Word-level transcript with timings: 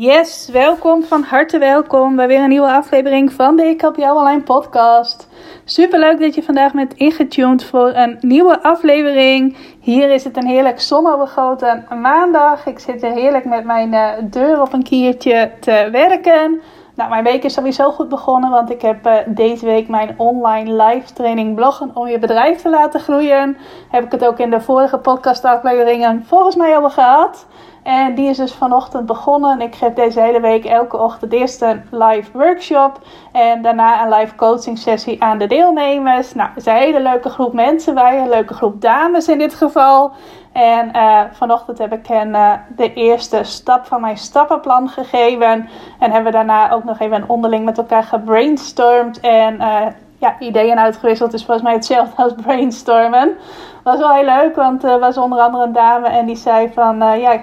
Yes, 0.00 0.48
welkom, 0.52 1.02
van 1.02 1.22
harte 1.22 1.58
welkom 1.58 2.16
bij 2.16 2.26
weer 2.26 2.42
een 2.42 2.48
nieuwe 2.48 2.72
aflevering 2.72 3.32
van 3.32 3.56
de 3.56 3.64
Ik 3.64 3.80
Help 3.80 3.96
Jou 3.96 4.18
Online 4.18 4.42
podcast. 4.42 5.28
Super 5.64 5.98
leuk 5.98 6.20
dat 6.20 6.34
je 6.34 6.42
vandaag 6.42 6.72
bent 6.72 6.94
ingetuned 6.94 7.64
voor 7.64 7.94
een 7.94 8.18
nieuwe 8.20 8.62
aflevering. 8.62 9.56
Hier 9.80 10.10
is 10.10 10.24
het 10.24 10.36
een 10.36 10.46
heerlijk 10.46 10.80
zonovergoten 10.80 11.86
maandag. 12.00 12.66
Ik 12.66 12.78
zit 12.78 13.02
er 13.02 13.12
heerlijk 13.12 13.44
met 13.44 13.64
mijn 13.64 13.92
uh, 13.92 14.08
deur 14.22 14.60
op 14.60 14.72
een 14.72 14.82
kiertje 14.82 15.50
te 15.60 15.88
werken. 15.92 16.60
Nou, 16.94 17.10
mijn 17.10 17.24
week 17.24 17.44
is 17.44 17.54
sowieso 17.54 17.90
goed 17.90 18.08
begonnen, 18.08 18.50
want 18.50 18.70
ik 18.70 18.82
heb 18.82 19.06
uh, 19.06 19.14
deze 19.26 19.66
week 19.66 19.88
mijn 19.88 20.14
online 20.16 20.84
live 20.84 21.12
training 21.12 21.54
bloggen 21.54 21.90
om 21.94 22.08
je 22.08 22.18
bedrijf 22.18 22.60
te 22.62 22.70
laten 22.70 23.00
groeien. 23.00 23.56
Heb 23.90 24.04
ik 24.04 24.12
het 24.12 24.26
ook 24.26 24.38
in 24.38 24.50
de 24.50 24.60
vorige 24.60 24.98
podcast 24.98 25.44
afleveringen 25.44 26.24
volgens 26.26 26.56
mij 26.56 26.76
over 26.76 26.90
gehad. 26.90 27.46
En 27.82 28.14
die 28.14 28.28
is 28.28 28.36
dus 28.36 28.52
vanochtend 28.52 29.06
begonnen. 29.06 29.60
Ik 29.60 29.74
geef 29.74 29.92
deze 29.92 30.20
hele 30.20 30.40
week 30.40 30.64
elke 30.64 30.96
ochtend 30.96 31.32
eerst 31.32 31.62
een 31.62 31.82
live 31.90 32.30
workshop. 32.32 32.98
En 33.32 33.62
daarna 33.62 34.02
een 34.02 34.12
live 34.12 34.34
coaching 34.34 34.78
sessie 34.78 35.22
aan 35.22 35.38
de 35.38 35.46
deelnemers. 35.46 36.34
Nou, 36.34 36.50
is 36.56 36.66
een 36.66 36.74
hele 36.74 37.00
leuke 37.00 37.28
groep 37.28 37.52
mensen 37.52 37.94
bij. 37.94 38.18
Een 38.18 38.28
leuke 38.28 38.54
groep 38.54 38.80
dames 38.80 39.28
in 39.28 39.38
dit 39.38 39.54
geval. 39.54 40.12
En 40.52 40.90
uh, 40.96 41.20
vanochtend 41.32 41.78
heb 41.78 41.92
ik 41.92 42.06
hen 42.06 42.28
uh, 42.28 42.52
de 42.76 42.92
eerste 42.92 43.44
stap 43.44 43.86
van 43.86 44.00
mijn 44.00 44.18
stappenplan 44.18 44.88
gegeven. 44.88 45.68
En 45.98 46.10
hebben 46.10 46.24
we 46.24 46.30
daarna 46.30 46.70
ook 46.70 46.84
nog 46.84 46.98
even 46.98 47.24
onderling 47.26 47.64
met 47.64 47.78
elkaar 47.78 48.04
gebrainstormd. 48.04 49.20
En 49.20 49.54
uh, 49.54 49.86
ja, 50.18 50.36
ideeën 50.38 50.78
uitgewisseld. 50.78 51.32
is 51.32 51.44
volgens 51.44 51.66
mij 51.66 51.74
hetzelfde 51.74 52.22
als 52.22 52.32
brainstormen. 52.42 53.36
Was 53.82 53.98
wel 53.98 54.14
heel 54.14 54.24
leuk, 54.24 54.56
want 54.56 54.84
er 54.84 54.98
was 54.98 55.16
onder 55.16 55.38
andere 55.38 55.64
een 55.64 55.72
dame 55.72 56.08
en 56.08 56.26
die 56.26 56.36
zei 56.36 56.72
van... 56.72 56.96
ja, 57.18 57.40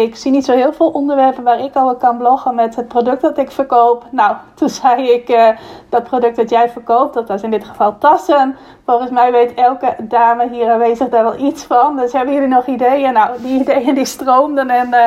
ik 0.00 0.16
zie 0.16 0.30
niet 0.30 0.44
zo 0.44 0.52
heel 0.52 0.72
veel 0.72 0.88
onderwerpen 0.88 1.44
waar 1.44 1.60
ik 1.60 1.76
over 1.76 1.94
kan 1.94 2.18
bloggen 2.18 2.54
met 2.54 2.76
het 2.76 2.88
product 2.88 3.22
dat 3.22 3.38
ik 3.38 3.50
verkoop. 3.50 4.04
Nou, 4.10 4.36
toen 4.54 4.68
zei 4.68 5.10
ik, 5.10 5.28
uh, 5.28 5.48
dat 5.88 6.02
product 6.02 6.36
dat 6.36 6.50
jij 6.50 6.70
verkoopt, 6.70 7.14
dat 7.14 7.28
was 7.28 7.42
in 7.42 7.50
dit 7.50 7.64
geval 7.64 7.98
tassen. 7.98 8.56
Volgens 8.86 9.10
mij 9.10 9.32
weet 9.32 9.54
elke 9.54 9.94
dame 9.98 10.48
hier 10.48 10.70
aanwezig 10.70 11.08
daar 11.08 11.22
wel 11.22 11.38
iets 11.38 11.64
van. 11.64 11.96
Dus 11.96 12.12
hebben 12.12 12.34
jullie 12.34 12.48
nog 12.48 12.66
ideeën? 12.66 13.12
Nou, 13.12 13.30
die 13.42 13.60
ideeën 13.60 13.94
die 13.94 14.04
stroomden 14.04 14.70
en 14.70 14.88
uh, 14.88 14.98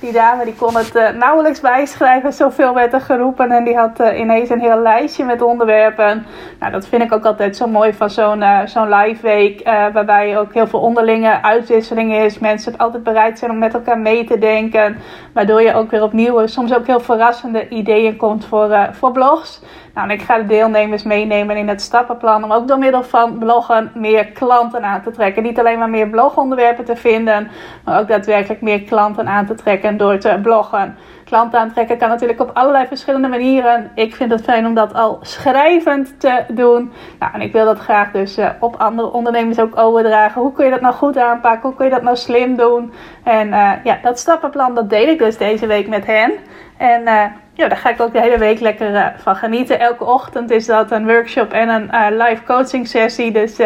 die 0.00 0.12
dame 0.12 0.44
die 0.44 0.54
kon 0.54 0.76
het 0.76 0.96
uh, 0.96 1.08
nauwelijks 1.10 1.60
bijschrijven. 1.60 2.32
Zoveel 2.32 2.74
werd 2.74 2.92
er 2.92 3.00
geroepen 3.00 3.50
en 3.50 3.64
die 3.64 3.76
had 3.76 3.98
ineens 3.98 4.50
een 4.50 4.60
heel 4.60 4.78
lijstje 4.78 5.24
met 5.24 5.42
onderwerpen. 5.42 6.26
Nou, 6.60 6.72
dat 6.72 6.86
vind 6.86 7.02
ik 7.02 7.12
ook 7.12 7.24
altijd 7.24 7.56
zo 7.56 7.66
mooi 7.66 7.92
van 7.92 8.10
zo'n 8.10 8.44
zo'n 8.64 8.94
live 8.94 9.22
week. 9.22 9.62
waarbij 9.92 10.38
ook 10.38 10.54
heel 10.54 10.66
veel 10.66 10.80
onderlinge 10.80 11.42
uitwisseling 11.42 12.14
is. 12.14 12.38
Mensen 12.38 12.76
altijd 12.76 13.02
bereid 13.02 13.38
zijn 13.38 13.50
om 13.50 13.58
met 13.58 13.74
elkaar 13.74 13.98
mee 13.98 14.24
te 14.24 14.38
denken. 14.38 14.96
Waardoor 15.34 15.62
je 15.62 15.74
ook 15.74 15.90
weer 15.90 16.02
opnieuw 16.02 16.46
soms 16.46 16.74
ook 16.74 16.86
heel 16.86 17.00
verrassende 17.00 17.68
ideeën 17.68 18.16
komt 18.16 18.44
voor, 18.44 18.88
voor 18.92 19.12
blogs. 19.12 19.60
Nou, 19.94 20.10
ik 20.10 20.22
ga 20.22 20.38
de 20.38 20.46
deelnemers 20.46 21.02
meenemen 21.02 21.56
in 21.56 21.68
het 21.68 21.82
stappenplan 21.82 22.44
om 22.44 22.52
ook 22.52 22.68
door 22.68 22.78
middel 22.78 23.02
van 23.02 23.38
bloggen 23.38 23.90
meer 23.94 24.26
klanten 24.26 24.82
aan 24.82 25.02
te 25.02 25.10
trekken. 25.10 25.42
Niet 25.42 25.58
alleen 25.58 25.78
maar 25.78 25.90
meer 25.90 26.08
blogonderwerpen 26.08 26.84
te 26.84 26.96
vinden, 26.96 27.50
maar 27.84 28.00
ook 28.00 28.08
daadwerkelijk 28.08 28.60
meer 28.60 28.82
klanten 28.82 29.28
aan 29.28 29.46
te 29.46 29.54
trekken 29.54 29.96
door 29.96 30.18
te 30.18 30.38
bloggen. 30.42 30.96
Klanten 31.24 31.58
aantrekken 31.58 31.98
kan 31.98 32.08
natuurlijk 32.08 32.40
op 32.40 32.50
allerlei 32.54 32.86
verschillende 32.86 33.28
manieren. 33.28 33.90
Ik 33.94 34.14
vind 34.14 34.30
het 34.30 34.42
fijn 34.42 34.66
om 34.66 34.74
dat 34.74 34.94
al 34.94 35.18
schrijvend 35.20 36.20
te 36.20 36.44
doen. 36.48 36.92
Nou, 37.18 37.32
en 37.34 37.40
ik 37.40 37.52
wil 37.52 37.64
dat 37.64 37.78
graag 37.78 38.10
dus 38.10 38.38
uh, 38.38 38.48
op 38.60 38.76
andere 38.76 39.12
ondernemers 39.12 39.58
ook 39.58 39.78
overdragen. 39.78 40.42
Hoe 40.42 40.52
kun 40.52 40.64
je 40.64 40.70
dat 40.70 40.80
nou 40.80 40.94
goed 40.94 41.16
aanpakken? 41.16 41.68
Hoe 41.68 41.74
kun 41.74 41.84
je 41.84 41.90
dat 41.90 42.02
nou 42.02 42.16
slim 42.16 42.56
doen? 42.56 42.92
En 43.24 43.48
uh, 43.48 43.72
ja, 43.84 43.98
dat 44.02 44.18
stappenplan 44.18 44.74
dat 44.74 44.90
deel 44.90 45.08
ik 45.08 45.18
dus 45.18 45.36
deze 45.36 45.66
week 45.66 45.88
met 45.88 46.06
hen. 46.06 46.32
En 46.76 47.02
uh, 47.02 47.24
ja, 47.52 47.68
daar 47.68 47.78
ga 47.78 47.90
ik 47.90 48.00
ook 48.00 48.12
de 48.12 48.20
hele 48.20 48.38
week 48.38 48.60
lekker 48.60 48.90
uh, 48.90 49.06
van 49.16 49.36
genieten. 49.36 49.80
Elke 49.80 50.04
ochtend 50.04 50.50
is 50.50 50.66
dat 50.66 50.90
een 50.90 51.06
workshop 51.06 51.52
en 51.52 51.68
een 51.68 51.90
uh, 51.92 52.06
live 52.26 52.42
coaching 52.44 52.88
sessie. 52.88 53.32
Dus 53.32 53.56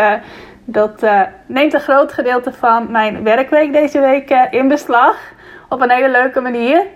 dat 0.64 1.06
neemt 1.46 1.74
een 1.74 1.80
groot 1.80 2.12
gedeelte 2.12 2.52
van 2.52 2.90
mijn 2.90 3.22
werkweek 3.22 3.72
deze 3.72 4.00
week 4.00 4.48
in 4.50 4.68
beslag. 4.68 5.16
Op 5.68 5.80
een 5.80 5.90
hele 5.90 6.10
leuke 6.10 6.40
manier. 6.40 6.86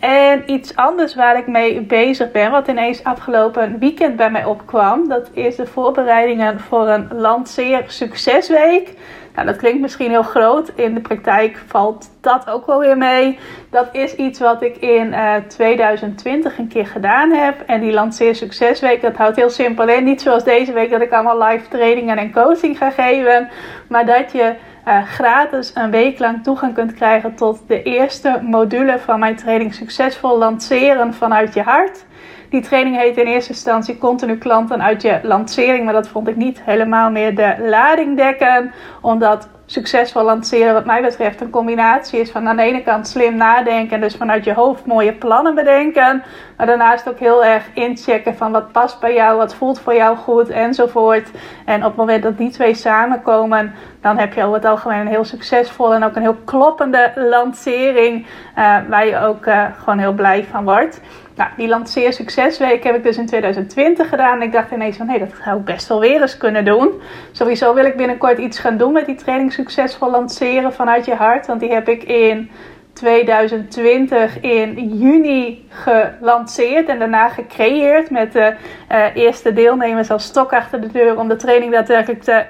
En 0.00 0.42
iets 0.46 0.76
anders 0.76 1.14
waar 1.14 1.38
ik 1.38 1.46
mee 1.46 1.80
bezig 1.80 2.30
ben, 2.30 2.50
wat 2.50 2.68
ineens 2.68 3.04
afgelopen 3.04 3.78
weekend 3.78 4.16
bij 4.16 4.30
mij 4.30 4.44
opkwam, 4.44 5.08
dat 5.08 5.30
is 5.32 5.56
de 5.56 5.66
voorbereidingen 5.66 6.60
voor 6.60 6.88
een 6.88 7.08
lanceer 7.14 7.82
succesweek. 7.86 8.94
Nou, 9.40 9.52
dat 9.52 9.60
klinkt 9.60 9.80
misschien 9.80 10.10
heel 10.10 10.22
groot. 10.22 10.72
In 10.74 10.94
de 10.94 11.00
praktijk 11.00 11.62
valt 11.66 12.10
dat 12.20 12.50
ook 12.50 12.66
wel 12.66 12.78
weer 12.78 12.96
mee. 12.96 13.38
Dat 13.70 13.88
is 13.92 14.14
iets 14.14 14.38
wat 14.38 14.62
ik 14.62 14.76
in 14.76 15.06
uh, 15.06 15.36
eh, 15.36 15.44
2020 15.44 16.58
een 16.58 16.68
keer 16.68 16.86
gedaan 16.86 17.30
heb. 17.30 17.60
En 17.66 17.80
die 17.80 17.92
lanceer 17.92 18.34
succesweek, 18.34 19.02
dat 19.02 19.16
houdt 19.16 19.36
heel 19.36 19.50
simpel 19.50 19.88
in. 19.88 20.04
Niet 20.04 20.22
zoals 20.22 20.44
deze 20.44 20.72
week 20.72 20.90
dat 20.90 21.00
ik 21.00 21.12
allemaal 21.12 21.42
live 21.42 21.68
trainingen 21.68 22.16
en 22.16 22.32
coaching 22.32 22.78
ga 22.78 22.90
geven. 22.90 23.48
Maar 23.88 24.06
dat 24.06 24.32
je 24.32 24.54
uh, 24.88 25.02
gratis 25.02 25.72
een 25.74 25.90
week 25.90 26.18
lang 26.18 26.42
toegang 26.42 26.74
kunt 26.74 26.94
krijgen 26.94 27.34
tot 27.34 27.68
de 27.68 27.82
eerste 27.82 28.40
module 28.42 28.98
van 28.98 29.18
mijn 29.18 29.36
training 29.36 29.74
Succesvol 29.74 30.38
lanceren 30.38 31.14
vanuit 31.14 31.54
je 31.54 31.62
hart. 31.62 32.04
Die 32.50 32.60
training 32.60 32.96
heet 32.96 33.16
in 33.16 33.26
eerste 33.26 33.52
instantie 33.52 33.98
continu 33.98 34.38
klanten 34.38 34.82
uit 34.82 35.02
je 35.02 35.20
lancering. 35.22 35.84
Maar 35.84 35.92
dat 35.92 36.08
vond 36.08 36.28
ik 36.28 36.36
niet 36.36 36.62
helemaal 36.62 37.10
meer 37.10 37.34
de 37.34 37.54
lading 37.58 38.16
dekken. 38.16 38.72
Omdat 39.00 39.48
succesvol 39.66 40.22
lanceren 40.22 40.74
wat 40.74 40.84
mij 40.84 41.02
betreft 41.02 41.40
een 41.40 41.50
combinatie 41.50 42.20
is 42.20 42.30
van 42.30 42.48
aan 42.48 42.56
de 42.56 42.62
ene 42.62 42.82
kant 42.82 43.08
slim 43.08 43.36
nadenken. 43.36 44.00
Dus 44.00 44.16
vanuit 44.16 44.44
je 44.44 44.54
hoofd 44.54 44.86
mooie 44.86 45.12
plannen 45.12 45.54
bedenken. 45.54 46.22
Maar 46.56 46.66
daarnaast 46.66 47.08
ook 47.08 47.18
heel 47.18 47.44
erg 47.44 47.64
inchecken 47.74 48.36
van 48.36 48.52
wat 48.52 48.72
past 48.72 49.00
bij 49.00 49.14
jou, 49.14 49.36
wat 49.36 49.54
voelt 49.54 49.80
voor 49.80 49.94
jou 49.94 50.16
goed 50.16 50.48
enzovoort. 50.48 51.30
En 51.64 51.78
op 51.78 51.88
het 51.88 51.96
moment 51.96 52.22
dat 52.22 52.38
die 52.38 52.50
twee 52.50 52.74
samenkomen, 52.74 53.74
dan 54.00 54.18
heb 54.18 54.34
je 54.34 54.42
over 54.42 54.54
het 54.54 54.64
algemeen 54.64 55.00
een 55.00 55.06
heel 55.06 55.24
succesvolle 55.24 55.94
en 55.94 56.04
ook 56.04 56.16
een 56.16 56.22
heel 56.22 56.38
kloppende 56.44 57.12
lancering. 57.14 58.26
Uh, 58.58 58.76
waar 58.88 59.06
je 59.06 59.18
ook 59.18 59.46
uh, 59.46 59.64
gewoon 59.78 59.98
heel 59.98 60.12
blij 60.12 60.44
van 60.44 60.64
wordt. 60.64 61.00
Nou, 61.40 61.52
die 61.56 61.68
lanceer 61.68 62.12
succesweek 62.12 62.84
heb 62.84 62.94
ik 62.94 63.02
dus 63.02 63.16
in 63.16 63.26
2020 63.26 64.08
gedaan. 64.08 64.40
En 64.40 64.42
ik 64.42 64.52
dacht 64.52 64.70
ineens 64.70 64.96
van, 64.96 65.08
hé, 65.08 65.18
dat 65.18 65.28
zou 65.44 65.58
ik 65.58 65.64
best 65.64 65.88
wel 65.88 66.00
weer 66.00 66.20
eens 66.20 66.36
kunnen 66.36 66.64
doen. 66.64 67.00
Sowieso 67.32 67.74
wil 67.74 67.84
ik 67.84 67.96
binnenkort 67.96 68.38
iets 68.38 68.58
gaan 68.58 68.76
doen 68.76 68.92
met 68.92 69.06
die 69.06 69.14
training 69.14 69.52
succesvol 69.52 70.10
lanceren 70.10 70.72
vanuit 70.72 71.04
je 71.04 71.14
hart. 71.14 71.46
Want 71.46 71.60
die 71.60 71.72
heb 71.72 71.88
ik 71.88 72.02
in 72.02 72.50
2020 72.92 74.40
in 74.40 74.98
juni 74.98 75.66
gelanceerd 75.68 76.88
en 76.88 76.98
daarna 76.98 77.28
gecreëerd 77.28 78.10
met 78.10 78.32
de 78.32 78.54
uh, 78.92 79.04
eerste 79.14 79.52
deelnemers 79.52 80.10
als 80.10 80.24
stok 80.24 80.52
achter 80.52 80.80
de 80.80 80.92
deur 80.92 81.18
om 81.18 81.28
de 81.28 81.36
training 81.36 81.72
daadwerkelijk 81.72 82.22
te 82.22 82.44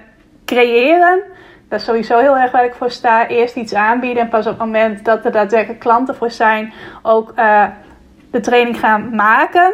creëren. 0.44 1.22
Dat 1.68 1.80
is 1.80 1.86
sowieso 1.86 2.18
heel 2.18 2.36
erg 2.36 2.50
waar 2.50 2.64
ik 2.64 2.74
voor 2.74 2.90
sta. 2.90 3.28
Eerst 3.28 3.56
iets 3.56 3.74
aanbieden 3.74 4.22
en 4.22 4.28
pas 4.28 4.46
op 4.46 4.52
het 4.52 4.66
moment 4.66 5.04
dat 5.04 5.24
er 5.24 5.32
daadwerkelijk 5.32 5.80
klanten 5.80 6.14
voor 6.14 6.30
zijn, 6.30 6.72
ook 7.02 7.32
uh, 7.38 7.64
de 8.30 8.40
training 8.40 8.78
gaan 8.78 9.14
maken. 9.14 9.72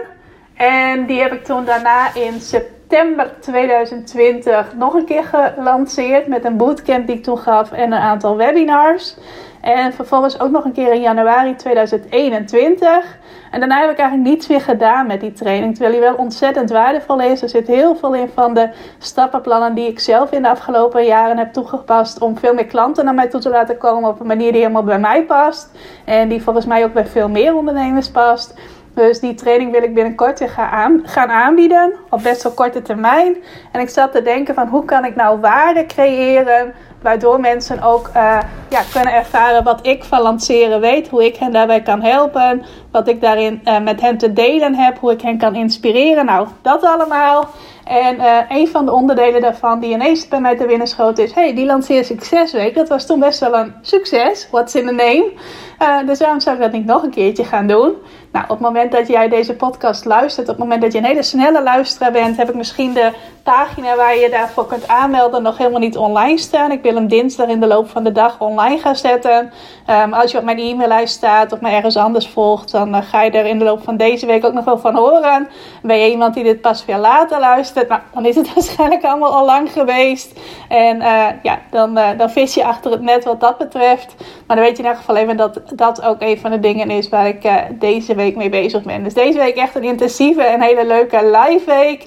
En 0.55 1.07
die 1.07 1.21
heb 1.21 1.33
ik 1.33 1.45
toen 1.45 1.65
daarna 1.65 2.15
in 2.15 2.41
september 2.41 3.31
2020 3.41 4.75
nog 4.75 4.95
een 4.95 5.05
keer 5.05 5.25
gelanceerd 5.25 6.27
met 6.27 6.45
een 6.45 6.57
bootcamp 6.57 7.07
die 7.07 7.17
ik 7.17 7.23
toen 7.23 7.39
gaf 7.39 7.73
en 7.73 7.93
een 7.93 8.01
aantal 8.01 8.37
webinars. 8.37 9.17
En 9.67 9.93
vervolgens 9.93 10.41
ook 10.41 10.51
nog 10.51 10.65
een 10.65 10.73
keer 10.73 10.93
in 10.93 11.01
januari 11.01 11.55
2021. 11.55 13.19
En 13.51 13.59
daarna 13.59 13.81
heb 13.81 13.91
ik 13.91 13.99
eigenlijk 13.99 14.29
niets 14.29 14.47
meer 14.47 14.61
gedaan 14.61 15.07
met 15.07 15.21
die 15.21 15.33
training. 15.33 15.73
Terwijl 15.75 15.95
die 15.95 16.05
wel 16.05 16.15
ontzettend 16.15 16.71
waardevol 16.71 17.21
is. 17.21 17.43
Er 17.43 17.49
zit 17.49 17.67
heel 17.67 17.97
veel 17.97 18.15
in 18.15 18.29
van 18.35 18.55
de 18.55 18.69
stappenplannen 18.99 19.75
die 19.75 19.89
ik 19.89 20.01
zelf 20.01 20.33
in 20.33 20.43
de 20.43 20.49
afgelopen 20.49 21.05
jaren 21.05 21.39
heb 21.39 21.53
toegepast. 21.53 22.21
Om 22.21 22.39
veel 22.39 22.55
meer 22.55 22.67
klanten 22.67 23.05
naar 23.05 23.15
mij 23.15 23.29
toe 23.29 23.41
te 23.41 23.51
laten 23.51 23.79
komen 23.79 24.11
op 24.11 24.21
een 24.21 24.27
manier 24.27 24.53
die 24.53 24.61
helemaal 24.61 24.83
bij 24.83 24.99
mij 24.99 25.25
past. 25.25 25.71
En 26.05 26.29
die 26.29 26.43
volgens 26.43 26.67
mij 26.67 26.85
ook 26.85 26.93
bij 26.93 27.07
veel 27.07 27.29
meer 27.29 27.55
ondernemers 27.55 28.11
past. 28.11 28.55
Dus 28.97 29.21
die 29.21 29.35
training 29.35 29.71
wil 29.73 29.83
ik 29.83 29.95
binnenkort 29.95 30.43
gaan, 30.47 31.31
aanbieden. 31.31 31.95
Op 32.11 32.23
best 32.23 32.43
wel 32.43 32.53
korte 32.53 32.83
termijn. 32.83 33.37
En 33.73 33.81
ik 33.81 33.89
zat 33.89 34.13
te 34.13 34.23
denken 34.23 34.55
van 34.55 34.69
hoe 34.69 34.85
kan 34.85 35.05
ik 35.05 35.17
nou 35.17 35.41
waarde 35.41 35.87
creëren 35.87 36.75
Waardoor 37.03 37.41
mensen 37.41 37.83
ook 37.83 38.09
uh, 38.17 38.39
ja, 38.69 38.81
kunnen 38.93 39.13
ervaren 39.13 39.65
wat 39.65 39.87
ik 39.87 40.05
van 40.05 40.21
lanceren 40.21 40.81
weet. 40.81 41.09
Hoe 41.09 41.25
ik 41.25 41.37
hen 41.37 41.53
daarbij 41.53 41.83
kan 41.83 42.03
helpen. 42.03 42.65
Wat 42.91 43.09
ik 43.09 43.21
daarin 43.21 43.61
uh, 43.65 43.81
met 43.81 44.01
hen 44.01 44.19
te 44.19 44.33
delen 44.33 44.75
heb. 44.75 44.99
Hoe 44.99 45.13
ik 45.13 45.21
hen 45.21 45.39
kan 45.39 45.55
inspireren. 45.55 46.25
Nou, 46.25 46.49
dat 46.63 46.83
allemaal. 46.83 47.49
En 47.85 48.17
uh, 48.17 48.39
een 48.49 48.69
van 48.69 48.85
de 48.85 48.93
onderdelen 48.93 49.41
daarvan 49.41 49.81
die 49.81 49.93
ineens 49.93 50.29
bij 50.29 50.41
mij 50.41 50.57
te 50.57 50.67
winnen 50.67 50.87
schoot 50.87 51.19
is... 51.19 51.33
hey, 51.33 51.55
die 51.55 51.67
lanceer 51.67 52.05
succesweek, 52.05 52.75
dat 52.75 52.89
was 52.89 53.07
toen 53.07 53.21
best 53.21 53.41
wel 53.41 53.55
een 53.55 53.75
succes. 53.83 54.49
What's 54.51 54.75
in 54.75 54.87
the 54.87 54.93
name? 54.93 55.33
Uh, 55.83 56.07
dus 56.07 56.19
waarom 56.19 56.41
zou 56.41 56.57
ik 56.57 56.63
dat 56.63 56.73
niet 56.73 56.87
nog 56.87 57.03
een 57.03 57.11
keertje 57.11 57.45
gaan 57.45 57.67
doen? 57.67 57.95
Nou, 58.33 58.45
op 58.45 58.51
het 58.51 58.61
moment 58.61 58.93
dat 58.93 59.09
jij 59.09 59.29
deze 59.29 59.55
podcast 59.55 60.05
luistert... 60.05 60.49
op 60.49 60.55
het 60.55 60.63
moment 60.63 60.83
dat 60.83 60.93
je 60.93 60.99
een 60.99 61.05
hele 61.05 61.23
snelle 61.23 61.63
luisteraar 61.63 62.13
bent... 62.13 62.37
heb 62.37 62.49
ik 62.49 62.55
misschien 62.55 62.93
de 62.93 63.13
pagina 63.43 63.97
waar 63.97 64.17
je 64.17 64.31
daarvoor 64.31 64.67
kunt 64.67 64.89
aanmelden 64.89 65.43
nog 65.43 65.59
helemaal 65.59 65.81
niet 65.81 65.97
online 65.97 66.39
staan. 66.39 66.71
Ik 66.71 66.83
wil 66.83 66.95
hem 66.95 67.09
dinsdag 67.09 67.49
in 67.49 67.61
de 67.61 67.67
loop 67.67 67.89
van 67.89 68.05
de 68.05 68.13
dag 68.13 68.41
online 68.41 68.79
gaan 68.79 68.97
zetten. 68.97 69.53
Um, 69.91 70.13
als 70.13 70.31
je 70.31 70.39
op 70.39 70.45
mijn 70.45 70.59
e-maillijst 70.59 71.15
staat 71.15 71.53
of 71.53 71.61
me 71.61 71.71
ergens 71.71 71.97
anders 71.97 72.29
volgt... 72.29 72.71
dan 72.71 72.95
uh, 72.95 73.03
ga 73.03 73.23
je 73.23 73.31
er 73.31 73.47
in 73.47 73.59
de 73.59 73.65
loop 73.65 73.83
van 73.83 73.97
deze 73.97 74.27
week 74.27 74.45
ook 74.45 74.53
nog 74.53 74.65
wel 74.65 74.79
van 74.79 74.95
horen. 74.95 75.49
Ben 75.83 75.99
je 75.99 76.11
iemand 76.11 76.35
die 76.35 76.45
dit 76.45 76.61
pas 76.61 76.85
veel 76.85 76.99
later 76.99 77.41
luistert 77.41 77.89
nou, 77.89 78.01
dan 78.15 78.25
is 78.25 78.35
het 78.35 78.53
waarschijnlijk 78.55 79.05
allemaal 79.05 79.35
al 79.35 79.45
lang 79.45 79.73
geweest. 79.73 80.41
En 80.69 80.97
uh, 80.97 81.27
ja, 81.43 81.59
dan, 81.71 81.95
dan 82.17 82.31
vis 82.31 82.55
je 82.55 82.65
achter 82.65 82.91
het 82.91 83.03
net 83.03 83.25
wat 83.25 83.41
dat 83.41 83.59
betreft. 83.59 84.15
Maar 84.47 84.57
dan 84.57 84.65
weet 84.65 84.77
je 84.77 84.83
in 84.83 84.89
elk 84.89 84.99
geval 84.99 85.17
even 85.17 85.37
dat 85.37 85.61
dat 85.75 86.03
ook 86.03 86.17
een 86.19 86.39
van 86.39 86.51
de 86.51 86.61
dingen 86.61 86.91
is 86.91 87.09
waar 87.09 87.27
ik 87.27 87.45
uh, 87.45 87.55
deze 87.73 88.15
week 88.15 88.37
mee 88.37 88.49
bezig 88.49 88.83
ben. 88.83 89.03
Dus 89.03 89.15
deze 89.15 89.39
week 89.39 89.57
echt 89.57 89.75
een 89.75 89.85
intensieve 89.85 90.43
en 90.43 90.61
hele 90.61 90.87
leuke 90.87 91.17
live 91.17 91.65
week. 91.67 92.07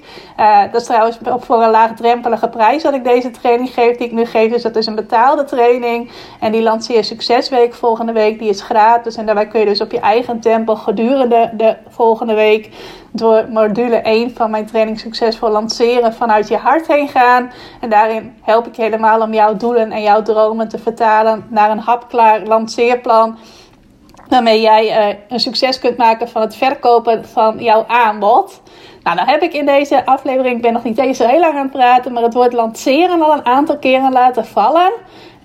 dat 0.72 0.82
is 0.82 0.88
trouwens 0.88 1.18
voor 1.40 1.64
een 1.64 1.70
laagdrempelige 1.70 2.50
prijs 2.50 2.84
dat 2.84 2.94
ik 2.94 3.04
deze 3.04 3.32
training 3.32 3.70
geef. 3.70 3.98
Die 3.98 4.08
ik 4.08 4.14
nu 4.14 4.26
geef, 4.26 4.52
dus 4.52 4.62
dat 4.62 4.76
is 4.76 4.86
een 4.86 4.96
betaalde 4.96 5.44
training. 5.44 6.12
En 6.40 6.52
die 6.52 6.62
lanceer 6.62 7.04
Succesweek 7.04 7.74
volgende 7.74 8.12
week. 8.12 8.40
Die 8.40 8.50
is 8.50 8.62
gratis. 8.62 9.16
En 9.16 9.26
daarbij 9.26 9.48
kun 9.48 9.60
je 9.60 9.66
dus 9.66 9.82
op 9.82 9.92
je 9.92 10.00
eigen 10.00 10.40
tempo 10.40 10.76
gedurende 10.76 11.50
de 11.54 11.76
volgende 11.88 12.34
week 12.34 12.70
door 13.12 13.46
module 13.50 13.96
1 13.96 14.36
van 14.36 14.52
mijn 14.52 14.66
training 14.66 15.00
Succesvol 15.00 15.50
Lanceren 15.50 16.14
vanuit 16.14 16.48
je 16.48 16.58
hart 16.58 16.88
heen 16.88 17.08
gaan. 17.08 17.52
En 17.82 17.90
daarin 17.90 18.34
help 18.42 18.68
ik 18.68 18.76
je 18.76 18.82
helemaal 18.82 19.22
om 19.22 19.34
jouw 19.34 19.58
doelen 19.58 19.92
en 19.92 20.02
jouw 20.02 20.22
dromen 20.22 20.68
te 20.68 20.78
vertalen 20.78 21.46
naar 21.50 21.72
een 21.72 21.80
hapklaar 21.80 22.42
lanceerplan. 22.44 23.38
Waarmee 24.30 24.62
jij 24.62 25.10
uh, 25.10 25.16
een 25.30 25.40
succes 25.40 25.80
kunt 25.80 25.98
maken 25.98 26.30
van 26.30 26.42
het 26.42 26.56
verkopen 26.56 27.26
van 27.26 27.60
jouw 27.60 27.86
aanbod. 27.88 28.62
Nou, 29.04 29.18
dan 29.18 29.28
heb 29.28 29.42
ik 29.42 29.54
in 29.54 29.66
deze 29.66 30.06
aflevering, 30.06 30.56
ik 30.56 30.62
ben 30.62 30.74
nog 30.74 30.84
niet 30.84 30.98
eens 30.98 31.18
zo 31.18 31.28
heel 31.28 31.40
lang 31.40 31.56
aan 31.56 31.62
het 31.62 31.72
praten, 31.72 32.14
maar 32.14 32.24
het 32.24 32.34
woord 32.34 32.54
lanceren 32.54 33.22
al 33.22 33.34
een 33.34 33.46
aantal 33.46 33.78
keren 33.78 34.12
laten 34.12 34.46
vallen. 34.46 34.92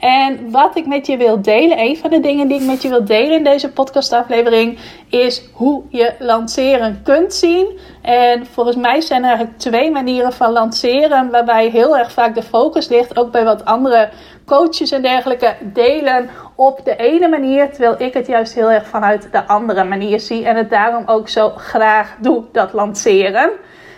En 0.04 0.50
wat 0.50 0.76
ik 0.76 0.86
met 0.86 1.06
je 1.06 1.16
wil 1.16 1.42
delen, 1.42 1.78
een 1.78 1.96
van 1.96 2.10
de 2.10 2.20
dingen 2.20 2.48
die 2.48 2.60
ik 2.60 2.66
met 2.66 2.82
je 2.82 2.88
wil 2.88 3.04
delen 3.04 3.36
in 3.36 3.44
deze 3.44 3.72
podcastaflevering, 3.72 4.78
is 5.08 5.42
hoe 5.52 5.82
je 5.88 6.12
lanceren 6.18 7.00
kunt 7.04 7.34
zien. 7.34 7.78
En 8.02 8.46
volgens 8.46 8.76
mij 8.76 9.00
zijn 9.00 9.22
er 9.22 9.28
eigenlijk 9.28 9.58
twee 9.58 9.90
manieren 9.90 10.32
van 10.32 10.52
lanceren, 10.52 11.30
waarbij 11.30 11.68
heel 11.68 11.98
erg 11.98 12.12
vaak 12.12 12.34
de 12.34 12.42
focus 12.42 12.88
ligt, 12.88 13.18
ook 13.18 13.30
bij 13.30 13.44
wat 13.44 13.64
andere 13.64 14.08
coaches 14.46 14.90
en 14.90 15.02
dergelijke 15.02 15.54
delen 15.60 16.30
op 16.54 16.80
de 16.84 16.96
ene 16.96 17.28
manier, 17.28 17.70
terwijl 17.70 17.94
ik 17.98 18.14
het 18.14 18.26
juist 18.26 18.54
heel 18.54 18.70
erg 18.70 18.86
vanuit 18.86 19.28
de 19.32 19.46
andere 19.46 19.84
manier 19.84 20.20
zie 20.20 20.44
en 20.44 20.56
het 20.56 20.70
daarom 20.70 21.02
ook 21.06 21.28
zo 21.28 21.50
graag 21.56 22.16
doe, 22.20 22.44
dat 22.52 22.72
lanceren. 22.72 23.50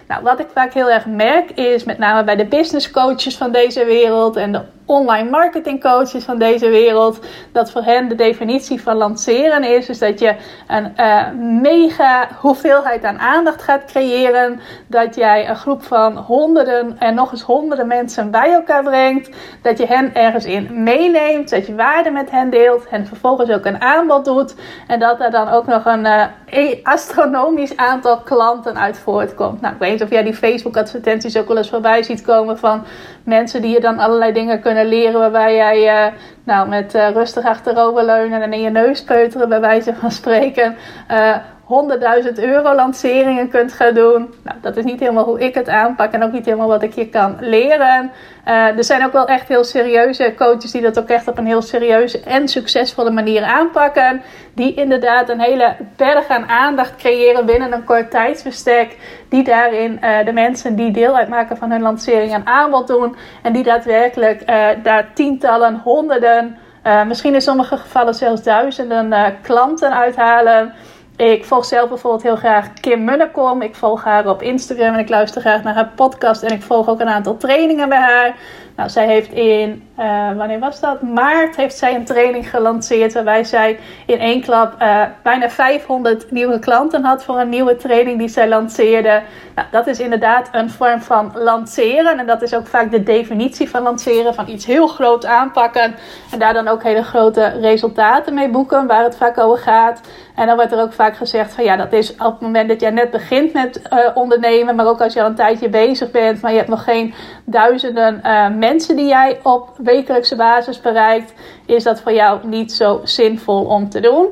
Nou, 0.08 0.22
wat 0.22 0.40
ik 0.40 0.48
vaak 0.52 0.72
heel 0.74 0.90
erg 0.90 1.06
merk 1.06 1.50
is 1.50 1.84
met 1.84 1.98
name 1.98 2.24
bij 2.24 2.36
de 2.36 2.46
business 2.46 2.90
coaches 2.90 3.36
van 3.36 3.52
deze 3.52 3.84
wereld 3.84 4.36
en 4.36 4.52
de 4.52 4.60
online 4.86 5.30
marketing 5.30 5.80
coaches 5.80 6.24
van 6.24 6.38
deze 6.38 6.68
wereld, 6.68 7.18
dat 7.52 7.70
voor 7.70 7.82
hen 7.82 8.08
de 8.08 8.14
definitie 8.14 8.82
van 8.82 8.96
lanceren 8.96 9.64
is, 9.64 9.88
is 9.88 9.98
dat 9.98 10.18
je 10.18 10.34
een 10.66 10.92
uh, 10.96 11.30
mega 11.62 12.28
hoeveelheid 12.40 13.04
aan 13.04 13.18
aandacht 13.18 13.62
gaat 13.62 13.84
creëren, 13.84 14.60
dat 14.86 15.14
jij 15.14 15.48
een 15.48 15.56
groep 15.56 15.82
van 15.82 16.16
honderden 16.16 16.96
en 16.98 17.14
nog 17.14 17.32
eens 17.32 17.42
honderden 17.42 17.86
mensen 17.86 18.30
bij 18.30 18.52
elkaar 18.52 18.82
brengt, 18.82 19.30
dat 19.62 19.78
je 19.78 19.86
hen 19.86 20.14
ergens 20.14 20.44
in 20.44 20.82
meeneemt, 20.82 21.50
dat 21.50 21.66
je 21.66 21.74
waarde 21.74 22.10
met 22.10 22.30
hen 22.30 22.50
deelt 22.50 22.88
en 22.88 23.06
vervolgens 23.06 23.50
ook 23.50 23.64
een 23.64 23.80
aanbod 23.80 24.24
doet 24.24 24.54
en 24.86 24.98
dat 24.98 25.20
er 25.20 25.30
dan 25.30 25.48
ook 25.48 25.66
nog 25.66 25.84
een 25.84 26.04
uh, 26.04 26.74
astronomisch 26.82 27.76
aantal 27.76 28.20
klanten 28.20 28.78
uit 28.78 28.98
voortkomt. 28.98 29.60
Nou, 29.60 29.74
ik 29.74 29.80
weet 29.80 29.90
niet 29.90 30.02
of 30.02 30.10
jij 30.10 30.22
die 30.22 30.34
Facebook 30.34 30.76
advertenties 30.76 31.36
ook 31.36 31.48
wel 31.48 31.56
eens 31.56 31.70
voorbij 31.70 32.02
ziet 32.02 32.22
komen 32.22 32.58
van 32.58 32.84
mensen 33.24 33.62
die 33.62 33.70
je 33.70 33.80
dan 33.80 33.98
allerlei 33.98 34.32
dingen 34.32 34.60
kunnen 34.60 34.75
leren 34.84 35.20
waarbij 35.20 35.55
jij 35.55 36.06
uh, 36.06 36.12
nou, 36.44 36.69
met 36.69 36.94
uh, 36.94 37.11
rustig 37.11 37.44
achteroverleunen 37.44 38.43
en 38.43 38.52
in 38.52 38.61
je 38.61 38.70
neus 38.70 39.02
peuteren, 39.05 39.49
bij 39.49 39.61
wijze 39.61 39.94
van 39.94 40.11
spreken, 40.11 40.76
uh, 41.11 41.37
100.000 41.66 42.32
euro 42.34 42.74
lanceringen 42.74 43.48
kunt 43.48 43.72
gaan 43.72 43.94
doen. 43.94 44.34
Nou, 44.42 44.58
dat 44.60 44.76
is 44.76 44.84
niet 44.84 45.00
helemaal 45.00 45.24
hoe 45.24 45.40
ik 45.40 45.54
het 45.54 45.68
aanpak 45.68 46.12
en 46.12 46.22
ook 46.22 46.32
niet 46.32 46.44
helemaal 46.44 46.68
wat 46.68 46.82
ik 46.82 46.94
je 46.94 47.08
kan 47.08 47.36
leren. 47.40 48.10
Uh, 48.48 48.76
er 48.76 48.84
zijn 48.84 49.04
ook 49.04 49.12
wel 49.12 49.26
echt 49.26 49.48
heel 49.48 49.64
serieuze 49.64 50.34
coaches 50.36 50.70
die 50.70 50.82
dat 50.82 50.98
ook 50.98 51.08
echt 51.08 51.28
op 51.28 51.38
een 51.38 51.46
heel 51.46 51.62
serieuze 51.62 52.20
en 52.20 52.48
succesvolle 52.48 53.10
manier 53.10 53.42
aanpakken. 53.42 54.22
Die 54.54 54.74
inderdaad 54.74 55.28
een 55.28 55.40
hele 55.40 55.76
berg 55.96 56.28
aan 56.28 56.48
aandacht 56.48 56.96
creëren 56.96 57.46
binnen 57.46 57.72
een 57.72 57.84
kort 57.84 58.10
tijdsbestek. 58.10 58.96
Die 59.28 59.44
daarin 59.44 60.00
uh, 60.02 60.24
de 60.24 60.32
mensen 60.32 60.76
die 60.76 60.90
deel 60.90 61.16
uitmaken 61.16 61.56
van 61.56 61.70
hun 61.70 61.82
lancering 61.82 62.44
aanbod 62.44 62.86
doen. 62.86 63.16
En 63.42 63.52
die 63.52 63.62
daadwerkelijk 63.62 64.40
uh, 64.40 64.66
daar 64.82 65.06
tientallen, 65.14 65.80
honderden, 65.84 66.58
misschien 67.06 67.34
in 67.34 67.40
sommige 67.40 67.76
gevallen 67.76 68.14
zelfs 68.14 68.42
duizenden 68.42 69.36
klanten 69.42 69.94
uithalen. 69.94 70.74
Ik 71.16 71.44
volg 71.44 71.64
zelf 71.64 71.88
bijvoorbeeld 71.88 72.22
heel 72.22 72.36
graag 72.36 72.72
Kim 72.72 73.04
Munnekom. 73.04 73.62
Ik 73.62 73.74
volg 73.74 74.04
haar 74.04 74.28
op 74.28 74.42
Instagram 74.42 74.94
en 74.94 75.00
ik 75.00 75.08
luister 75.08 75.40
graag 75.40 75.62
naar 75.62 75.74
haar 75.74 75.92
podcast. 75.94 76.42
En 76.42 76.52
ik 76.52 76.62
volg 76.62 76.88
ook 76.88 77.00
een 77.00 77.08
aantal 77.08 77.36
trainingen 77.36 77.88
bij 77.88 77.98
haar. 77.98 78.36
Nou, 78.76 78.90
zij 78.90 79.06
heeft 79.06 79.32
in, 79.32 79.88
uh, 79.99 80.32
wanneer 80.37 80.58
was 80.58 80.81
dat? 80.81 81.02
Maart 81.02 81.56
heeft 81.56 81.76
zij 81.76 81.94
een 81.94 82.05
training 82.05 82.50
gelanceerd 82.50 83.12
waarbij 83.12 83.44
zij 83.44 83.78
in 84.06 84.19
één 84.19 84.40
klap 84.43 84.82
uh, 84.82 85.02
bijna 85.23 85.50
500 85.50 86.31
nieuwe 86.31 86.58
klanten 86.58 87.05
had 87.05 87.25
voor 87.25 87.38
een 87.38 87.49
nieuwe 87.49 87.76
training 87.76 88.19
die 88.19 88.28
zij 88.28 88.49
lanceerde. 88.49 89.23
Nou, 89.55 89.69
dat 89.70 89.87
is 89.87 90.00
inderdaad 90.00 90.49
een 90.52 90.70
vorm 90.70 91.00
van 91.00 91.32
lanceren 91.34 92.19
en 92.19 92.26
dat 92.26 92.43
is 92.43 92.55
ook 92.55 92.67
vaak 92.67 92.90
de 92.90 93.02
definitie 93.02 93.70
van 93.70 93.82
lanceren, 93.82 94.34
van 94.34 94.49
iets 94.49 94.67
heel 94.67 94.87
groot 94.87 95.26
aanpakken 95.26 95.94
en 96.32 96.38
daar 96.38 96.55
dan 96.55 96.68
ook 96.68 96.83
hele 96.83 97.02
grote 97.02 97.47
resultaten 97.47 98.35
mee 98.35 98.49
boeken, 98.49 98.87
waar 98.87 99.04
het 99.04 99.16
vaak 99.16 99.38
over 99.38 99.62
gaat. 99.62 100.00
En 100.35 100.47
dan 100.47 100.56
wordt 100.56 100.73
er 100.73 100.80
ook 100.80 100.92
vaak 100.92 101.16
gezegd 101.16 101.54
van 101.54 101.64
ja, 101.64 101.76
dat 101.76 101.92
is 101.92 102.12
op 102.12 102.18
het 102.18 102.40
moment 102.40 102.68
dat 102.68 102.80
jij 102.80 102.90
net 102.90 103.11
begint 103.11 103.52
met 103.52 103.80
uh, 103.92 103.99
ondernemen, 104.14 104.75
maar 104.75 104.87
ook 104.87 105.00
als 105.00 105.12
je 105.12 105.23
al 105.23 105.28
een 105.28 105.35
tijdje 105.35 105.68
bezig 105.68 106.11
bent, 106.11 106.40
maar 106.40 106.50
je 106.50 106.56
hebt 106.56 106.68
nog 106.68 106.85
geen 106.85 107.14
duizenden 107.45 108.23
mensen 108.68 108.96
die 108.96 109.06
jij 109.06 109.40
op 109.42 109.68
wekelijkse 109.76 110.37
basis 110.37 110.80
bereikt, 110.80 111.32
is 111.66 111.82
dat 111.82 112.00
voor 112.00 112.12
jou 112.12 112.46
niet 112.46 112.73
zo 112.73 113.00
zinvol 113.04 113.64
om 113.64 113.88
te 113.88 114.00
doen. 114.00 114.28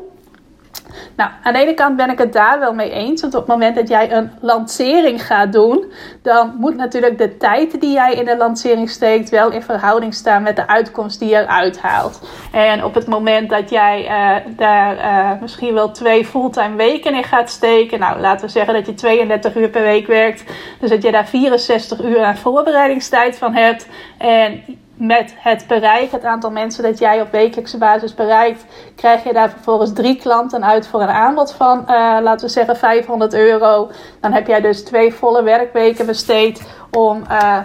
Nou, 1.17 1.31
aan 1.43 1.53
de 1.53 1.59
ene 1.59 1.75
kant 1.75 1.97
ben 1.97 2.11
ik 2.11 2.19
het 2.19 2.33
daar 2.33 2.59
wel 2.59 2.75
mee 2.75 2.91
eens. 2.91 3.21
Want 3.21 3.35
op 3.35 3.41
het 3.41 3.49
moment 3.49 3.77
dat 3.77 3.89
jij 3.89 4.13
een 4.13 4.31
lancering 4.41 5.27
gaat 5.27 5.53
doen, 5.53 5.93
dan 6.23 6.55
moet 6.59 6.77
natuurlijk 6.77 7.19
de 7.19 7.37
tijd 7.37 7.81
die 7.81 7.93
jij 7.93 8.15
in 8.15 8.25
de 8.25 8.37
lancering 8.37 8.91
steekt 8.91 9.31
wel 9.31 9.51
in 9.51 9.63
verhouding 9.63 10.15
staan 10.15 10.43
met 10.43 10.57
de 10.57 10.67
uitkomst 10.67 11.19
die 11.19 11.29
je 11.29 11.37
eruit 11.37 11.81
haalt. 11.81 12.21
En 12.53 12.85
op 12.85 12.95
het 12.95 13.07
moment 13.07 13.51
dat 13.51 13.71
jij 13.71 14.05
uh, 14.05 14.57
daar 14.57 14.97
uh, 14.97 15.41
misschien 15.41 15.75
wel 15.75 15.91
twee 15.91 16.25
fulltime 16.25 16.77
weken 16.77 17.15
in 17.15 17.25
gaat 17.25 17.51
steken, 17.51 17.99
nou 17.99 18.21
laten 18.21 18.47
we 18.47 18.53
zeggen 18.53 18.75
dat 18.75 18.87
je 18.87 18.95
32 18.95 19.57
uur 19.57 19.69
per 19.69 19.83
week 19.83 20.07
werkt, 20.07 20.45
dus 20.81 20.91
dat 20.91 21.03
je 21.03 21.11
daar 21.11 21.27
64 21.27 22.03
uur 22.03 22.23
aan 22.23 22.37
voorbereidingstijd 22.37 23.39
van 23.39 23.55
hebt. 23.55 23.87
En 24.19 24.63
met 24.95 25.35
het 25.39 25.65
bereik, 25.67 26.11
het 26.11 26.25
aantal 26.25 26.51
mensen 26.51 26.83
dat 26.83 26.99
jij 26.99 27.21
op 27.21 27.31
wekelijkse 27.31 27.79
basis 27.79 28.15
bereikt, 28.15 28.65
krijg 28.97 29.25
je 29.25 29.33
daar 29.33 29.51
vervolgens 29.51 29.93
drie 29.93 30.17
klanten 30.17 30.65
uit 30.65 30.87
voor 30.87 31.03
een 31.03 31.09
aanbod 31.09 31.53
van, 31.53 31.79
uh, 31.79 31.87
laten 32.23 32.47
we 32.47 32.53
zeggen, 32.53 32.77
500 32.77 33.35
euro. 33.35 33.91
Dan 34.21 34.33
heb 34.33 34.47
jij 34.47 34.61
dus 34.61 34.85
twee 34.85 35.15
volle 35.15 35.43
werkweken 35.43 36.07
besteed 36.07 36.63
om 36.91 37.23
uh, 37.31 37.57
eh, 37.57 37.65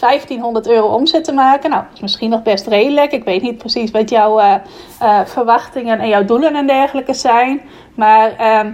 1500 0.00 0.68
euro 0.68 0.86
omzet 0.86 1.24
te 1.24 1.32
maken. 1.32 1.70
Nou, 1.70 1.82
dat 1.82 1.94
is 1.94 2.00
misschien 2.00 2.30
nog 2.30 2.42
best 2.42 2.66
redelijk. 2.66 3.12
Ik 3.12 3.24
weet 3.24 3.42
niet 3.42 3.58
precies 3.58 3.90
wat 3.90 4.10
jouw 4.10 4.40
uh, 4.40 4.54
verwachtingen 5.24 5.98
en 5.98 6.08
jouw 6.08 6.24
doelen 6.24 6.54
en 6.54 6.66
dergelijke 6.66 7.14
zijn. 7.14 7.60
Maar 7.94 8.36
ehm, 8.36 8.72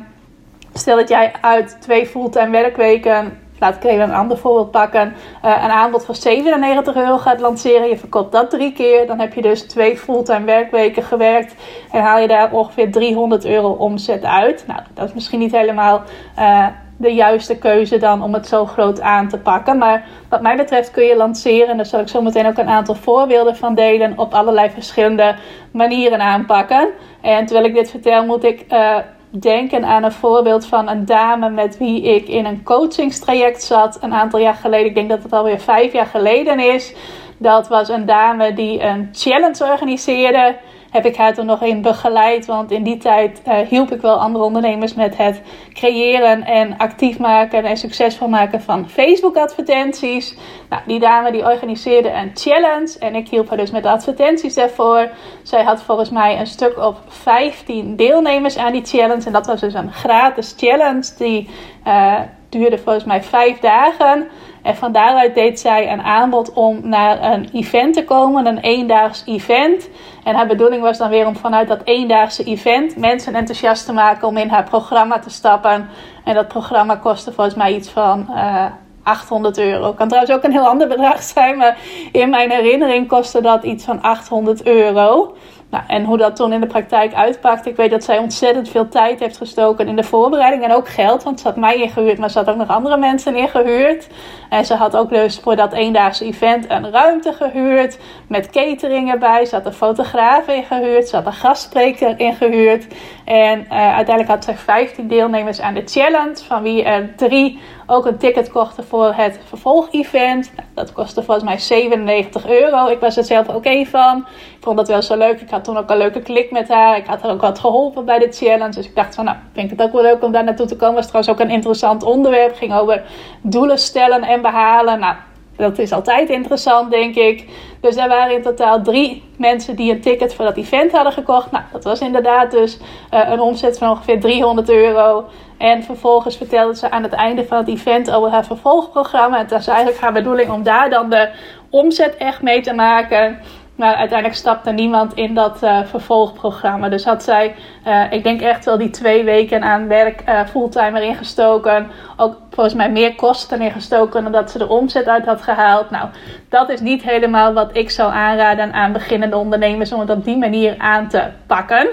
stel 0.75 0.97
dat 0.97 1.09
jij 1.09 1.33
uit 1.41 1.77
twee 1.81 2.07
fulltime 2.07 2.51
werkweken 2.51 3.44
laat 3.65 3.85
ik 3.85 3.91
een 3.91 4.13
ander 4.13 4.39
voorbeeld 4.39 4.71
pakken, 4.71 5.15
uh, 5.45 5.63
een 5.65 5.71
aanbod 5.71 6.05
van 6.05 6.15
97 6.15 6.97
euro 6.97 7.19
gaat 7.19 7.41
lanceren. 7.41 7.89
Je 7.89 7.97
verkoopt 7.97 8.33
dat 8.33 8.51
drie 8.51 8.73
keer. 8.73 9.07
Dan 9.07 9.19
heb 9.19 9.35
je 9.35 9.43
dus 9.43 9.63
twee 9.63 9.99
fulltime 9.99 10.45
werkweken 10.45 11.03
gewerkt. 11.03 11.55
En 11.93 12.03
haal 12.03 12.19
je 12.19 12.29
daar 12.29 12.53
ongeveer 12.53 12.93
300 12.93 13.45
euro 13.45 13.71
omzet 13.71 14.25
uit. 14.25 14.65
Nou, 14.67 14.81
dat 14.95 15.09
is 15.09 15.15
misschien 15.15 15.39
niet 15.39 15.53
helemaal 15.53 16.03
uh, 16.39 16.67
de 16.97 17.15
juiste 17.15 17.59
keuze 17.59 17.99
dan 17.99 18.23
om 18.23 18.35
het 18.35 18.47
zo 18.47 18.67
groot 18.67 19.01
aan 19.01 19.29
te 19.29 19.39
pakken. 19.39 19.79
Maar 19.79 20.07
wat 20.29 20.43
mij 20.43 20.57
betreft 20.57 20.91
kun 20.91 21.05
je 21.05 21.17
lanceren, 21.17 21.69
en 21.69 21.77
daar 21.77 21.87
zal 21.87 22.01
ik 22.01 22.09
zo 22.09 22.23
meteen 22.23 22.47
ook 22.47 22.59
een 22.59 22.69
aantal 22.69 22.95
voorbeelden 22.95 23.57
van 23.57 23.75
delen, 23.75 24.19
op 24.19 24.35
allerlei 24.35 24.71
verschillende 24.71 25.35
manieren 25.71 26.21
aanpakken. 26.21 26.89
En 27.21 27.47
terwijl 27.47 27.67
ik 27.67 27.75
dit 27.75 27.91
vertel, 27.91 28.25
moet 28.25 28.45
ik 28.45 28.65
uh, 28.73 28.97
denken 29.39 29.85
aan 29.85 30.05
een 30.05 30.13
voorbeeld 30.13 30.67
van 30.67 30.89
een 30.89 31.05
dame 31.05 31.51
met 31.51 31.79
wie 31.79 32.03
ik 32.03 32.29
in 32.29 32.45
een 32.45 32.63
coachingstraject 32.63 33.63
zat 33.63 33.99
een 34.03 34.15
aantal 34.15 34.41
jaar 34.41 34.55
geleden. 34.55 34.87
Ik 34.87 34.95
denk 34.95 35.09
dat 35.09 35.23
het 35.23 35.33
alweer 35.33 35.61
vijf 35.61 35.93
jaar 35.93 36.07
geleden 36.07 36.59
is. 36.59 36.95
Dat 37.39 37.69
was 37.69 37.89
een 37.89 38.07
dame 38.07 38.55
die 38.55 38.83
een 38.83 39.09
challenge 39.13 39.65
organiseerde 39.73 40.57
heb 40.95 41.07
ik 41.07 41.17
haar 41.17 41.35
toen 41.35 41.47
nog 41.47 41.63
in 41.63 41.83
begeleid. 41.83 42.47
Want 42.47 42.71
in 42.71 42.83
die 42.83 42.97
tijd 42.97 43.43
uh, 43.49 43.59
hielp 43.59 43.93
ik 43.93 44.01
wel 44.01 44.21
andere 44.21 44.45
ondernemers 44.45 44.95
met 44.95 45.17
het 45.17 45.43
creëren 45.73 46.45
en 46.45 46.77
actief 46.77 47.19
maken 47.19 47.65
en 47.65 47.77
succesvol 47.77 48.29
maken 48.29 48.63
van 48.63 48.89
Facebook 48.89 49.37
advertenties. 49.37 50.37
Nou, 50.69 50.83
die 50.87 51.01
dame 51.01 51.33
die 51.33 51.45
organiseerde 51.45 52.11
een 52.11 52.31
challenge 52.35 52.99
en 52.99 53.15
ik 53.15 53.29
hielp 53.29 53.49
haar 53.49 53.59
dus 53.59 53.71
met 53.71 53.87
advertenties 53.87 54.55
daarvoor. 54.55 55.11
Zij 55.43 55.63
had 55.63 55.83
volgens 55.83 56.11
mij 56.11 56.39
een 56.39 56.47
stuk 56.47 56.79
of 56.79 56.97
15 57.09 57.97
deelnemers 57.97 58.57
aan 58.57 58.73
die 58.73 58.85
challenge. 58.85 59.27
En 59.27 59.33
dat 59.33 59.47
was 59.47 59.61
dus 59.61 59.75
een 59.75 59.93
gratis 59.93 60.55
challenge 60.57 61.11
die 61.19 61.49
uh, 61.87 62.21
duurde 62.49 62.79
volgens 62.79 63.05
mij 63.05 63.23
vijf 63.23 63.59
dagen. 63.59 64.29
En 64.65 64.77
van 64.77 64.93
daaruit 64.93 65.35
deed 65.35 65.61
zij 65.61 65.93
een 65.93 66.03
aanbod 66.03 66.53
om 66.53 66.89
naar 66.89 67.33
een 67.33 67.49
event 67.53 67.95
te 67.95 68.05
komen, 68.05 68.47
een 68.47 68.59
eendaags 68.59 69.23
event. 69.27 69.89
En 70.25 70.35
haar 70.35 70.47
bedoeling 70.47 70.83
was 70.83 70.99
dan 70.99 71.11
weer 71.11 71.27
om 71.27 71.37
vanuit 71.37 71.69
dat 71.69 71.81
eendaagse 71.85 72.45
event 72.45 72.97
mensen 72.97 73.35
enthousiast 73.35 73.87
te 73.87 73.93
maken 73.93 74.29
om 74.29 74.37
in 74.37 74.49
haar 74.49 74.65
programma 74.65 75.19
te 75.19 75.31
stappen. 75.31 75.89
En 76.25 76.35
dat 76.35 76.49
programma 76.49 76.97
kostte 76.97 77.33
volgens 77.33 77.57
mij 77.57 77.75
iets 77.75 77.89
van 77.89 78.27
uh, 78.31 78.65
eh, 78.65 78.73
800 79.03 79.59
euro. 79.59 79.93
Kan 79.93 80.09
trouwens 80.09 80.35
ook 80.35 80.45
een 80.45 80.53
heel 80.53 80.69
ander 80.69 80.89
bedrag 80.89 81.23
zijn, 81.23 81.57
maar 81.57 81.79
in 82.13 82.31
mijn 82.31 82.51
herinnering 82.51 83.09
kostte 83.09 83.41
dat 83.41 83.63
iets 83.63 83.85
van 83.85 84.03
800 84.03 84.67
euro. 84.67 85.35
Nou, 85.75 85.87
en 85.87 86.05
hoe 86.05 86.17
dat 86.17 86.37
toen 86.37 86.53
in 86.53 86.61
de 86.61 86.67
praktijk 86.67 87.15
uitpakt. 87.15 87.67
Ik 87.67 87.77
weet 87.77 87.91
dat 87.91 88.05
zij 88.05 88.19
ontzettend 88.19 88.69
veel 88.69 88.89
tijd 88.89 89.21
heeft 89.21 89.37
gestoken 89.37 89.89
in 89.89 89.97
de 89.97 90.03
voorbereiding. 90.03 90.65
En 90.65 90.73
ook 90.73 90.89
geld, 90.89 91.23
want 91.23 91.41
ze 91.41 91.47
had 91.47 91.57
mij 91.57 91.77
ingehuurd, 91.77 92.19
maar 92.19 92.31
ze 92.31 92.39
had 92.39 92.49
ook 92.49 92.57
nog 92.57 92.69
andere 92.69 92.97
mensen 92.97 93.37
ingehuurd. 93.37 94.09
En 94.49 94.65
ze 94.65 94.75
had 94.75 94.97
ook 94.97 95.09
dus 95.09 95.39
voor 95.39 95.57
dat 95.57 95.73
eendaagse 95.73 96.25
event 96.25 96.71
een 96.71 96.91
ruimte 96.91 97.33
gehuurd. 97.33 97.99
Met 98.29 98.51
catering 98.51 99.11
erbij. 99.11 99.45
Ze 99.45 99.55
had 99.55 99.67
een 99.67 99.73
fotograaf 99.73 100.49
ingehuurd. 100.49 101.09
Ze 101.09 101.17
had 101.17 101.27
een 101.27 101.33
gastspreker 101.33 102.19
ingehuurd. 102.19 102.87
En 103.25 103.61
uh, 103.61 103.95
uiteindelijk 103.95 104.29
had 104.29 104.45
ze 104.45 104.55
15 104.55 105.09
deelnemers 105.09 105.61
aan 105.61 105.75
de 105.75 105.83
challenge. 105.85 106.45
Van 106.47 106.63
wie 106.63 106.83
er 106.83 107.15
drie 107.17 107.61
ook 107.87 108.07
een 108.07 108.19
ticket 108.19 108.51
kochten 108.51 108.85
voor 108.85 109.13
het 109.15 109.41
vervolgevent. 109.49 110.53
Nou, 110.57 110.69
dat 110.75 110.93
kostte 110.93 111.23
volgens 111.23 111.47
mij 111.47 111.59
97 111.59 112.49
euro. 112.49 112.87
Ik 112.87 113.01
was 113.01 113.17
er 113.17 113.25
zelf 113.25 113.49
oké 113.49 113.85
van. 113.85 114.19
Ik 114.57 114.61
vond 114.61 114.77
dat 114.77 114.89
wel 114.89 115.03
zo 115.03 115.17
leuk. 115.17 115.41
Ik 115.41 115.51
had 115.51 115.65
toen 115.65 115.77
ook 115.77 115.91
een 115.91 115.97
leuke 115.97 116.23
klik 116.23 116.51
met 116.51 116.69
haar. 116.69 116.97
Ik 116.97 117.07
had 117.07 117.23
haar 117.23 117.31
ook 117.31 117.41
wat 117.41 117.59
geholpen 117.59 118.05
bij 118.05 118.19
de 118.19 118.33
challenge. 118.33 118.75
Dus 118.75 118.87
ik 118.87 118.95
dacht 118.95 119.15
van, 119.15 119.25
nou, 119.25 119.37
vind 119.53 119.71
ik 119.71 119.79
het 119.79 119.87
ook 119.87 119.95
wel 119.95 120.03
leuk 120.03 120.23
om 120.23 120.33
daar 120.33 120.45
naartoe 120.45 120.67
te 120.67 120.77
komen. 120.77 120.95
Was 120.95 121.07
trouwens 121.07 121.35
ook 121.35 121.41
een 121.41 121.55
interessant 121.55 122.03
onderwerp. 122.03 122.57
Ging 122.57 122.75
over 122.75 123.03
doelen 123.43 123.79
stellen 123.79 124.23
en 124.23 124.43
behalen. 124.43 124.99
Nou, 124.99 125.15
dat 125.57 125.79
is 125.79 125.93
altijd 125.93 126.29
interessant, 126.29 126.91
denk 126.91 127.15
ik. 127.15 127.49
Dus 127.81 127.97
er 127.97 128.09
waren 128.09 128.35
in 128.35 128.43
totaal 128.43 128.83
drie 128.83 129.23
mensen 129.37 129.77
die 129.77 129.93
een 129.93 130.01
ticket 130.01 130.35
voor 130.35 130.45
dat 130.45 130.57
event 130.57 130.93
hadden 130.93 131.13
gekocht. 131.13 131.51
Nou, 131.51 131.65
dat 131.73 131.85
was 131.85 132.01
inderdaad 132.01 132.51
dus 132.51 132.79
uh, 133.15 133.31
een 133.31 133.41
omzet 133.41 133.79
van 133.79 133.91
ongeveer 133.91 134.21
300 134.21 134.71
euro. 134.71 135.25
En 135.59 135.83
vervolgens 135.83 136.37
vertelde 136.37 136.77
ze 136.77 136.91
aan 136.91 137.03
het 137.03 137.13
einde 137.13 137.45
van 137.45 137.59
het 137.59 137.69
event 137.69 138.11
over 138.11 138.31
haar 138.31 138.45
vervolgprogramma. 138.45 139.39
Het 139.39 139.51
was 139.51 139.67
eigenlijk 139.67 140.01
haar 140.01 140.13
bedoeling 140.13 140.51
om 140.51 140.63
daar 140.63 140.91
dan 140.91 141.11
de 141.11 141.29
omzet 141.71 142.17
echt 142.17 142.43
mee 142.43 142.61
te 142.61 142.73
maken. 142.73 143.41
Maar 143.75 143.95
uiteindelijk 143.95 144.39
stapte 144.39 144.71
niemand 144.71 145.15
in 145.15 145.35
dat 145.35 145.63
uh, 145.63 145.85
vervolgprogramma. 145.85 146.89
Dus 146.89 147.05
had 147.05 147.23
zij, 147.23 147.55
uh, 147.87 148.13
ik 148.13 148.23
denk 148.23 148.41
echt 148.41 148.65
wel 148.65 148.79
die 148.79 148.91
twee 148.91 149.25
weken 149.25 149.63
aan 149.63 149.89
werk 149.89 150.23
uh, 150.29 150.41
fulltime 150.47 151.01
erin 151.01 151.15
gestoken. 151.15 151.91
Ook 152.17 152.37
volgens 152.51 152.75
mij 152.75 152.91
meer 152.91 153.15
kosten 153.15 153.61
erin 153.61 153.73
gestoken 153.73 154.23
dan 154.23 154.33
dat 154.33 154.51
ze 154.51 154.59
de 154.59 154.69
omzet 154.69 155.09
uit 155.09 155.25
had 155.25 155.43
gehaald. 155.43 155.91
Nou, 155.91 156.09
dat 156.49 156.71
is 156.71 156.81
niet 156.81 157.03
helemaal 157.03 157.53
wat 157.53 157.77
ik 157.77 157.91
zou 157.91 158.13
aanraden 158.13 158.73
aan 158.73 158.93
beginnende 158.93 159.37
ondernemers 159.37 159.93
om 159.93 160.01
het 160.01 160.11
op 160.11 160.25
die 160.25 160.39
manier 160.39 160.75
aan 160.79 161.09
te 161.09 161.31
pakken. 161.47 161.89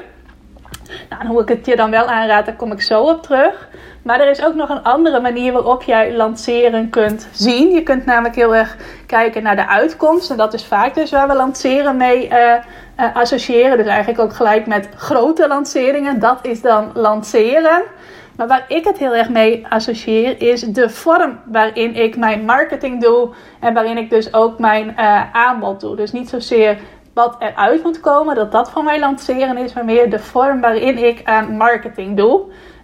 Nou, 1.09 1.27
hoe 1.27 1.41
ik 1.41 1.47
het 1.47 1.65
je 1.65 1.75
dan 1.75 1.91
wel 1.91 2.05
aanraad, 2.05 2.45
daar 2.45 2.55
kom 2.55 2.71
ik 2.71 2.81
zo 2.81 3.01
op 3.03 3.21
terug. 3.21 3.69
Maar 4.01 4.19
er 4.19 4.29
is 4.29 4.45
ook 4.45 4.55
nog 4.55 4.69
een 4.69 4.83
andere 4.83 5.19
manier 5.19 5.53
waarop 5.53 5.83
jij 5.83 6.15
lanceren 6.15 6.89
kunt 6.89 7.27
zien. 7.31 7.71
Je 7.71 7.83
kunt 7.83 8.05
namelijk 8.05 8.35
heel 8.35 8.55
erg 8.55 8.77
kijken 9.05 9.43
naar 9.43 9.55
de 9.55 9.67
uitkomst. 9.67 10.31
En 10.31 10.37
dat 10.37 10.53
is 10.53 10.65
vaak 10.65 10.95
dus 10.95 11.11
waar 11.11 11.27
we 11.27 11.35
lanceren 11.35 11.97
mee 11.97 12.27
uh, 12.27 12.53
uh, 12.99 13.15
associëren. 13.15 13.77
Dus 13.77 13.87
eigenlijk 13.87 14.19
ook 14.19 14.33
gelijk 14.33 14.67
met 14.67 14.89
grote 14.95 15.47
lanceringen. 15.47 16.19
Dat 16.19 16.39
is 16.41 16.61
dan 16.61 16.91
lanceren. 16.93 17.81
Maar 18.35 18.47
waar 18.47 18.65
ik 18.67 18.85
het 18.85 18.97
heel 18.97 19.15
erg 19.15 19.29
mee 19.29 19.65
associeer 19.69 20.41
is 20.41 20.61
de 20.61 20.89
vorm 20.89 21.39
waarin 21.45 21.95
ik 21.95 22.17
mijn 22.17 22.45
marketing 22.45 23.01
doe. 23.01 23.29
En 23.59 23.73
waarin 23.73 23.97
ik 23.97 24.09
dus 24.09 24.33
ook 24.33 24.59
mijn 24.59 24.95
uh, 24.97 25.35
aanbod 25.35 25.79
doe. 25.79 25.95
Dus 25.95 26.11
niet 26.11 26.29
zozeer 26.29 26.77
wat 27.13 27.35
eruit 27.39 27.83
moet 27.83 27.99
komen, 27.99 28.35
dat 28.35 28.51
dat 28.51 28.69
van 28.69 28.83
mij 28.83 28.99
lanceren 28.99 29.57
is, 29.57 29.73
maar 29.73 29.85
meer 29.85 30.09
de 30.09 30.19
vorm 30.19 30.61
waarin 30.61 30.97
ik 30.97 31.21
aan 31.23 31.57
marketing 31.57 32.17
doe. 32.17 32.41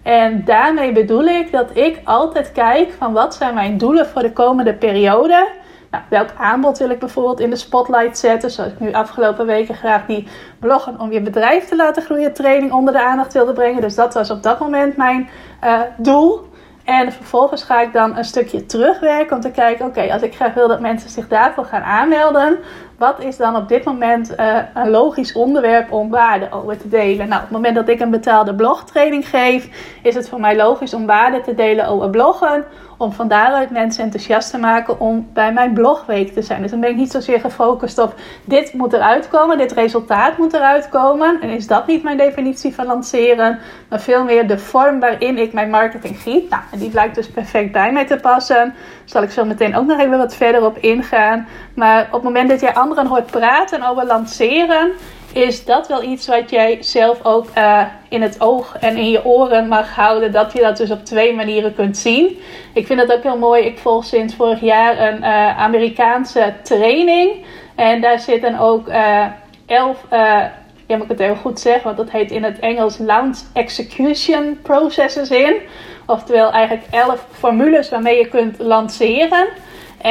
En 0.08 0.46
daarmee 0.46 0.92
bedoel 0.92 1.26
ik 1.26 1.52
dat 1.52 1.70
ik 1.74 2.02
altijd 2.04 2.52
kijk 2.52 2.94
van 2.98 3.14
wat 3.14 3.36
zijn 3.36 3.54
mijn 3.54 3.78
doelen 3.78 4.08
voor 4.08 4.22
de 4.22 4.34
komende 4.34 4.74
periode. 4.74 5.48
Nou, 5.92 6.04
welk 6.10 6.30
aanbod 6.38 6.78
wil 6.78 6.90
ik 6.90 7.00
bijvoorbeeld 7.00 7.40
in 7.40 7.50
de 7.50 7.56
spotlight 7.56 8.18
zetten? 8.18 8.52
Zoals 8.52 8.72
ik 8.72 8.80
nu 8.80 8.94
afgelopen 8.94 9.46
weken 9.46 9.76
graag 9.76 10.06
die 10.06 10.28
bloggen 10.60 11.00
om 11.00 11.12
je 11.12 11.22
bedrijf 11.22 11.66
te 11.66 11.76
laten 11.76 12.04
groeien 12.04 12.34
training 12.34 12.72
onder 12.72 12.94
de 12.94 13.04
aandacht 13.04 13.34
wilde 13.34 13.54
brengen. 13.54 13.82
Dus 13.82 13.96
dat 13.96 14.14
was 14.14 14.30
op 14.30 14.44
dat 14.44 14.60
moment 14.60 14.98
mijn 14.98 15.30
uh, 15.64 15.82
doel. 15.98 16.48
En 16.84 17.12
vervolgens 17.12 17.64
ga 17.64 17.82
ik 17.82 17.94
dan 17.94 18.18
een 18.18 18.26
stukje 18.26 18.66
terugwerken 18.66 19.36
om 19.36 19.42
te 19.42 19.52
kijken: 19.52 19.86
oké, 19.86 20.14
als 20.14 20.22
ik 20.22 20.36
graag 20.36 20.54
wil 20.54 20.68
dat 20.68 20.80
mensen 20.80 21.10
zich 21.10 21.28
daarvoor 21.28 21.66
gaan 21.66 21.84
aanmelden, 21.84 22.58
wat 22.98 23.20
is 23.20 23.38
dan 23.38 23.56
op 23.56 23.68
dit 23.68 23.84
moment 23.84 24.40
uh, 24.40 24.58
een 24.74 24.90
logisch 24.90 25.34
onderwerp 25.34 25.92
om 25.92 26.10
waarde 26.10 26.48
over 26.52 26.78
te 26.78 26.88
delen? 26.88 27.28
Nou, 27.28 27.42
op 27.42 27.48
het 27.48 27.56
moment 27.56 27.76
dat 27.76 27.90
ik 27.90 28.00
een 28.00 28.10
betaalde 28.10 28.56
blogtraining 28.56 29.30
geef, 29.30 29.70
is 30.04 30.16
het 30.16 30.30
voor 30.30 30.40
mij 30.40 30.56
logisch 30.56 30.94
om 30.94 31.06
waarde 31.06 31.42
te 31.42 31.56
delen 31.56 31.88
over 31.88 32.10
bloggen. 32.10 32.66
Om 33.00 33.12
van 33.12 33.28
daaruit 33.28 33.70
mensen 33.70 34.04
enthousiast 34.04 34.52
te 34.52 34.58
maken 34.58 35.00
om 35.00 35.28
bij 35.34 35.54
mijn 35.54 35.74
blogweek 35.74 36.34
te 36.34 36.42
zijn. 36.42 36.62
Dus 36.62 36.72
dan 36.72 36.80
ben 36.80 36.90
ik 36.90 36.96
niet 36.96 37.12
zozeer 37.12 37.40
gefocust 37.40 38.00
op 38.00 38.14
dit 38.46 38.74
moet 38.74 38.94
eruit 38.94 39.28
komen, 39.28 39.58
dit 39.58 39.72
resultaat 39.72 40.38
moet 40.38 40.54
eruit 40.54 40.90
komen. 40.90 41.42
En 41.42 41.50
is 41.50 41.68
dat 41.68 41.88
niet 41.88 42.04
mijn 42.04 42.18
definitie 42.18 42.76
van 42.76 42.86
lanceren, 42.86 43.60
maar 43.90 44.00
veel 44.00 44.24
meer 44.24 44.48
de 44.48 44.58
vorm 44.58 45.00
waarin 45.00 45.38
ik 45.38 45.54
mijn 45.54 45.70
marketing 45.70 46.20
giet. 46.20 46.50
Nou, 46.50 46.62
en 46.72 46.80
die 46.80 46.90
blijkt 46.90 47.16
dus 47.16 47.30
perfect 47.30 47.72
bij 47.72 47.92
mij 47.92 48.06
te 48.06 48.16
passen. 48.16 48.74
Zal 49.06 49.24
ik 49.24 49.32
zo 49.32 49.46
meteen 49.46 49.76
ook 49.76 49.86
nog 49.86 50.00
even 50.00 50.18
wat 50.18 50.36
verder 50.36 50.66
op 50.66 50.78
ingaan. 50.78 51.48
Maar 51.74 52.06
op 52.06 52.12
het 52.12 52.24
moment 52.24 52.50
dat 52.50 52.60
jij 52.60 52.74
anderen 52.88 53.12
hoort 53.12 53.32
praten 53.32 53.84
over 53.84 54.06
lanceren, 54.06 54.92
is 55.34 55.66
dat 55.66 55.88
wel 55.88 56.04
iets 56.04 56.28
wat 56.28 56.50
jij 56.50 56.78
zelf 56.80 57.20
ook 57.24 57.46
uh, 57.58 57.82
in 58.10 58.22
het 58.22 58.42
oog 58.42 58.78
en 58.80 58.98
in 58.98 59.10
je 59.10 59.26
oren 59.26 59.68
mag 59.68 59.96
houden. 59.96 60.32
Dat 60.32 60.54
je 60.54 60.62
dat 60.62 60.78
dus 60.78 60.92
op 60.92 61.06
twee 61.06 61.36
manieren 61.36 61.76
kunt 61.76 61.98
zien. 61.98 62.40
Ik 62.74 62.86
vind 62.86 63.00
dat 63.00 63.14
ook 63.14 63.24
heel 63.24 63.38
mooi. 63.38 63.66
Ik 63.66 63.80
volg 63.80 64.06
sinds 64.06 64.36
vorig 64.36 64.62
jaar 64.62 65.00
een 65.00 65.18
uh, 65.18 65.60
Amerikaanse 65.60 66.54
training. 66.64 67.46
En 67.76 68.02
daar 68.02 68.20
zitten 68.20 68.60
ook 68.60 68.88
uh, 68.88 69.26
elf, 69.66 69.98
ja 70.88 70.96
moet 70.96 71.04
ik 71.04 71.10
het 71.10 71.20
even 71.20 71.38
goed 71.38 71.60
zeggen, 71.60 71.84
want 71.84 71.98
dat 71.98 72.10
heet 72.10 72.32
in 72.32 72.44
het 72.44 72.60
Engels 72.60 72.98
Launch 72.98 73.38
Execution 73.54 74.60
Processes 74.62 75.30
in. 75.30 75.56
Oftewel 76.06 76.52
eigenlijk 76.52 76.88
elf 76.92 77.26
formules 77.32 77.90
waarmee 77.90 78.18
je 78.18 78.28
kunt 78.28 78.60
lanceren. 78.60 79.48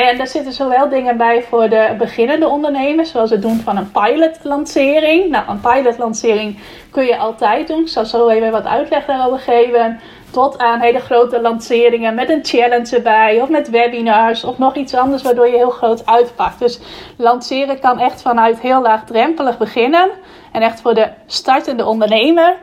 En 0.04 0.16
daar 0.16 0.26
zitten 0.26 0.52
zowel 0.52 0.88
dingen 0.88 1.16
bij 1.16 1.42
voor 1.42 1.68
de 1.68 1.94
beginnende 1.98 2.48
ondernemers, 2.48 3.10
zoals 3.10 3.30
het 3.30 3.42
doen 3.42 3.60
van 3.60 3.76
een 3.76 3.90
pilotlancering. 3.90 5.30
Nou, 5.30 5.48
een 5.48 5.60
pilotlancering 5.60 6.58
kun 6.90 7.04
je 7.04 7.16
altijd 7.16 7.68
doen. 7.68 7.80
Ik 7.80 7.88
zal 7.88 8.04
zo 8.04 8.28
even 8.28 8.50
wat 8.50 8.66
uitleg 8.66 9.04
daarover 9.04 9.38
geven. 9.38 10.00
Tot 10.30 10.58
aan 10.58 10.80
hele 10.80 11.00
grote 11.00 11.40
lanceringen 11.40 12.14
met 12.14 12.30
een 12.30 12.44
challenge 12.44 12.96
erbij, 12.96 13.40
of 13.42 13.48
met 13.48 13.70
webinars, 13.70 14.44
of 14.44 14.58
nog 14.58 14.74
iets 14.74 14.94
anders 14.94 15.22
waardoor 15.22 15.46
je 15.46 15.56
heel 15.56 15.70
groot 15.70 16.06
uitpakt. 16.06 16.58
Dus 16.58 16.80
lanceren 17.16 17.80
kan 17.80 17.98
echt 17.98 18.22
vanuit 18.22 18.60
heel 18.60 18.82
laagdrempelig 18.82 19.58
beginnen. 19.58 20.10
En 20.52 20.62
echt 20.62 20.80
voor 20.80 20.94
de 20.94 21.08
startende 21.26 21.84
ondernemer 21.84 22.56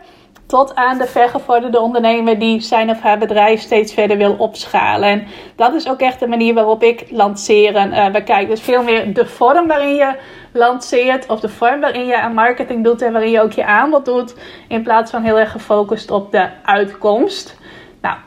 tot 0.54 0.76
aan 0.76 0.98
de 0.98 1.06
vergevorderde 1.08 1.80
ondernemer 1.80 2.40
die 2.40 2.62
zijn 2.62 2.90
of 2.90 3.02
haar 3.02 3.18
bedrijf 3.18 3.62
steeds 3.62 3.94
verder 3.94 4.18
wil 4.18 4.36
opschalen. 4.38 5.10
En 5.10 5.28
dat 5.56 5.74
is 5.74 5.90
ook 5.90 6.00
echt 6.00 6.20
de 6.20 6.28
manier 6.28 6.54
waarop 6.54 6.84
ik 6.84 7.06
lanceren 7.10 7.92
uh, 7.92 8.12
bekijk. 8.12 8.48
Dus 8.48 8.62
veel 8.62 8.84
meer 8.84 9.14
de 9.14 9.26
vorm 9.26 9.68
waarin 9.68 9.96
je 9.96 10.16
lanceert 10.52 11.30
of 11.30 11.40
de 11.40 11.50
vorm 11.50 11.80
waarin 11.80 12.06
je 12.06 12.22
aan 12.22 12.34
marketing 12.34 12.84
doet 12.84 13.02
en 13.02 13.12
waarin 13.12 13.32
je 13.32 13.42
ook 13.42 13.52
je 13.52 13.66
aanbod 13.66 14.06
doet, 14.06 14.36
in 14.68 14.84
plaats 14.84 15.12
van 15.12 15.24
heel 15.24 15.40
erg 15.40 15.52
gefocust 15.52 16.12
op 16.12 16.32
de 16.32 16.50
uitkomst. 16.64 17.58
Nou, 18.02 18.18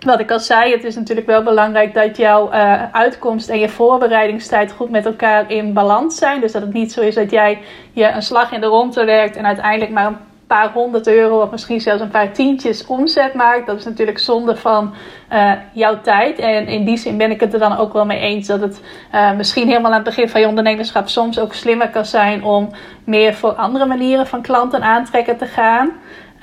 wat 0.00 0.20
ik 0.20 0.30
al 0.30 0.40
zei, 0.40 0.72
het 0.72 0.84
is 0.84 0.94
natuurlijk 0.94 1.26
wel 1.26 1.42
belangrijk 1.42 1.94
dat 1.94 2.16
jouw 2.16 2.52
uh, 2.52 2.82
uitkomst 2.92 3.48
en 3.48 3.58
je 3.58 3.68
voorbereidingstijd 3.68 4.72
goed 4.72 4.90
met 4.90 5.06
elkaar 5.06 5.50
in 5.50 5.72
balans 5.72 6.16
zijn. 6.16 6.40
Dus 6.40 6.52
dat 6.52 6.62
het 6.62 6.72
niet 6.72 6.92
zo 6.92 7.00
is 7.00 7.14
dat 7.14 7.30
jij 7.30 7.58
je 7.92 8.06
een 8.06 8.22
slag 8.22 8.52
in 8.52 8.60
de 8.60 8.66
ronde 8.66 9.04
werkt 9.04 9.36
en 9.36 9.46
uiteindelijk 9.46 9.90
maar 9.90 10.28
paar 10.56 10.72
honderd 10.72 11.06
euro 11.06 11.42
of 11.42 11.50
misschien 11.50 11.80
zelfs 11.80 12.02
een 12.02 12.08
paar 12.08 12.32
tientjes 12.32 12.86
omzet 12.86 13.34
maakt. 13.34 13.66
Dat 13.66 13.78
is 13.78 13.84
natuurlijk 13.84 14.18
zonde 14.18 14.56
van 14.56 14.94
uh, 15.32 15.52
jouw 15.72 16.00
tijd. 16.00 16.38
En 16.38 16.66
in 16.66 16.84
die 16.84 16.96
zin 16.96 17.16
ben 17.16 17.30
ik 17.30 17.40
het 17.40 17.52
er 17.52 17.58
dan 17.58 17.76
ook 17.76 17.92
wel 17.92 18.06
mee 18.06 18.18
eens 18.18 18.46
dat 18.46 18.60
het 18.60 18.80
uh, 19.14 19.32
misschien 19.32 19.68
helemaal 19.68 19.90
aan 19.90 20.04
het 20.04 20.14
begin 20.14 20.28
van 20.28 20.40
je 20.40 20.46
ondernemerschap 20.46 21.08
soms 21.08 21.38
ook 21.38 21.54
slimmer 21.54 21.90
kan 21.90 22.04
zijn 22.04 22.44
om 22.44 22.68
meer 23.04 23.34
voor 23.34 23.52
andere 23.52 23.86
manieren 23.86 24.26
van 24.26 24.42
klanten 24.42 24.82
aantrekken 24.82 25.36
te 25.36 25.46
gaan. 25.46 25.90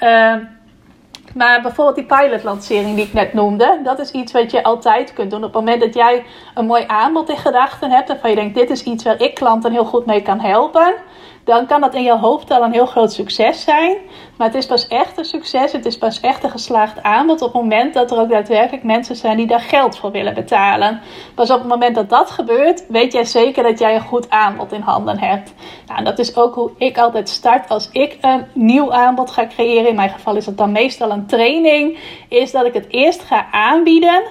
Uh, 0.04 0.34
maar 1.34 1.62
bijvoorbeeld 1.62 1.96
die 1.96 2.18
pilotlancering 2.18 2.96
die 2.96 3.06
ik 3.06 3.14
net 3.14 3.34
noemde, 3.34 3.80
dat 3.84 4.00
is 4.00 4.12
iets 4.12 4.32
wat 4.32 4.52
je 4.52 4.64
altijd 4.64 5.14
kunt 5.14 5.32
doen. 5.32 5.44
Op 5.44 5.54
het 5.54 5.66
moment 5.66 5.82
dat 5.82 5.94
jij 5.94 6.26
een 6.54 6.66
mooi 6.66 6.84
aanbod 6.88 7.30
in 7.30 7.38
gedachten 7.38 7.92
hebt, 7.92 8.08
waarvan 8.08 8.30
je 8.30 8.36
denkt: 8.36 8.56
dit 8.56 8.70
is 8.70 8.84
iets 8.84 9.04
waar 9.04 9.22
ik 9.22 9.36
klanten 9.36 9.72
heel 9.72 9.86
goed 9.86 10.06
mee 10.06 10.22
kan 10.22 10.40
helpen 10.40 10.96
dan 11.48 11.66
kan 11.66 11.82
dat 11.82 11.94
in 11.94 12.04
je 12.04 12.18
hoofd 12.18 12.52
al 12.52 12.64
een 12.64 12.72
heel 12.72 12.86
groot 12.86 13.14
succes 13.14 13.64
zijn. 13.64 13.98
Maar 14.38 14.48
het 14.48 14.56
is 14.56 14.66
pas 14.66 14.88
echt 14.88 15.18
een 15.18 15.26
succes, 15.26 15.72
het 15.72 15.86
is 15.86 15.98
pas 15.98 16.20
echt 16.20 16.44
een 16.44 16.50
geslaagd 16.50 17.04
aanbod 17.04 17.42
op 17.42 17.54
het 17.54 17.62
moment 17.62 17.94
dat 17.94 18.12
er 18.12 18.20
ook 18.20 18.30
daadwerkelijk 18.30 18.84
mensen 18.84 19.16
zijn 19.16 19.38
die 19.38 19.48
daar 19.48 19.60
geld 19.60 19.98
voor 19.98 20.12
willen 20.12 20.34
betalen. 20.34 21.02
Pas 21.36 21.52
op 21.52 21.60
het 21.60 21.68
moment 21.68 21.96
dat 21.96 22.10
dat 22.10 22.32
gebeurt, 22.32 22.86
weet 22.88 23.14
jij 23.14 23.26
zeker 23.26 23.64
dat 23.64 23.80
jij 23.80 23.96
een 23.96 24.02
goed 24.02 24.30
aanbod 24.30 24.72
in 24.72 24.82
handen 24.82 25.20
hebt. 25.20 25.54
Nou, 25.88 26.04
dat 26.04 26.20
is 26.20 26.36
ook 26.36 26.56
hoe 26.56 26.72
ik 26.78 26.98
altijd 26.98 27.30
start 27.30 27.70
als 27.70 27.90
ik 27.92 28.18
een 28.22 28.46
nieuw 28.54 28.94
aanbod 28.94 29.32
ga 29.32 29.48
creëren. 29.48 29.90
In 29.90 29.96
mijn 29.96 30.10
geval 30.10 30.36
is 30.36 30.46
dat 30.46 30.58
dan 30.58 30.72
meestal 30.72 31.12
een 31.12 31.28
training. 31.28 31.98
Is 32.30 32.52
dat 32.52 32.66
ik 32.66 32.74
het 32.74 32.86
eerst 32.90 33.22
ga 33.22 33.48
aanbieden. 33.52 34.24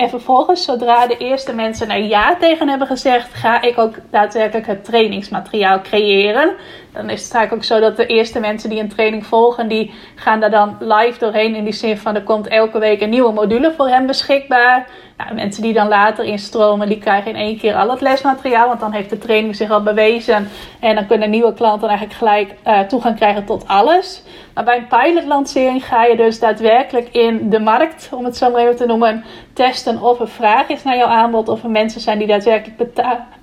En 0.00 0.08
vervolgens, 0.08 0.64
zodra 0.64 1.06
de 1.06 1.16
eerste 1.16 1.54
mensen 1.54 1.90
er 1.90 2.02
ja 2.02 2.36
tegen 2.36 2.68
hebben 2.68 2.86
gezegd, 2.86 3.34
ga 3.34 3.62
ik 3.62 3.78
ook 3.78 3.94
daadwerkelijk 4.10 4.66
het 4.66 4.84
trainingsmateriaal 4.84 5.80
creëren. 5.80 6.54
Dan 6.92 7.10
is 7.10 7.22
het 7.22 7.30
vaak 7.30 7.52
ook 7.52 7.64
zo 7.64 7.80
dat 7.80 7.96
de 7.96 8.06
eerste 8.06 8.40
mensen 8.40 8.70
die 8.70 8.80
een 8.80 8.88
training 8.88 9.26
volgen, 9.26 9.68
die 9.68 9.94
gaan 10.14 10.40
daar 10.40 10.50
dan 10.50 10.76
live 10.80 11.18
doorheen. 11.18 11.54
In 11.54 11.64
die 11.64 11.72
zin 11.72 11.98
van 11.98 12.14
er 12.14 12.22
komt 12.22 12.48
elke 12.48 12.78
week 12.78 13.00
een 13.00 13.10
nieuwe 13.10 13.32
module 13.32 13.72
voor 13.76 13.88
hen 13.88 14.06
beschikbaar. 14.06 14.88
Nou, 15.16 15.34
mensen 15.34 15.62
die 15.62 15.72
dan 15.72 15.88
later 15.88 16.24
instromen, 16.24 16.88
die 16.88 16.98
krijgen 16.98 17.30
in 17.30 17.36
één 17.36 17.58
keer 17.58 17.74
al 17.74 17.90
het 17.90 18.00
lesmateriaal. 18.00 18.68
Want 18.68 18.80
dan 18.80 18.92
heeft 18.92 19.10
de 19.10 19.18
training 19.18 19.56
zich 19.56 19.70
al 19.70 19.82
bewezen. 19.82 20.48
En 20.80 20.94
dan 20.94 21.06
kunnen 21.06 21.30
nieuwe 21.30 21.54
klanten 21.54 21.88
eigenlijk 21.88 22.18
gelijk 22.18 22.54
uh, 22.66 22.80
toegang 22.80 23.16
krijgen 23.16 23.44
tot 23.44 23.68
alles. 23.68 24.22
Maar 24.54 24.64
bij 24.64 24.76
een 24.76 24.86
pilotlancering 24.86 25.86
ga 25.86 26.04
je 26.04 26.16
dus 26.16 26.38
daadwerkelijk 26.38 27.08
in 27.08 27.50
de 27.50 27.58
markt, 27.58 28.08
om 28.12 28.24
het 28.24 28.36
zo 28.36 28.50
maar 28.50 28.60
even 28.60 28.76
te 28.76 28.86
noemen, 28.86 29.24
testen 29.52 30.02
of 30.02 30.20
er 30.20 30.28
vraag 30.28 30.68
is 30.68 30.82
naar 30.82 30.96
jouw 30.96 31.06
aanbod. 31.06 31.48
Of 31.48 31.62
er 31.62 31.70
mensen 31.70 32.00
zijn 32.00 32.18
die 32.18 32.26
daadwerkelijk 32.26 32.92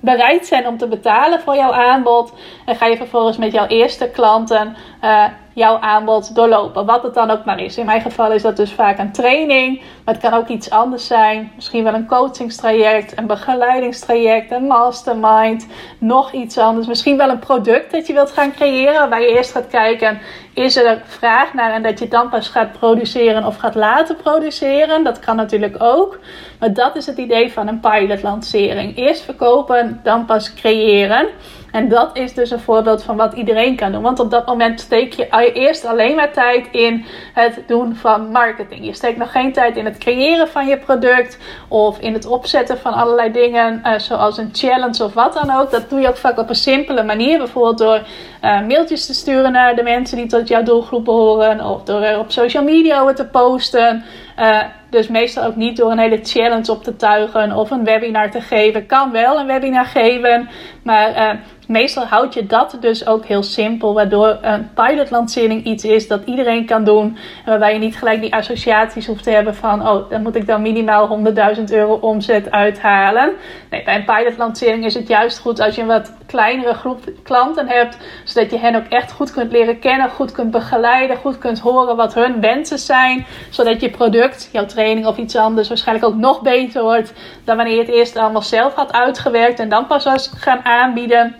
bereid 0.00 0.46
zijn 0.46 0.66
om 0.66 0.78
te 0.78 0.88
betalen 0.88 1.40
voor 1.40 1.56
jouw 1.56 1.72
aanbod. 1.72 2.32
En 2.66 2.76
ga 2.76 2.86
je 2.86 2.96
vervolgens 2.96 3.37
met 3.38 3.52
jouw 3.52 3.66
eerste 3.66 4.08
klanten 4.08 4.76
uh, 5.04 5.24
jouw 5.52 5.78
aanbod 5.78 6.34
doorlopen. 6.34 6.86
Wat 6.86 7.02
het 7.02 7.14
dan 7.14 7.30
ook 7.30 7.44
maar 7.44 7.60
is. 7.60 7.78
In 7.78 7.86
mijn 7.86 8.00
geval 8.00 8.32
is 8.32 8.42
dat 8.42 8.56
dus 8.56 8.72
vaak 8.72 8.98
een 8.98 9.12
training. 9.12 9.78
Maar 10.04 10.14
het 10.14 10.22
kan 10.22 10.34
ook 10.34 10.48
iets 10.48 10.70
anders 10.70 11.06
zijn. 11.06 11.52
Misschien 11.54 11.84
wel 11.84 11.94
een 11.94 12.06
coachingstraject, 12.06 13.18
een 13.18 13.26
begeleidingstraject, 13.26 14.50
een 14.50 14.66
mastermind. 14.66 15.66
Nog 15.98 16.32
iets 16.32 16.58
anders. 16.58 16.86
Misschien 16.86 17.16
wel 17.16 17.28
een 17.28 17.38
product 17.38 17.92
dat 17.92 18.06
je 18.06 18.12
wilt 18.12 18.30
gaan 18.30 18.52
creëren. 18.52 19.10
Waar 19.10 19.20
je 19.20 19.36
eerst 19.36 19.52
gaat 19.52 19.68
kijken, 19.68 20.18
is 20.58 20.76
er 20.76 21.02
vraag 21.04 21.54
naar 21.54 21.72
en 21.72 21.82
dat 21.82 21.98
je 21.98 22.08
dan 22.08 22.28
pas 22.28 22.48
gaat 22.48 22.72
produceren 22.72 23.44
of 23.44 23.56
gaat 23.56 23.74
laten 23.74 24.16
produceren. 24.16 25.04
Dat 25.04 25.18
kan 25.18 25.36
natuurlijk 25.36 25.76
ook. 25.78 26.18
Maar 26.58 26.72
dat 26.72 26.96
is 26.96 27.06
het 27.06 27.18
idee 27.18 27.52
van 27.52 27.68
een 27.68 27.80
pilotlancering. 27.80 28.96
Eerst 28.96 29.22
verkopen, 29.22 30.00
dan 30.02 30.24
pas 30.24 30.54
creëren. 30.54 31.28
En 31.72 31.88
dat 31.88 32.16
is 32.16 32.34
dus 32.34 32.50
een 32.50 32.60
voorbeeld 32.60 33.02
van 33.02 33.16
wat 33.16 33.32
iedereen 33.32 33.76
kan 33.76 33.92
doen. 33.92 34.02
Want 34.02 34.20
op 34.20 34.30
dat 34.30 34.46
moment 34.46 34.80
steek 34.80 35.12
je 35.12 35.52
eerst 35.52 35.84
alleen 35.84 36.16
maar 36.16 36.32
tijd 36.32 36.68
in 36.70 37.04
het 37.34 37.62
doen 37.66 37.96
van 37.96 38.30
marketing. 38.30 38.84
Je 38.84 38.92
steekt 38.92 39.18
nog 39.18 39.32
geen 39.32 39.52
tijd 39.52 39.76
in 39.76 39.84
het 39.84 39.98
creëren 39.98 40.48
van 40.48 40.66
je 40.66 40.78
product 40.78 41.38
of 41.68 41.98
in 41.98 42.12
het 42.12 42.26
opzetten 42.26 42.78
van 42.78 42.92
allerlei 42.92 43.32
dingen, 43.32 43.80
uh, 43.84 43.98
zoals 43.98 44.38
een 44.38 44.50
challenge 44.52 45.04
of 45.04 45.14
wat 45.14 45.32
dan 45.32 45.50
ook. 45.50 45.70
Dat 45.70 45.90
doe 45.90 46.00
je 46.00 46.08
ook 46.08 46.16
vaak 46.16 46.38
op 46.38 46.48
een 46.48 46.54
simpele 46.54 47.02
manier. 47.02 47.38
Bijvoorbeeld 47.38 47.78
door 47.78 48.02
uh, 48.44 48.66
mailtjes 48.66 49.06
te 49.06 49.14
sturen 49.14 49.52
naar 49.52 49.76
de 49.76 49.82
mensen 49.82 50.16
die 50.16 50.26
tot 50.26 50.47
jouw 50.48 50.62
doelgroep 50.62 51.04
behoren, 51.04 51.64
of 51.64 51.82
door 51.82 52.02
er 52.02 52.18
op 52.18 52.30
social 52.30 52.62
media 52.64 53.12
te 53.12 53.26
posten. 53.26 54.04
Uh, 54.38 54.62
dus 54.90 55.08
meestal 55.08 55.44
ook 55.44 55.56
niet 55.56 55.76
door 55.76 55.90
een 55.90 55.98
hele 55.98 56.20
challenge 56.22 56.72
op 56.72 56.82
te 56.82 56.96
tuigen 56.96 57.52
of 57.52 57.70
een 57.70 57.84
webinar 57.84 58.30
te 58.30 58.40
geven. 58.40 58.86
Kan 58.86 59.10
wel 59.10 59.38
een 59.38 59.46
webinar 59.46 59.86
geven, 59.86 60.48
maar 60.82 61.10
uh, 61.10 61.40
meestal 61.68 62.04
houd 62.04 62.34
je 62.34 62.46
dat 62.46 62.76
dus 62.80 63.06
ook 63.06 63.24
heel 63.24 63.42
simpel. 63.42 63.94
Waardoor 63.94 64.38
een 64.40 64.70
pilotlancering 64.74 65.64
iets 65.64 65.84
is 65.84 66.08
dat 66.08 66.20
iedereen 66.24 66.66
kan 66.66 66.84
doen. 66.84 67.16
En 67.44 67.50
waarbij 67.50 67.72
je 67.72 67.78
niet 67.78 67.96
gelijk 67.96 68.20
die 68.20 68.34
associaties 68.34 69.06
hoeft 69.06 69.22
te 69.22 69.30
hebben 69.30 69.54
van... 69.54 69.88
oh, 69.88 70.10
dan 70.10 70.22
moet 70.22 70.34
ik 70.34 70.46
dan 70.46 70.62
minimaal 70.62 71.18
100.000 71.56 71.64
euro 71.64 71.94
omzet 71.94 72.50
uithalen. 72.50 73.32
Nee, 73.70 73.84
bij 73.84 73.94
een 73.94 74.04
pilotlancering 74.04 74.84
is 74.84 74.94
het 74.94 75.08
juist 75.08 75.38
goed 75.38 75.60
als 75.60 75.74
je 75.74 75.80
een 75.80 75.86
wat 75.86 76.12
kleinere 76.26 76.74
groep 76.74 77.00
klanten 77.22 77.68
hebt. 77.68 77.96
Zodat 78.24 78.50
je 78.50 78.58
hen 78.58 78.74
ook 78.74 78.86
echt 78.88 79.12
goed 79.12 79.30
kunt 79.30 79.52
leren 79.52 79.78
kennen, 79.78 80.10
goed 80.10 80.32
kunt 80.32 80.50
begeleiden, 80.50 81.16
goed 81.16 81.38
kunt 81.38 81.58
horen 81.58 81.96
wat 81.96 82.14
hun 82.14 82.40
wensen 82.40 82.78
zijn. 82.78 83.26
Zodat 83.50 83.80
je 83.80 83.90
product, 83.90 84.48
jouw 84.52 84.66
training 84.66 85.06
of 85.06 85.16
iets 85.16 85.36
anders 85.36 85.68
waarschijnlijk 85.68 86.06
ook 86.06 86.16
nog 86.16 86.42
beter 86.42 86.82
wordt 86.82 87.12
dan 87.44 87.56
wanneer 87.56 87.74
je 87.74 87.80
het 87.80 87.90
eerst 87.90 88.16
allemaal 88.16 88.42
zelf 88.42 88.74
had 88.74 88.92
uitgewerkt 88.92 89.58
en 89.58 89.68
dan 89.68 89.86
pas 89.86 90.04
was 90.04 90.30
gaan 90.36 90.64
aanbieden. 90.64 91.36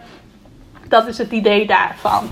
Dat 0.89 1.07
is 1.07 1.19
het 1.19 1.31
idee 1.31 1.67
daarvan. 1.67 2.29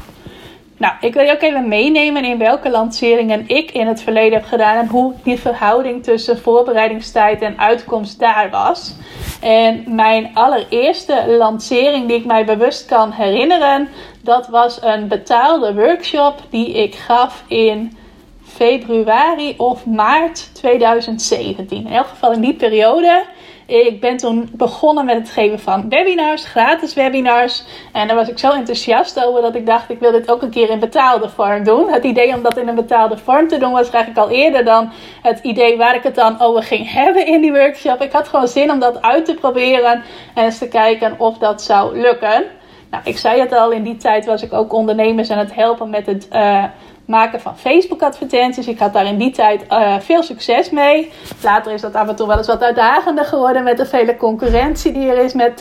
Nou, 0.79 0.95
ik 1.01 1.15
wil 1.15 1.25
je 1.25 1.33
ook 1.33 1.43
even 1.43 1.69
meenemen 1.69 2.25
in 2.25 2.39
welke 2.39 2.71
lanceringen 2.71 3.49
ik 3.49 3.71
in 3.71 3.87
het 3.87 4.03
verleden 4.03 4.39
heb 4.39 4.49
gedaan 4.49 4.77
en 4.77 4.89
hoe 4.89 5.15
die 5.23 5.39
verhouding 5.39 6.03
tussen 6.03 6.39
voorbereidingstijd 6.39 7.43
en 7.43 7.59
uitkomst 7.59 8.19
daar 8.19 8.51
was. 8.51 8.95
En 9.41 9.85
mijn 9.87 10.31
allereerste 10.35 11.25
lancering 11.29 12.09
die 12.09 12.17
ik 12.17 12.25
mij 12.25 12.45
bewust 12.45 12.87
kan 12.87 13.11
herinneren, 13.11 13.89
dat 14.23 14.49
was 14.49 14.83
een 14.83 15.09
betaalde 15.09 15.75
workshop 15.75 16.43
die 16.51 16.71
ik 16.71 16.95
gaf 16.95 17.45
in 17.49 17.97
februari 18.45 19.55
of 19.57 19.87
maart 19.87 20.55
2017. 20.55 21.87
In 21.87 21.93
elk 21.93 22.07
geval 22.07 22.33
in 22.33 22.41
die 22.41 22.55
periode. 22.55 23.25
Ik 23.67 24.01
ben 24.01 24.17
toen 24.17 24.49
begonnen 24.53 25.05
met 25.05 25.17
het 25.17 25.31
geven 25.31 25.59
van 25.59 25.89
webinars, 25.89 26.45
gratis 26.45 26.95
webinars. 26.95 27.65
En 27.93 28.07
daar 28.07 28.17
was 28.17 28.29
ik 28.29 28.39
zo 28.39 28.53
enthousiast 28.53 29.25
over 29.25 29.43
dat 29.43 29.55
ik 29.55 29.67
dacht, 29.67 29.91
ik 29.91 29.99
wil 29.99 30.13
dit 30.13 30.31
ook 30.31 30.43
een 30.43 30.51
keer 30.51 30.71
in 30.71 30.79
betaalde 30.79 31.29
vorm 31.29 31.65
doen. 31.65 31.89
Het 31.89 32.05
idee 32.05 32.35
om 32.35 32.43
dat 32.43 32.57
in 32.57 32.69
een 32.69 32.75
betaalde 32.75 33.19
vorm 33.19 33.49
te 33.49 33.59
doen 33.59 33.73
was 33.73 33.91
eigenlijk 33.91 34.19
al 34.19 34.37
eerder 34.37 34.65
dan 34.65 34.93
het 35.23 35.39
idee 35.43 35.77
waar 35.77 35.95
ik 35.95 36.03
het 36.03 36.15
dan 36.15 36.41
over 36.41 36.63
ging 36.63 36.93
hebben 36.93 37.27
in 37.27 37.41
die 37.41 37.53
workshop. 37.53 38.01
Ik 38.01 38.13
had 38.13 38.29
gewoon 38.29 38.49
zin 38.49 38.71
om 38.71 38.79
dat 38.79 39.03
uit 39.03 39.25
te 39.25 39.35
proberen 39.35 40.03
en 40.35 40.45
eens 40.45 40.59
te 40.59 40.69
kijken 40.69 41.15
of 41.19 41.39
dat 41.39 41.63
zou 41.63 42.01
lukken. 42.01 42.45
Nou, 42.91 43.03
ik 43.05 43.19
zei 43.19 43.41
het 43.41 43.53
al, 43.53 43.71
in 43.71 43.83
die 43.83 43.97
tijd 43.97 44.27
was 44.27 44.43
ik 44.43 44.53
ook 44.53 44.73
ondernemers 44.73 45.31
aan 45.31 45.39
het 45.39 45.55
helpen 45.55 45.91
met 45.91 46.07
het 46.07 46.29
uh, 46.33 46.65
maken 47.07 47.41
van 47.41 47.59
Facebook 47.59 48.03
advertenties. 48.03 48.67
Ik 48.67 48.79
had 48.79 48.93
daar 48.93 49.07
in 49.07 49.19
die 49.19 49.31
tijd 49.31 49.65
uh, 49.71 49.99
veel 49.99 50.23
succes 50.23 50.71
mee. 50.71 51.13
Later 51.43 51.73
is 51.73 51.81
dat 51.81 51.95
af 51.95 52.09
en 52.09 52.17
toe 52.17 52.27
wel 52.27 52.37
eens 52.37 52.47
wat 52.47 52.63
uitdagender 52.63 53.25
geworden 53.25 53.65
met 53.65 53.77
de 53.77 53.87
vele 53.87 54.17
concurrentie 54.17 54.93
die 54.93 55.11
er 55.11 55.25
is 55.25 55.33
met 55.33 55.59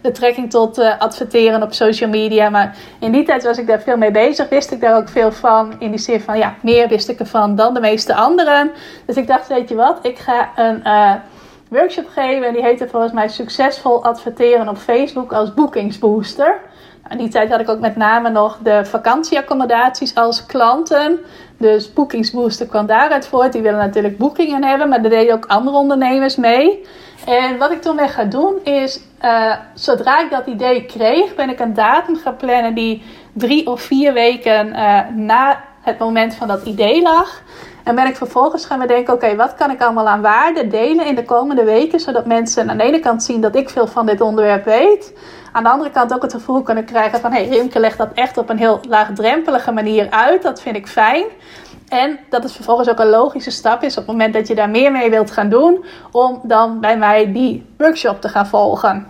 de 0.00 0.10
trekking 0.12 0.50
tot 0.50 0.78
uh, 0.78 0.98
adverteren 0.98 1.62
op 1.62 1.72
social 1.72 2.10
media. 2.10 2.50
Maar 2.50 2.76
in 2.98 3.12
die 3.12 3.22
tijd 3.22 3.44
was 3.44 3.58
ik 3.58 3.66
daar 3.66 3.80
veel 3.80 3.96
mee 3.96 4.10
bezig. 4.10 4.48
Wist 4.48 4.70
ik 4.70 4.80
daar 4.80 4.96
ook 4.96 5.08
veel 5.08 5.32
van. 5.32 5.74
In 5.78 5.90
die 5.90 6.00
zin 6.00 6.20
van 6.20 6.38
ja, 6.38 6.54
meer 6.62 6.88
wist 6.88 7.08
ik 7.08 7.18
ervan 7.18 7.54
dan 7.56 7.74
de 7.74 7.80
meeste 7.80 8.14
anderen. 8.14 8.70
Dus 9.06 9.16
ik 9.16 9.26
dacht, 9.26 9.48
weet 9.48 9.68
je 9.68 9.74
wat, 9.74 9.98
ik 10.02 10.18
ga 10.18 10.50
een 10.56 10.82
workshop 11.68 12.08
geven. 12.08 12.46
En 12.46 12.52
die 12.52 12.62
heette 12.62 12.88
volgens 12.88 13.12
mij 13.12 13.28
Succesvol 13.28 14.04
adverteren 14.04 14.68
op 14.68 14.76
Facebook 14.76 15.32
als 15.32 15.54
boekingsbooster. 15.54 16.60
In 17.10 17.18
die 17.18 17.28
tijd 17.28 17.50
had 17.50 17.60
ik 17.60 17.68
ook 17.68 17.80
met 17.80 17.96
name 17.96 18.30
nog 18.30 18.58
de 18.62 18.84
vakantieaccommodaties 18.84 20.14
als 20.14 20.46
klanten. 20.46 21.20
Dus 21.56 21.92
Bookingsbooster 21.92 22.66
kwam 22.66 22.86
daaruit 22.86 23.26
voort. 23.26 23.52
Die 23.52 23.62
willen 23.62 23.78
natuurlijk 23.78 24.18
boekingen 24.18 24.64
hebben, 24.64 24.88
maar 24.88 25.02
daar 25.02 25.10
deden 25.10 25.34
ook 25.34 25.46
andere 25.46 25.76
ondernemers 25.76 26.36
mee. 26.36 26.84
En 27.26 27.58
wat 27.58 27.70
ik 27.70 27.82
toen 27.82 27.96
weer 27.96 28.08
ga 28.08 28.24
doen 28.24 28.64
is, 28.64 29.00
uh, 29.24 29.56
zodra 29.74 30.20
ik 30.20 30.30
dat 30.30 30.46
idee 30.46 30.84
kreeg, 30.84 31.34
ben 31.34 31.50
ik 31.50 31.60
een 31.60 31.74
datum 31.74 32.16
gaan 32.16 32.36
plannen 32.36 32.74
die 32.74 33.02
drie 33.32 33.66
of 33.66 33.80
vier 33.82 34.12
weken 34.12 34.66
uh, 34.66 35.00
na 35.14 35.64
het 35.80 35.98
moment 35.98 36.34
van 36.34 36.48
dat 36.48 36.64
idee 36.64 37.02
lag. 37.02 37.42
En 37.84 37.94
ben 37.94 38.06
ik 38.06 38.16
vervolgens 38.16 38.66
gaan 38.66 38.78
bedenken, 38.78 39.14
oké, 39.14 39.36
wat 39.36 39.54
kan 39.54 39.70
ik 39.70 39.82
allemaal 39.82 40.08
aan 40.08 40.20
waarde 40.20 40.68
delen 40.68 41.06
in 41.06 41.14
de 41.14 41.24
komende 41.24 41.64
weken, 41.64 42.00
zodat 42.00 42.26
mensen 42.26 42.70
aan 42.70 42.76
de 42.76 42.82
ene 42.82 43.00
kant 43.00 43.22
zien 43.22 43.40
dat 43.40 43.56
ik 43.56 43.70
veel 43.70 43.86
van 43.86 44.06
dit 44.06 44.20
onderwerp 44.20 44.64
weet. 44.64 45.12
Aan 45.56 45.62
de 45.62 45.70
andere 45.70 45.90
kant 45.90 46.14
ook 46.14 46.22
het 46.22 46.32
gevoel 46.32 46.62
kunnen 46.62 46.84
krijgen 46.84 47.20
van, 47.20 47.32
hey, 47.32 47.48
Rimke 47.48 47.80
legt 47.80 47.98
dat 47.98 48.12
echt 48.14 48.38
op 48.38 48.48
een 48.48 48.58
heel 48.58 48.80
laagdrempelige 48.88 49.72
manier 49.72 50.10
uit. 50.10 50.42
Dat 50.42 50.60
vind 50.60 50.76
ik 50.76 50.86
fijn. 50.86 51.24
En 51.88 52.18
dat 52.28 52.42
het 52.42 52.52
vervolgens 52.52 52.88
ook 52.88 52.98
een 52.98 53.08
logische 53.08 53.50
stap 53.50 53.82
is 53.82 53.96
op 53.96 54.06
het 54.06 54.16
moment 54.16 54.34
dat 54.34 54.48
je 54.48 54.54
daar 54.54 54.70
meer 54.70 54.92
mee 54.92 55.10
wilt 55.10 55.30
gaan 55.30 55.48
doen, 55.48 55.84
om 56.10 56.40
dan 56.42 56.80
bij 56.80 56.98
mij 56.98 57.32
die 57.32 57.66
workshop 57.78 58.20
te 58.20 58.28
gaan 58.28 58.46
volgen. 58.46 59.06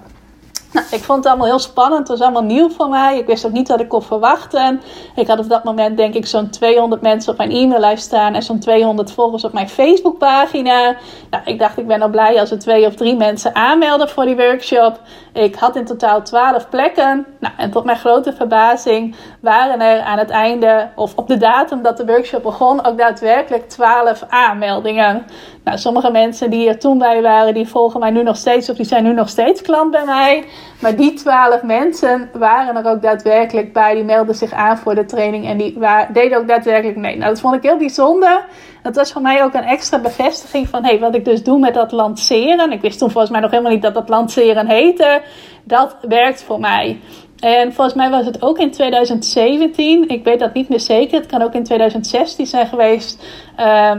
Ik 0.97 1.05
vond 1.05 1.19
het 1.19 1.27
allemaal 1.27 1.47
heel 1.47 1.59
spannend. 1.59 1.99
Het 1.99 2.19
was 2.19 2.21
allemaal 2.21 2.43
nieuw 2.43 2.71
voor 2.71 2.89
mij. 2.89 3.19
Ik 3.19 3.27
wist 3.27 3.47
ook 3.47 3.53
niet 3.53 3.69
wat 3.69 3.81
ik 3.81 3.89
kon 3.89 4.03
verwachten. 4.03 4.81
Ik 5.15 5.27
had 5.27 5.39
op 5.39 5.49
dat 5.49 5.65
moment 5.65 5.97
denk 5.97 6.15
ik 6.15 6.27
zo'n 6.27 6.51
200 6.51 7.03
mensen 7.03 7.33
op 7.33 7.39
mijn 7.39 7.51
e-maillijst 7.51 8.05
staan 8.05 8.35
en 8.35 8.43
zo'n 8.43 8.59
200 8.59 9.13
volgers 9.13 9.45
op 9.45 9.53
mijn 9.53 9.69
Facebookpagina. 9.69 10.97
Nou, 11.31 11.45
ik 11.45 11.59
dacht 11.59 11.79
ik 11.79 11.87
ben 11.87 12.03
al 12.03 12.09
blij 12.09 12.41
als 12.41 12.51
er 12.51 12.59
twee 12.59 12.87
of 12.87 12.95
drie 12.95 13.17
mensen 13.17 13.55
aanmelden 13.55 14.09
voor 14.09 14.25
die 14.25 14.37
workshop. 14.37 15.01
Ik 15.33 15.55
had 15.55 15.77
in 15.77 15.85
totaal 15.85 16.23
12 16.23 16.69
plekken. 16.69 17.27
Nou, 17.41 17.55
en 17.57 17.71
tot 17.71 17.85
mijn 17.85 17.99
grote 17.99 18.33
verbazing 18.33 19.17
waren 19.41 19.81
er 19.81 20.01
aan 20.01 20.19
het 20.19 20.31
einde 20.31 20.89
of 20.95 21.13
op 21.17 21.29
de 21.29 21.37
datum 21.37 21.83
dat 21.83 21.97
de 21.97 22.07
workshop 22.07 22.43
begon 22.43 22.85
ook 22.85 22.99
daadwerkelijk 22.99 23.69
12 23.69 24.25
aanmeldingen. 24.29 25.27
Nou, 25.65 25.79
sommige 25.79 26.11
mensen 26.11 26.51
die 26.51 26.69
er 26.69 26.79
toen 26.79 26.99
bij 26.99 27.23
waren, 27.23 27.55
die 27.55 27.69
volgen 27.69 28.01
mij 28.01 28.11
nu 28.11 28.23
nog 28.23 28.37
steeds 28.37 28.71
of 28.71 28.77
die 28.77 28.87
zijn 28.87 29.05
nu 29.05 29.13
nog 29.13 29.29
steeds 29.29 29.63
klant 29.63 29.91
bij 29.91 30.05
mij. 30.05 30.45
Maar 30.81 30.97
die 30.97 31.15
twaalf 31.15 31.63
mensen 31.63 32.31
waren 32.33 32.77
er 32.77 32.91
ook 32.91 33.03
daadwerkelijk 33.03 33.73
bij. 33.73 33.95
Die 33.95 34.05
melden 34.05 34.35
zich 34.35 34.53
aan 34.53 34.79
voor 34.79 34.95
de 34.95 35.05
training 35.05 35.47
en 35.47 35.57
die 35.57 35.79
deden 36.13 36.39
ook 36.39 36.49
daadwerkelijk 36.49 36.97
mee. 36.99 37.17
Nou, 37.17 37.31
dat 37.31 37.41
vond 37.41 37.55
ik 37.55 37.63
heel 37.63 37.77
bijzonder. 37.77 38.45
Dat 38.83 38.97
was 38.97 39.13
voor 39.13 39.23
mij 39.23 39.45
ook 39.45 39.55
een 39.55 39.65
extra 39.65 39.99
bevestiging 39.99 40.69
van 40.69 40.85
hey, 40.85 40.99
wat 40.99 41.15
ik 41.15 41.25
dus 41.25 41.43
doe 41.43 41.59
met 41.59 41.75
dat 41.75 41.93
lanceren. 41.93 42.73
Ik 42.73 42.81
wist 42.81 42.99
toen 42.99 43.11
volgens 43.11 43.33
mij 43.33 43.41
nog 43.41 43.51
helemaal 43.51 43.73
niet 43.73 43.83
dat 43.83 43.95
dat 43.95 44.09
lanceren 44.09 44.67
heette. 44.67 45.23
Dat 45.65 45.97
werkt 46.09 46.43
voor 46.43 46.61
mij. 46.61 47.01
En 47.41 47.73
volgens 47.73 47.97
mij 47.97 48.11
was 48.11 48.27
het 48.27 48.43
ook 48.43 48.59
in 48.59 48.71
2017. 48.71 50.09
Ik 50.09 50.25
weet 50.25 50.39
dat 50.39 50.55
niet 50.55 50.69
meer 50.69 50.81
zeker. 50.81 51.19
Het 51.19 51.27
kan 51.27 51.43
ook 51.43 51.55
in 51.55 51.65
2016 51.65 52.47
zijn 52.47 52.67
geweest. 52.67 53.25
Uh, 53.61 53.93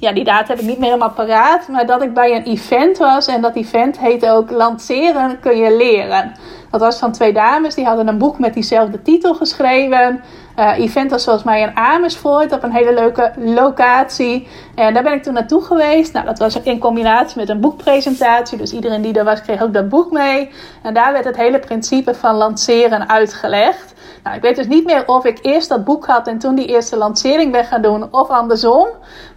ja, 0.00 0.12
die 0.12 0.24
data 0.24 0.46
heb 0.46 0.58
ik 0.58 0.66
niet 0.66 0.78
meer 0.78 0.90
helemaal 0.90 1.10
paraat. 1.10 1.68
Maar 1.68 1.86
dat 1.86 2.02
ik 2.02 2.14
bij 2.14 2.36
een 2.36 2.44
event 2.44 2.98
was. 2.98 3.26
En 3.26 3.40
dat 3.40 3.56
event 3.56 3.98
heette 3.98 4.30
ook 4.30 4.50
Lanceren 4.50 5.40
kun 5.40 5.56
je 5.56 5.76
leren. 5.76 6.32
Dat 6.70 6.80
was 6.80 6.98
van 6.98 7.12
twee 7.12 7.32
dames. 7.32 7.74
Die 7.74 7.84
hadden 7.84 8.08
een 8.08 8.18
boek 8.18 8.38
met 8.38 8.54
diezelfde 8.54 9.02
titel 9.02 9.34
geschreven. 9.34 10.22
Uh, 10.58 10.78
event 10.78 11.10
was 11.10 11.24
volgens 11.24 11.44
mij 11.44 11.60
in 11.60 11.76
Amersfoort. 11.76 12.52
Op 12.52 12.62
een 12.62 12.72
hele 12.72 12.94
leuke 12.94 13.32
locatie. 13.36 14.48
En 14.74 14.94
daar 14.94 15.02
ben 15.02 15.12
ik 15.12 15.22
toen 15.22 15.34
naartoe 15.34 15.62
geweest. 15.62 16.12
Nou, 16.12 16.26
dat 16.26 16.38
was 16.38 16.60
in 16.62 16.78
combinatie 16.78 17.38
met 17.38 17.48
een 17.48 17.60
boekpresentatie. 17.60 18.58
Dus 18.58 18.72
iedereen 18.72 19.02
die 19.02 19.14
er 19.14 19.24
was 19.24 19.42
kreeg 19.42 19.62
ook 19.62 19.72
dat 19.72 19.88
boek 19.88 20.12
mee. 20.12 20.50
En 20.82 20.94
daar 20.94 21.12
werd 21.12 21.24
het 21.24 21.36
hele 21.36 21.58
principe 21.58 22.14
van 22.14 22.34
lanceren 22.34 23.08
uitgelegd. 23.08 23.94
Nou, 24.22 24.36
ik 24.36 24.42
weet 24.42 24.56
dus 24.56 24.66
niet 24.66 24.84
meer 24.84 25.06
of 25.06 25.24
ik 25.24 25.38
eerst 25.42 25.68
dat 25.68 25.84
boek 25.84 26.06
had 26.06 26.26
en 26.26 26.38
toen 26.38 26.54
die 26.54 26.66
eerste 26.66 26.96
lancering 26.96 27.52
ben 27.52 27.64
gaan 27.64 27.82
doen 27.82 28.12
of 28.12 28.28
andersom. 28.28 28.88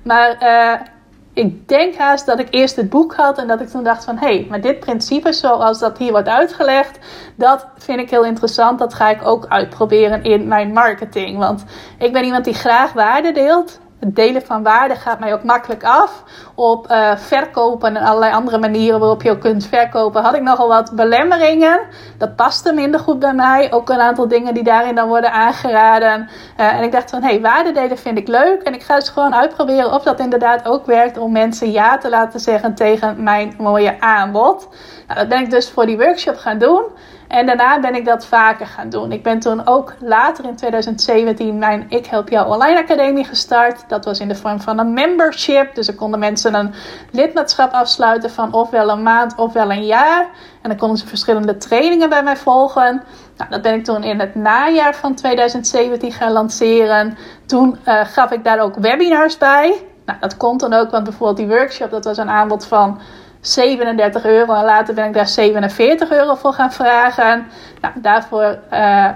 Maar 0.04 0.36
uh, 0.44 0.88
ik 1.34 1.68
denk 1.68 1.96
haast 1.96 2.26
dat 2.26 2.40
ik 2.40 2.48
eerst 2.50 2.76
het 2.76 2.90
boek 2.90 3.16
had 3.16 3.38
en 3.38 3.48
dat 3.48 3.62
ik 3.62 3.68
toen 3.68 3.84
dacht 3.84 4.04
van 4.04 4.18
hé, 4.18 4.28
hey, 4.28 4.46
maar 4.50 4.62
dit 4.62 4.80
principe 4.80 5.34
zoals 5.34 5.80
dat 5.80 5.98
hier 5.98 6.12
wordt 6.12 6.28
uitgelegd, 6.28 7.00
dat 7.36 7.68
vind 7.78 8.00
ik 8.00 8.10
heel 8.10 8.26
interessant. 8.26 8.80
Dat 8.80 8.94
ga 8.94 9.10
ik 9.10 9.28
ook 9.28 9.46
uitproberen 9.48 10.24
in 10.24 10.48
mijn 10.48 10.74
marketing. 10.74 11.38
Want 11.38 11.64
ik 11.98 12.14
ben 12.14 12.24
iemand 12.24 12.46
die 12.46 12.54
graag 12.54 12.94
waarde 12.94 13.32
deelt 13.32 13.80
het 14.02 14.16
delen 14.16 14.42
van 14.42 14.64
waarde 14.64 14.96
gaat 14.96 15.20
mij 15.20 15.34
ook 15.34 15.44
makkelijk 15.44 15.84
af. 15.84 16.24
Op 16.56 16.92
uh, 16.92 17.16
verkopen 17.16 17.96
en 17.96 18.04
allerlei 18.04 18.34
andere 18.34 18.58
manieren 18.58 19.00
waarop 19.00 19.22
je 19.22 19.32
ook 19.32 19.40
kunt 19.40 19.66
verkopen, 19.66 20.22
had 20.24 20.36
ik 20.36 20.42
nogal 20.42 20.68
wat 20.68 20.92
belemmeringen. 20.96 21.80
Dat 22.18 22.36
paste 22.36 22.74
minder 22.74 23.00
goed 23.00 23.20
bij 23.20 23.34
mij. 23.34 23.72
Ook 23.72 23.90
een 23.90 24.00
aantal 24.00 24.28
dingen 24.28 24.54
die 24.54 24.64
daarin 24.64 24.96
dan 24.96 25.08
worden 25.08 25.32
aangeraden. 25.32 26.30
Uh, 26.60 26.74
en 26.74 26.84
ik 26.84 26.92
dacht 26.92 27.10
van, 27.10 27.22
hé, 27.22 27.30
hey, 27.30 27.42
waarde 27.42 27.72
delen 27.72 27.98
vind 27.98 28.18
ik 28.18 28.28
leuk. 28.28 28.62
En 28.62 28.74
ik 28.74 28.84
ga 28.84 28.96
dus 28.96 29.10
gewoon 29.10 29.36
uitproberen 29.36 29.94
of 29.94 30.04
dat 30.04 30.20
inderdaad 30.20 30.68
ook 30.68 30.86
werkt 30.86 31.18
om 31.18 31.32
mensen 31.32 31.72
ja 31.72 31.98
te 31.98 32.10
laten 32.10 32.40
zeggen 32.40 32.76
tegen 32.76 33.24
mijn 33.24 33.54
mooie 33.58 34.02
aanbod. 34.02 34.68
Nou, 35.08 35.20
dat 35.20 35.30
ben 35.30 35.42
ik 35.42 35.50
dus 35.50 35.70
voor 35.70 35.86
die 35.86 35.98
workshop 35.98 36.38
gaan 36.38 36.58
doen. 36.58 36.84
En 37.32 37.46
daarna 37.46 37.80
ben 37.80 37.96
ik 37.96 38.06
dat 38.06 38.26
vaker 38.26 38.66
gaan 38.66 38.90
doen. 38.90 39.12
Ik 39.12 39.24
ben 39.24 39.40
toen 39.40 39.68
ook 39.68 39.94
later 40.00 40.46
in 40.46 40.56
2017 40.56 41.58
mijn 41.58 41.86
Ik 41.90 42.06
Help 42.06 42.30
Jou 42.30 42.48
Online 42.48 42.80
Academie 42.80 43.24
gestart. 43.24 43.84
Dat 43.88 44.06
was 44.06 44.20
in 44.20 44.28
de 44.28 44.36
vorm 44.36 44.62
van 44.62 44.80
een 44.80 44.94
membership. 44.94 45.76
Dus 45.76 45.88
er 45.88 45.96
konden 45.96 46.20
mensen 46.20 46.54
een 46.54 46.74
lidmaatschap 47.12 47.72
afsluiten 47.72 48.32
van 48.32 48.54
ofwel 48.54 48.90
een 48.90 49.04
maand 49.04 49.36
ofwel 49.36 49.72
een 49.72 49.86
jaar. 49.86 50.30
En 50.62 50.70
dan 50.70 50.78
konden 50.78 50.98
ze 50.98 51.08
verschillende 51.08 51.58
trainingen 51.58 52.10
bij 52.10 52.24
mij 52.24 52.38
volgen. 52.38 53.04
Nou, 53.38 53.50
dat 53.50 53.62
ben 53.62 53.74
ik 53.74 53.84
toen 53.84 54.04
in 54.04 54.20
het 54.20 54.36
najaar 54.36 54.96
van 54.96 55.16
2017 55.16 56.12
gaan 56.12 56.32
lanceren. 56.32 57.18
Toen 57.46 57.78
uh, 57.86 58.02
gaf 58.06 58.32
ik 58.32 58.44
daar 58.44 58.60
ook 58.60 58.76
webinars 58.76 59.38
bij. 59.38 59.86
Nou, 60.06 60.20
dat 60.20 60.38
komt 60.38 60.60
dan 60.60 60.74
ook, 60.74 60.92
want 60.92 61.04
bijvoorbeeld 61.04 61.38
die 61.38 61.58
workshop, 61.58 61.92
dat 61.92 62.06
was 62.06 62.18
een 62.18 62.30
aanbod 62.30 62.66
van 62.66 63.00
37 63.42 64.26
euro. 64.26 64.54
En 64.54 64.64
later 64.64 64.94
ben 64.94 65.06
ik 65.06 65.14
daar 65.14 65.28
47 65.28 66.12
euro 66.12 66.36
voor 66.36 66.54
gaan 66.54 66.72
vragen. 66.72 67.48
Nou, 67.82 67.94
daarvoor 67.98 68.60
uh, 68.74 69.10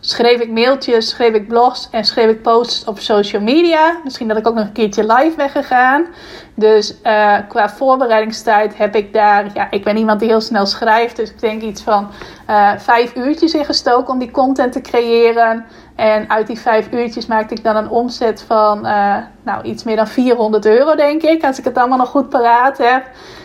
schreef 0.00 0.40
ik 0.40 0.50
mailtjes, 0.50 1.08
schreef 1.08 1.34
ik 1.34 1.48
blogs 1.48 1.88
en 1.90 2.04
schreef 2.04 2.30
ik 2.30 2.42
posts 2.42 2.84
op 2.84 2.98
social 2.98 3.42
media. 3.42 3.96
Misschien 4.04 4.28
dat 4.28 4.36
ik 4.36 4.46
ook 4.46 4.54
nog 4.54 4.64
een 4.64 4.72
keertje 4.72 5.06
live 5.06 5.36
ben 5.36 5.48
gegaan. 5.48 6.06
Dus 6.54 6.94
uh, 7.04 7.36
qua 7.48 7.68
voorbereidingstijd 7.68 8.76
heb 8.76 8.94
ik 8.94 9.12
daar, 9.12 9.46
ja, 9.54 9.70
ik 9.70 9.84
ben 9.84 9.96
iemand 9.96 10.20
die 10.20 10.28
heel 10.28 10.40
snel 10.40 10.66
schrijft. 10.66 11.16
Dus 11.16 11.30
ik 11.30 11.40
denk 11.40 11.62
iets 11.62 11.82
van 11.82 12.10
uh, 12.50 12.70
vijf 12.78 13.14
uurtjes 13.14 13.54
ingestoken 13.54 14.12
om 14.12 14.18
die 14.18 14.30
content 14.30 14.72
te 14.72 14.80
creëren. 14.80 15.64
En 15.96 16.30
uit 16.30 16.46
die 16.46 16.58
vijf 16.58 16.92
uurtjes 16.92 17.26
maakte 17.26 17.54
ik 17.54 17.64
dan 17.64 17.76
een 17.76 17.88
omzet 17.88 18.44
van 18.46 18.80
nou, 19.42 19.62
iets 19.62 19.84
meer 19.84 19.96
dan 19.96 20.08
400 20.08 20.66
euro, 20.66 20.94
denk 20.94 21.22
ik. 21.22 21.44
Als 21.44 21.58
ik 21.58 21.64
het 21.64 21.78
allemaal 21.78 21.98
nog 21.98 22.08
goed 22.08 22.28
paraat 22.28 22.78
heb. 22.78 23.04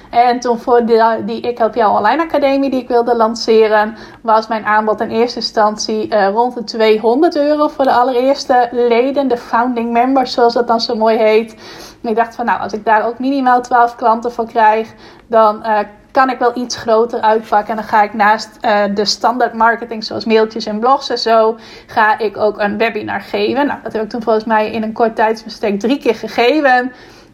En 0.09 0.39
toen 0.39 0.59
voor 0.59 0.85
die, 0.85 1.25
die 1.25 1.41
Ik 1.41 1.57
Help 1.57 1.75
Jou 1.75 1.97
Online 1.97 2.23
Academie 2.23 2.69
die 2.69 2.81
ik 2.81 2.87
wilde 2.87 3.15
lanceren, 3.15 3.95
was 4.21 4.47
mijn 4.47 4.65
aanbod 4.65 5.01
in 5.01 5.09
eerste 5.09 5.39
instantie 5.39 6.13
uh, 6.13 6.29
rond 6.29 6.53
de 6.53 6.63
200 6.63 7.35
euro 7.35 7.67
voor 7.67 7.85
de 7.85 7.91
allereerste 7.91 8.69
leden, 8.71 9.27
de 9.27 9.37
founding 9.37 9.91
members 9.91 10.33
zoals 10.33 10.53
dat 10.53 10.67
dan 10.67 10.81
zo 10.81 10.95
mooi 10.95 11.17
heet. 11.17 11.55
En 12.03 12.09
ik 12.09 12.15
dacht 12.15 12.35
van 12.35 12.45
nou, 12.45 12.61
als 12.61 12.73
ik 12.73 12.85
daar 12.85 13.05
ook 13.05 13.19
minimaal 13.19 13.61
12 13.61 13.95
klanten 13.95 14.31
voor 14.31 14.47
krijg, 14.47 14.93
dan 15.27 15.65
uh, 15.65 15.79
kan 16.11 16.29
ik 16.29 16.39
wel 16.39 16.57
iets 16.57 16.75
groter 16.75 17.21
uitpakken. 17.21 17.69
En 17.69 17.75
dan 17.75 17.85
ga 17.89 18.03
ik 18.03 18.13
naast 18.13 18.49
uh, 18.61 18.83
de 18.93 19.05
standaard 19.05 19.53
marketing, 19.53 20.03
zoals 20.03 20.25
mailtjes 20.25 20.65
en 20.65 20.79
blogs 20.79 21.09
en 21.09 21.17
zo, 21.17 21.57
ga 21.87 22.19
ik 22.19 22.37
ook 22.37 22.59
een 22.59 22.77
webinar 22.77 23.21
geven. 23.21 23.67
Nou, 23.67 23.79
dat 23.83 23.93
heb 23.93 24.03
ik 24.03 24.09
toen 24.09 24.21
volgens 24.21 24.45
mij 24.45 24.71
in 24.71 24.83
een 24.83 24.93
kort 24.93 25.15
tijdsbestek 25.15 25.79
drie 25.79 25.97
keer 25.97 26.15
gegeven. 26.15 26.91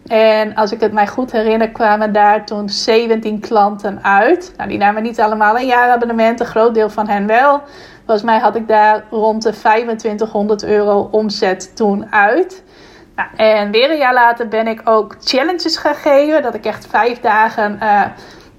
En 0.07 0.55
als 0.55 0.71
ik 0.71 0.79
het 0.79 0.91
mij 0.91 1.07
goed 1.07 1.31
herinner, 1.31 1.71
kwamen 1.71 2.13
daar 2.13 2.45
toen 2.45 2.69
17 2.69 3.39
klanten 3.39 4.03
uit. 4.03 4.53
Nou, 4.57 4.69
die 4.69 4.77
namen 4.77 5.03
niet 5.03 5.19
allemaal 5.19 5.57
een 5.57 5.65
jaarabonnement, 5.65 6.39
een 6.39 6.45
groot 6.45 6.73
deel 6.73 6.89
van 6.89 7.07
hen 7.07 7.27
wel. 7.27 7.61
Volgens 8.05 8.25
mij 8.25 8.39
had 8.39 8.55
ik 8.55 8.67
daar 8.67 9.03
rond 9.09 9.43
de 9.43 9.51
2500 9.51 10.63
euro 10.63 11.07
omzet 11.11 11.75
toen 11.75 12.11
uit. 12.11 12.63
Nou, 13.15 13.29
en 13.35 13.71
weer 13.71 13.91
een 13.91 13.97
jaar 13.97 14.13
later 14.13 14.47
ben 14.47 14.67
ik 14.67 14.81
ook 14.83 15.15
challenges 15.21 15.77
gaan 15.77 15.95
geven. 15.95 16.41
Dat 16.41 16.53
ik 16.53 16.65
echt 16.65 16.87
vijf 16.87 17.19
dagen 17.19 17.79
uh, 17.81 18.03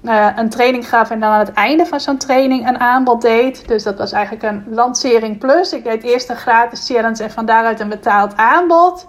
uh, 0.03 0.27
een 0.35 0.49
training 0.49 0.89
gaf 0.89 1.09
en 1.09 1.19
dan 1.19 1.31
aan 1.31 1.39
het 1.39 1.53
einde 1.53 1.85
van 1.85 1.99
zo'n 1.99 2.17
training 2.17 2.67
een 2.67 2.79
aanbod 2.79 3.21
deed. 3.21 3.67
Dus 3.67 3.83
dat 3.83 3.97
was 3.97 4.11
eigenlijk 4.11 4.43
een 4.43 4.63
lancering 4.69 5.37
plus. 5.37 5.73
Ik 5.73 5.83
deed 5.83 6.03
eerst 6.03 6.29
een 6.29 6.35
gratis 6.35 6.87
challenge 6.87 7.23
en 7.23 7.31
van 7.31 7.45
daaruit 7.45 7.79
een 7.79 7.89
betaald 7.89 8.35
aanbod. 8.35 9.07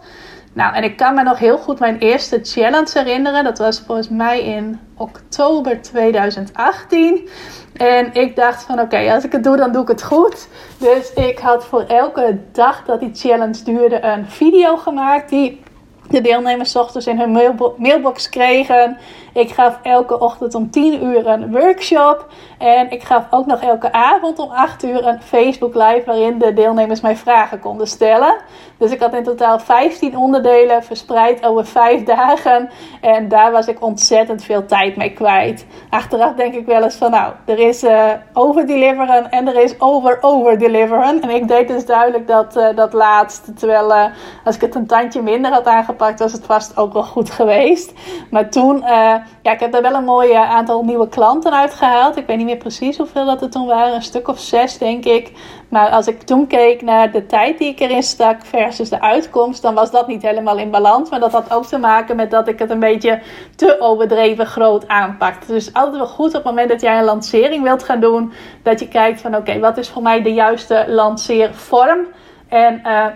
Nou, 0.56 0.74
en 0.74 0.84
ik 0.84 0.96
kan 0.96 1.14
me 1.14 1.22
nog 1.22 1.38
heel 1.38 1.58
goed 1.58 1.78
mijn 1.78 1.98
eerste 1.98 2.40
challenge 2.42 2.90
herinneren. 2.92 3.44
Dat 3.44 3.58
was 3.58 3.80
volgens 3.80 4.08
mij 4.08 4.44
in 4.44 4.80
oktober 4.96 5.82
2018. 5.82 7.28
En 7.72 8.14
ik 8.14 8.36
dacht 8.36 8.62
van 8.62 8.80
oké, 8.80 9.12
als 9.12 9.24
ik 9.24 9.32
het 9.32 9.44
doe, 9.44 9.56
dan 9.56 9.72
doe 9.72 9.82
ik 9.82 9.88
het 9.88 10.02
goed. 10.02 10.48
Dus 10.78 11.12
ik 11.12 11.38
had 11.38 11.64
voor 11.64 11.82
elke 11.82 12.38
dag 12.52 12.84
dat 12.84 13.00
die 13.00 13.10
challenge 13.14 13.64
duurde 13.64 14.02
een 14.02 14.30
video 14.30 14.76
gemaakt 14.76 15.28
die 15.28 15.62
de 16.08 16.20
deelnemers 16.20 16.76
ochtends 16.76 17.06
in 17.06 17.18
hun 17.18 17.58
mailbox 17.76 18.28
kregen. 18.28 18.98
Ik 19.32 19.50
gaf 19.50 19.78
elke 19.82 20.18
ochtend 20.18 20.54
om 20.54 20.70
10 20.70 21.04
uur 21.04 21.26
een 21.26 21.50
workshop. 21.50 22.26
En 22.58 22.90
ik 22.90 23.02
gaf 23.02 23.26
ook 23.30 23.46
nog 23.46 23.60
elke 23.60 23.92
avond 23.92 24.38
om 24.38 24.50
8 24.50 24.84
uur 24.84 25.06
een 25.06 25.22
Facebook 25.22 25.74
live 25.74 26.02
waarin 26.06 26.38
de 26.38 26.52
deelnemers 26.52 27.00
mij 27.00 27.16
vragen 27.16 27.58
konden 27.58 27.86
stellen. 27.86 28.36
Dus 28.78 28.90
ik 28.90 29.00
had 29.00 29.14
in 29.14 29.22
totaal 29.22 29.58
15 29.58 30.16
onderdelen 30.16 30.84
verspreid 30.84 31.44
over 31.44 31.66
5 31.66 32.02
dagen. 32.02 32.70
En 33.00 33.28
daar 33.28 33.52
was 33.52 33.68
ik 33.68 33.82
ontzettend 33.82 34.44
veel 34.44 34.66
tijd 34.66 34.96
mee 34.96 35.12
kwijt. 35.12 35.66
Achteraf 35.90 36.34
denk 36.34 36.54
ik 36.54 36.66
wel 36.66 36.82
eens 36.82 36.94
van 36.96 37.10
nou, 37.10 37.32
er 37.44 37.58
is 37.58 37.84
uh, 37.84 38.10
overdeliveren 38.32 39.30
en 39.30 39.48
er 39.48 39.62
is 39.62 39.80
over-overdeliveren. 39.80 41.20
En 41.20 41.30
ik 41.30 41.48
deed 41.48 41.68
dus 41.68 41.86
duidelijk 41.86 42.26
dat, 42.26 42.56
uh, 42.56 42.68
dat 42.76 42.92
laatste. 42.92 43.52
Terwijl 43.52 43.90
uh, 43.90 44.04
als 44.44 44.54
ik 44.54 44.60
het 44.60 44.74
een 44.74 44.86
tandje 44.86 45.22
minder 45.22 45.50
had 45.52 45.66
aangepakt, 45.66 46.18
was 46.18 46.32
het 46.32 46.46
vast 46.46 46.76
ook 46.76 46.92
wel 46.92 47.02
goed 47.02 47.30
geweest. 47.30 47.92
Maar 48.30 48.50
toen, 48.50 48.78
ja, 49.42 49.52
ik 49.52 49.60
heb 49.60 49.72
daar 49.72 49.82
wel 49.82 49.94
een 49.94 50.04
mooi 50.04 50.32
aantal 50.32 50.84
nieuwe 50.84 51.08
klanten 51.08 51.52
uitgehaald. 51.52 52.16
Ik 52.16 52.26
weet 52.26 52.36
niet 52.36 52.45
meer 52.46 52.56
precies 52.56 52.96
hoeveel 52.96 53.26
dat 53.26 53.42
er 53.42 53.50
toen 53.50 53.66
waren. 53.66 53.94
Een 53.94 54.02
stuk 54.02 54.28
of 54.28 54.40
zes, 54.40 54.78
denk 54.78 55.04
ik. 55.04 55.32
Maar 55.68 55.90
als 55.90 56.06
ik 56.06 56.22
toen 56.22 56.46
keek 56.46 56.82
naar 56.82 57.12
de 57.12 57.26
tijd 57.26 57.58
die 57.58 57.68
ik 57.68 57.80
erin 57.80 58.02
stak 58.02 58.44
versus 58.44 58.88
de 58.88 59.00
uitkomst, 59.00 59.62
dan 59.62 59.74
was 59.74 59.90
dat 59.90 60.06
niet 60.06 60.22
helemaal 60.22 60.58
in 60.58 60.70
balans. 60.70 61.10
Maar 61.10 61.20
dat 61.20 61.32
had 61.32 61.52
ook 61.52 61.66
te 61.66 61.78
maken 61.78 62.16
met 62.16 62.30
dat 62.30 62.48
ik 62.48 62.58
het 62.58 62.70
een 62.70 62.78
beetje 62.78 63.20
te 63.56 63.80
overdreven 63.80 64.46
groot 64.46 64.88
aanpakte. 64.88 65.52
Dus 65.52 65.72
altijd 65.72 65.96
wel 65.96 66.06
goed 66.06 66.26
op 66.26 66.32
het 66.34 66.44
moment 66.44 66.68
dat 66.68 66.80
jij 66.80 66.98
een 66.98 67.04
lancering 67.04 67.62
wilt 67.62 67.82
gaan 67.82 68.00
doen, 68.00 68.32
dat 68.62 68.80
je 68.80 68.88
kijkt 68.88 69.20
van 69.20 69.36
oké, 69.36 69.58
wat 69.58 69.76
is 69.76 69.88
voor 69.88 70.02
mij 70.02 70.22
de 70.22 70.34
juiste 70.34 70.84
lanceervorm? 70.88 72.06
En 72.48 72.80
uh, 72.84 73.06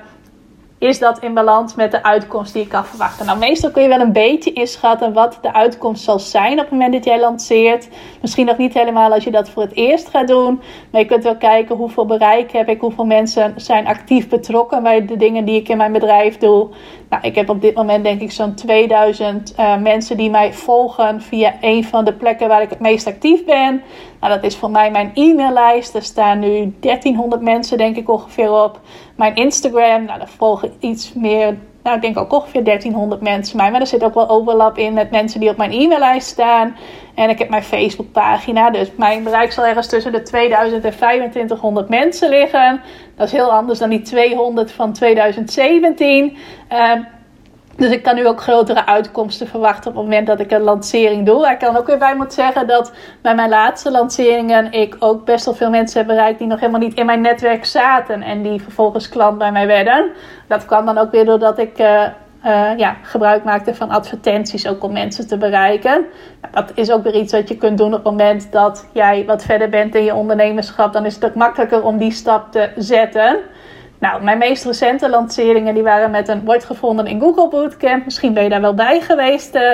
is 0.81 0.99
dat 0.99 1.19
in 1.19 1.35
balans 1.35 1.75
met 1.75 1.90
de 1.90 2.03
uitkomst 2.03 2.53
die 2.53 2.62
ik 2.62 2.69
kan 2.69 2.85
verwachten? 2.85 3.27
Nou, 3.27 3.38
meestal 3.38 3.71
kun 3.71 3.83
je 3.83 3.88
wel 3.88 4.01
een 4.01 4.12
beetje 4.12 4.53
inschatten 4.53 5.12
wat 5.12 5.38
de 5.43 5.53
uitkomst 5.53 6.05
zal 6.05 6.19
zijn 6.19 6.53
op 6.53 6.59
het 6.59 6.71
moment 6.71 6.93
dat 6.93 7.05
jij 7.05 7.21
lanceert. 7.21 7.88
Misschien 8.21 8.47
nog 8.47 8.57
niet 8.57 8.75
helemaal 8.75 9.12
als 9.12 9.25
je 9.25 9.31
dat 9.31 9.49
voor 9.49 9.62
het 9.62 9.77
eerst 9.77 10.09
gaat 10.09 10.29
doen. 10.29 10.61
Maar 10.90 11.01
je 11.01 11.07
kunt 11.07 11.25
wel 11.25 11.37
kijken 11.37 11.77
hoeveel 11.77 12.07
bereik 12.07 12.53
heb 12.53 12.69
ik, 12.69 12.81
hoeveel 12.81 13.05
mensen 13.05 13.53
zijn 13.57 13.87
actief 13.87 14.29
betrokken 14.29 14.83
bij 14.83 15.07
de 15.07 15.16
dingen 15.16 15.45
die 15.45 15.61
ik 15.61 15.69
in 15.69 15.77
mijn 15.77 15.93
bedrijf 15.93 16.38
doe. 16.38 16.69
Nou, 17.11 17.23
ik 17.23 17.35
heb 17.35 17.49
op 17.49 17.61
dit 17.61 17.75
moment 17.75 18.05
denk 18.05 18.20
ik 18.20 18.31
zo'n 18.31 18.55
2000 18.55 19.55
uh, 19.59 19.73
eh, 19.73 19.81
mensen 19.81 20.16
die 20.16 20.31
mij 20.31 20.53
volgen 20.53 21.23
via 21.23 21.55
een 21.61 21.85
van 21.85 22.05
de 22.05 22.12
plekken 22.12 22.49
waar 22.49 22.62
ik 22.62 22.70
het 22.70 22.81
meest 22.81 23.07
actief 23.07 23.44
ben. 23.44 23.83
Nou, 24.20 24.35
dat 24.35 24.44
is 24.44 24.57
voor 24.57 24.70
mij 24.70 24.90
mijn 24.90 25.11
e-maillijst. 25.14 25.94
Er 25.94 26.03
staan 26.03 26.38
nu 26.38 26.75
1300 26.81 27.42
mensen 27.42 27.79
denk 27.79 27.96
ik 27.96 28.11
ongeveer 28.11 28.53
op. 28.53 28.81
Mijn 29.16 29.35
Instagram, 29.35 30.05
nou, 30.05 30.18
daar 30.18 30.29
volgen 30.29 30.73
iets 30.81 31.12
meer, 31.12 31.59
nou 31.83 31.97
ik 31.97 32.03
denk 32.03 32.19
ook 32.19 32.33
ongeveer 32.33 32.64
1300 32.64 33.21
mensen. 33.21 33.57
Maar 33.57 33.75
er 33.75 33.87
zit 33.87 34.05
ook 34.05 34.14
wel 34.14 34.29
overlap 34.29 34.79
in 34.79 34.93
met 34.93 35.11
mensen 35.11 35.40
die 35.40 35.49
op 35.49 35.57
mijn 35.57 35.73
e-maillijst 35.73 36.29
staan. 36.29 36.77
En 37.14 37.31
ik 37.31 37.38
heb 37.38 37.49
mijn 37.49 37.62
Facebookpagina. 37.62 38.71
Dus 38.71 38.90
mijn 38.97 39.23
bereik 39.23 39.53
zal 39.53 39.66
ergens 39.66 39.87
tussen 39.87 40.12
de 40.12 40.23
2000 40.23 40.85
en 40.85 40.97
2500 40.97 41.88
mensen 41.88 42.29
liggen. 42.29 42.81
Dat 43.16 43.27
is 43.27 43.33
heel 43.33 43.53
anders 43.53 43.79
dan 43.79 43.90
die 43.90 44.03
200 44.03 44.73
van 44.73 44.93
2017. 44.93 46.37
Uh, 46.73 46.93
dus 47.76 47.90
ik 47.90 48.02
kan 48.02 48.14
nu 48.14 48.26
ook 48.26 48.40
grotere 48.40 48.87
uitkomsten 48.87 49.48
verwachten 49.48 49.90
op 49.90 49.96
het 49.96 50.04
moment 50.04 50.26
dat 50.26 50.40
ik 50.40 50.50
een 50.50 50.61
lancering 50.61 51.26
doe. 51.26 51.50
Ik 51.50 51.59
kan 51.59 51.76
ook 51.76 51.87
weer 51.87 51.98
bij 51.98 52.16
moet 52.16 52.33
zeggen 52.33 52.66
dat 52.66 52.92
bij 53.22 53.35
mijn 53.35 53.48
laatste 53.48 53.90
lanceringen 53.90 54.72
ik 54.72 54.96
ook 54.98 55.24
best 55.24 55.44
wel 55.44 55.54
veel 55.54 55.70
mensen 55.70 55.98
heb 55.98 56.06
bereikt 56.06 56.38
die 56.38 56.48
nog 56.48 56.61
helemaal 56.61 56.80
niet 56.80 56.94
in 56.94 57.06
mijn 57.06 57.20
netwerk 57.20 57.64
zaten. 57.64 58.22
En 58.22 58.42
die 58.42 58.62
vervolgens 58.62 59.09
klant 59.09 59.38
bij 59.38 59.52
mij 59.52 59.66
werden. 59.66 60.11
Dat 60.48 60.66
kwam 60.66 60.87
dan 60.87 60.98
ook 60.98 61.11
weer 61.11 61.24
doordat 61.24 61.59
ik 61.59 61.78
uh, 61.78 62.02
uh, 62.46 62.70
ja, 62.76 62.96
gebruik 63.02 63.44
maakte 63.44 63.74
van 63.74 63.90
advertenties 63.90 64.66
ook 64.66 64.85
om 64.85 64.92
mensen 64.92 65.26
te 65.26 65.37
bereiken. 65.37 66.06
Nou, 66.40 66.54
dat 66.54 66.72
is 66.74 66.90
ook 66.90 67.02
weer 67.02 67.14
iets 67.14 67.33
wat 67.33 67.48
je 67.48 67.56
kunt 67.56 67.78
doen 67.78 67.94
op 67.94 68.04
het 68.04 68.04
moment 68.04 68.52
dat 68.52 68.87
jij 68.92 69.24
wat 69.26 69.44
verder 69.44 69.68
bent 69.68 69.94
in 69.94 70.04
je 70.04 70.14
ondernemerschap. 70.14 70.92
Dan 70.92 71.06
is 71.06 71.14
het 71.14 71.24
ook 71.24 71.35
makkelijker 71.35 71.83
om 71.83 71.98
die 71.98 72.12
stap 72.12 72.52
te 72.52 72.70
zetten. 72.76 73.38
Nou, 74.01 74.23
mijn 74.23 74.39
meest 74.39 74.65
recente 74.65 75.09
lanceringen 75.09 75.75
die 75.75 75.83
waren 75.83 76.11
met 76.11 76.29
een 76.29 76.45
wordt 76.45 76.65
gevonden 76.65 77.07
in 77.07 77.21
Google 77.21 77.49
Bootcamp. 77.49 78.05
Misschien 78.05 78.35
ben 78.35 78.43
je 78.43 78.49
daar 78.49 78.61
wel 78.61 78.75
bij 78.75 79.01
geweest 79.01 79.55
uh, 79.55 79.73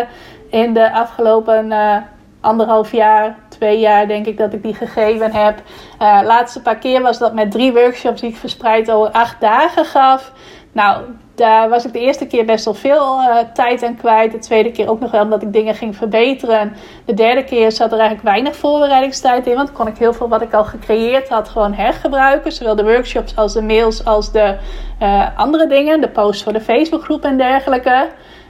in 0.51 0.75
de 0.75 0.93
afgelopen 0.93 1.67
uh, 1.67 1.97
anderhalf 2.41 2.93
jaar, 2.93 3.37
twee 3.49 3.79
jaar 3.79 4.09
denk 4.09 4.27
ik 4.27 4.39
dat 4.39 4.53
ik 4.53 4.63
die 4.63 4.75
gegeven 4.75 5.33
heb. 5.33 5.63
Uh, 6.03 6.21
laatste 6.25 6.63
paar 6.63 6.77
keer 6.77 7.03
was 7.03 7.19
dat 7.19 7.35
met 7.35 7.51
drie 7.51 7.73
workshops 7.73 8.21
die 8.21 8.31
ik 8.31 8.37
verspreid 8.37 8.91
over 8.91 9.11
acht 9.11 9.41
dagen 9.41 9.85
gaf. 9.85 10.33
Nou, 10.73 11.03
daar 11.37 11.69
was 11.69 11.85
ik 11.85 11.93
de 11.93 12.01
eerste 12.01 12.27
keer 12.27 12.45
best 12.45 12.65
wel 12.65 12.75
veel 12.75 13.21
uh, 13.21 13.37
tijd 13.55 13.83
aan 13.83 13.97
kwijt. 13.97 14.33
De 14.33 14.39
tweede 14.39 14.71
keer 14.71 14.89
ook 14.89 15.01
nog 15.01 15.11
wel 15.11 15.23
omdat 15.23 15.43
ik 15.43 15.53
dingen 15.53 15.75
ging 15.75 15.97
verbeteren. 15.97 16.73
De 17.05 17.15
derde 17.15 17.45
keer 17.45 17.73
zat 17.73 17.93
er 17.93 17.99
eigenlijk 17.99 18.29
weinig 18.29 18.57
voorbereidingstijd 18.57 19.47
in. 19.47 19.55
Want 19.55 19.73
kon 19.73 19.87
ik 19.87 19.97
heel 19.97 20.13
veel 20.13 20.29
wat 20.29 20.43
ik 20.43 20.55
al 20.55 20.65
gecreëerd 20.65 21.29
had 21.29 21.49
gewoon 21.49 21.73
hergebruiken. 21.73 22.53
Zowel 22.53 22.77
de 22.77 22.85
workshops 22.85 23.37
als 23.37 23.53
de 23.53 23.63
mails 23.63 24.05
als 24.05 24.33
de 24.33 24.57
uh, 25.03 25.39
andere 25.39 25.67
dingen. 25.67 26.01
De 26.01 26.09
posts 26.09 26.43
voor 26.43 26.53
de 26.53 26.61
Facebookgroep 26.61 27.25
en 27.25 27.37
dergelijke. 27.37 28.09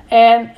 En 0.09 0.53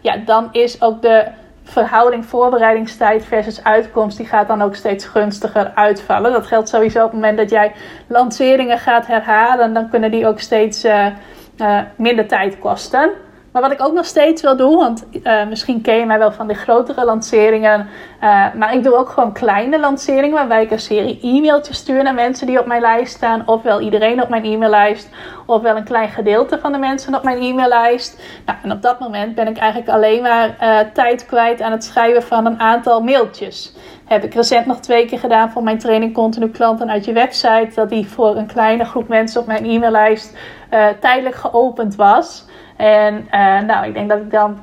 ja, 0.00 0.16
dan 0.24 0.48
is 0.52 0.82
ook 0.82 1.02
de 1.02 1.26
verhouding 1.64 2.26
voorbereidingstijd 2.26 3.24
versus 3.24 3.64
uitkomst, 3.64 4.16
die 4.16 4.26
gaat 4.26 4.48
dan 4.48 4.62
ook 4.62 4.74
steeds 4.74 5.04
gunstiger 5.04 5.72
uitvallen. 5.74 6.32
Dat 6.32 6.46
geldt 6.46 6.68
sowieso 6.68 6.98
op 6.98 7.10
het 7.10 7.20
moment 7.20 7.38
dat 7.38 7.50
jij 7.50 7.72
lanceringen 8.06 8.78
gaat 8.78 9.06
herhalen, 9.06 9.74
dan 9.74 9.90
kunnen 9.90 10.10
die 10.10 10.26
ook 10.26 10.40
steeds 10.40 10.86
uh, 11.56 11.80
minder 11.96 12.26
tijd 12.26 12.58
kosten. 12.58 13.10
Maar 13.52 13.62
wat 13.62 13.72
ik 13.72 13.82
ook 13.82 13.92
nog 13.92 14.04
steeds 14.04 14.42
wil 14.42 14.56
doen, 14.56 14.76
want 14.76 15.06
uh, 15.12 15.46
misschien 15.46 15.80
ken 15.80 15.96
je 15.96 16.06
mij 16.06 16.18
wel 16.18 16.32
van 16.32 16.46
de 16.46 16.54
grotere 16.54 17.04
lanceringen. 17.04 17.80
Uh, 17.80 18.54
maar 18.54 18.74
ik 18.74 18.82
doe 18.82 18.96
ook 18.96 19.08
gewoon 19.08 19.32
kleine 19.32 19.80
lanceringen 19.80 20.34
waarbij 20.34 20.62
ik 20.62 20.70
een 20.70 20.78
serie 20.78 21.18
e-mailtjes 21.22 21.76
stuur 21.76 22.02
naar 22.02 22.14
mensen 22.14 22.46
die 22.46 22.60
op 22.60 22.66
mijn 22.66 22.80
lijst 22.80 23.14
staan. 23.14 23.42
Ofwel 23.46 23.80
iedereen 23.80 24.22
op 24.22 24.28
mijn 24.28 24.44
e-maillijst, 24.44 25.08
ofwel 25.46 25.76
een 25.76 25.84
klein 25.84 26.08
gedeelte 26.08 26.58
van 26.58 26.72
de 26.72 26.78
mensen 26.78 27.14
op 27.14 27.22
mijn 27.22 27.42
e-maillijst. 27.42 28.22
Nou, 28.46 28.58
en 28.62 28.72
op 28.72 28.82
dat 28.82 29.00
moment 29.00 29.34
ben 29.34 29.48
ik 29.48 29.56
eigenlijk 29.56 29.90
alleen 29.90 30.22
maar 30.22 30.56
tijd 30.92 31.26
kwijt 31.26 31.62
aan 31.62 31.72
het 31.72 31.84
schrijven 31.84 32.22
van 32.22 32.46
een 32.46 32.60
aantal 32.60 33.00
mailtjes. 33.00 33.74
Heb 34.04 34.24
ik 34.24 34.34
recent 34.34 34.66
nog 34.66 34.80
twee 34.80 35.06
keer 35.06 35.18
gedaan 35.18 35.50
voor 35.50 35.62
mijn 35.62 35.78
training 35.78 36.14
Continu 36.14 36.48
Klanten 36.48 36.90
uit 36.90 37.04
je 37.04 37.12
website. 37.12 37.70
Dat 37.74 37.88
die 37.88 38.06
voor 38.06 38.36
een 38.36 38.46
kleine 38.46 38.84
groep 38.84 39.08
mensen 39.08 39.40
op 39.40 39.46
mijn 39.46 39.64
e-maillijst 39.64 40.36
tijdelijk 41.00 41.34
geopend 41.34 41.94
was. 41.94 42.44
En 42.76 43.28
uh, 43.30 43.60
nou, 43.60 43.86
ik 43.86 43.94
denk 43.94 44.08
dat 44.08 44.18
ik 44.18 44.30
dan 44.30 44.58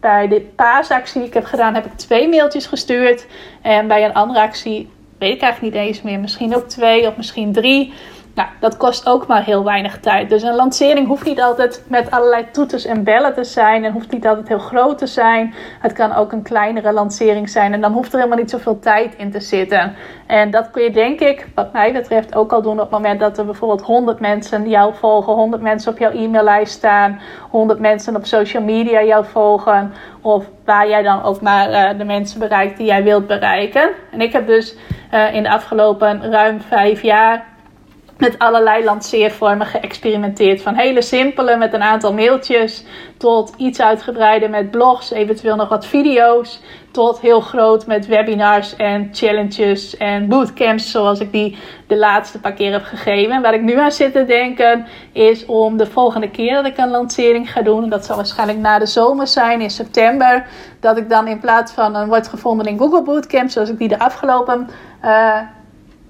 bij 0.00 0.28
de 0.28 0.40
paasactie 0.40 1.20
die 1.20 1.28
ik 1.28 1.34
heb 1.34 1.44
gedaan, 1.44 1.74
heb 1.74 1.84
ik 1.84 1.92
twee 1.92 2.28
mailtjes 2.28 2.66
gestuurd. 2.66 3.26
En 3.62 3.88
bij 3.88 4.04
een 4.04 4.14
andere 4.14 4.40
actie 4.40 4.90
weet 5.18 5.34
ik 5.34 5.42
eigenlijk 5.42 5.74
niet 5.74 5.84
eens 5.84 6.02
meer. 6.02 6.20
Misschien 6.20 6.56
ook 6.56 6.68
twee 6.68 7.06
of 7.06 7.16
misschien 7.16 7.52
drie. 7.52 7.92
Nou, 8.34 8.48
dat 8.60 8.76
kost 8.76 9.06
ook 9.06 9.26
maar 9.26 9.44
heel 9.44 9.64
weinig 9.64 10.00
tijd. 10.00 10.28
Dus 10.28 10.42
een 10.42 10.54
lancering 10.54 11.06
hoeft 11.06 11.24
niet 11.24 11.40
altijd 11.40 11.84
met 11.88 12.10
allerlei 12.10 12.50
toeters 12.50 12.84
en 12.84 13.04
bellen 13.04 13.34
te 13.34 13.44
zijn. 13.44 13.84
En 13.84 13.92
hoeft 13.92 14.12
niet 14.12 14.26
altijd 14.26 14.48
heel 14.48 14.58
groot 14.58 14.98
te 14.98 15.06
zijn. 15.06 15.54
Het 15.80 15.92
kan 15.92 16.14
ook 16.14 16.32
een 16.32 16.42
kleinere 16.42 16.92
lancering 16.92 17.50
zijn. 17.50 17.72
En 17.72 17.80
dan 17.80 17.92
hoeft 17.92 18.12
er 18.12 18.18
helemaal 18.18 18.38
niet 18.38 18.50
zoveel 18.50 18.78
tijd 18.78 19.14
in 19.16 19.30
te 19.30 19.40
zitten. 19.40 19.94
En 20.26 20.50
dat 20.50 20.70
kun 20.70 20.82
je 20.82 20.90
denk 20.90 21.20
ik, 21.20 21.46
wat 21.54 21.72
mij 21.72 21.92
betreft, 21.92 22.34
ook 22.34 22.52
al 22.52 22.62
doen 22.62 22.72
op 22.72 22.80
het 22.80 22.90
moment 22.90 23.20
dat 23.20 23.38
er 23.38 23.44
bijvoorbeeld 23.44 23.82
100 23.82 24.20
mensen 24.20 24.68
jou 24.68 24.94
volgen. 24.94 25.32
100 25.32 25.62
mensen 25.62 25.92
op 25.92 25.98
jouw 25.98 26.10
e-maillijst 26.10 26.72
staan. 26.72 27.20
100 27.50 27.78
mensen 27.78 28.16
op 28.16 28.26
social 28.26 28.62
media 28.62 29.02
jou 29.02 29.24
volgen. 29.24 29.92
Of 30.20 30.44
waar 30.64 30.88
jij 30.88 31.02
dan 31.02 31.22
ook 31.22 31.40
maar 31.40 31.70
uh, 31.70 31.98
de 31.98 32.04
mensen 32.04 32.38
bereikt 32.38 32.76
die 32.76 32.86
jij 32.86 33.02
wilt 33.02 33.26
bereiken. 33.26 33.90
En 34.10 34.20
ik 34.20 34.32
heb 34.32 34.46
dus 34.46 34.76
uh, 35.14 35.34
in 35.34 35.42
de 35.42 35.50
afgelopen 35.50 36.30
ruim 36.30 36.60
vijf 36.60 37.02
jaar 37.02 37.48
met 38.20 38.38
allerlei 38.38 38.84
lanceervormen 38.84 39.66
geëxperimenteerd. 39.66 40.62
Van 40.62 40.74
hele 40.74 41.02
simpele 41.02 41.56
met 41.56 41.72
een 41.72 41.82
aantal 41.82 42.12
mailtjes 42.12 42.84
tot 43.16 43.54
iets 43.56 43.80
uitgebreider 43.80 44.50
met 44.50 44.70
blogs, 44.70 45.10
eventueel 45.10 45.56
nog 45.56 45.68
wat 45.68 45.86
video's. 45.86 46.60
Tot 46.90 47.20
heel 47.20 47.40
groot 47.40 47.86
met 47.86 48.06
webinars 48.06 48.76
en 48.76 49.08
challenges 49.12 49.96
en 49.96 50.28
bootcamps 50.28 50.90
zoals 50.90 51.20
ik 51.20 51.32
die 51.32 51.58
de 51.86 51.96
laatste 51.96 52.40
paar 52.40 52.52
keer 52.52 52.72
heb 52.72 52.84
gegeven. 52.84 53.34
En 53.34 53.42
waar 53.42 53.54
ik 53.54 53.62
nu 53.62 53.78
aan 53.78 53.92
zit 53.92 54.12
te 54.12 54.24
denken 54.24 54.86
is 55.12 55.46
om 55.46 55.76
de 55.76 55.86
volgende 55.86 56.30
keer 56.30 56.54
dat 56.54 56.66
ik 56.66 56.78
een 56.78 56.90
lancering 56.90 57.52
ga 57.52 57.62
doen. 57.62 57.88
Dat 57.88 58.04
zal 58.04 58.16
waarschijnlijk 58.16 58.58
na 58.58 58.78
de 58.78 58.86
zomer 58.86 59.26
zijn 59.26 59.60
in 59.60 59.70
september. 59.70 60.46
Dat 60.80 60.96
ik 60.96 61.08
dan 61.08 61.28
in 61.28 61.40
plaats 61.40 61.72
van 61.72 61.94
een 61.94 62.08
wordt 62.08 62.28
gevonden 62.28 62.66
in 62.66 62.78
Google 62.78 63.02
Bootcamp 63.02 63.50
zoals 63.50 63.70
ik 63.70 63.78
die 63.78 63.88
de 63.88 63.98
afgelopen... 63.98 64.68
Uh, 65.04 65.40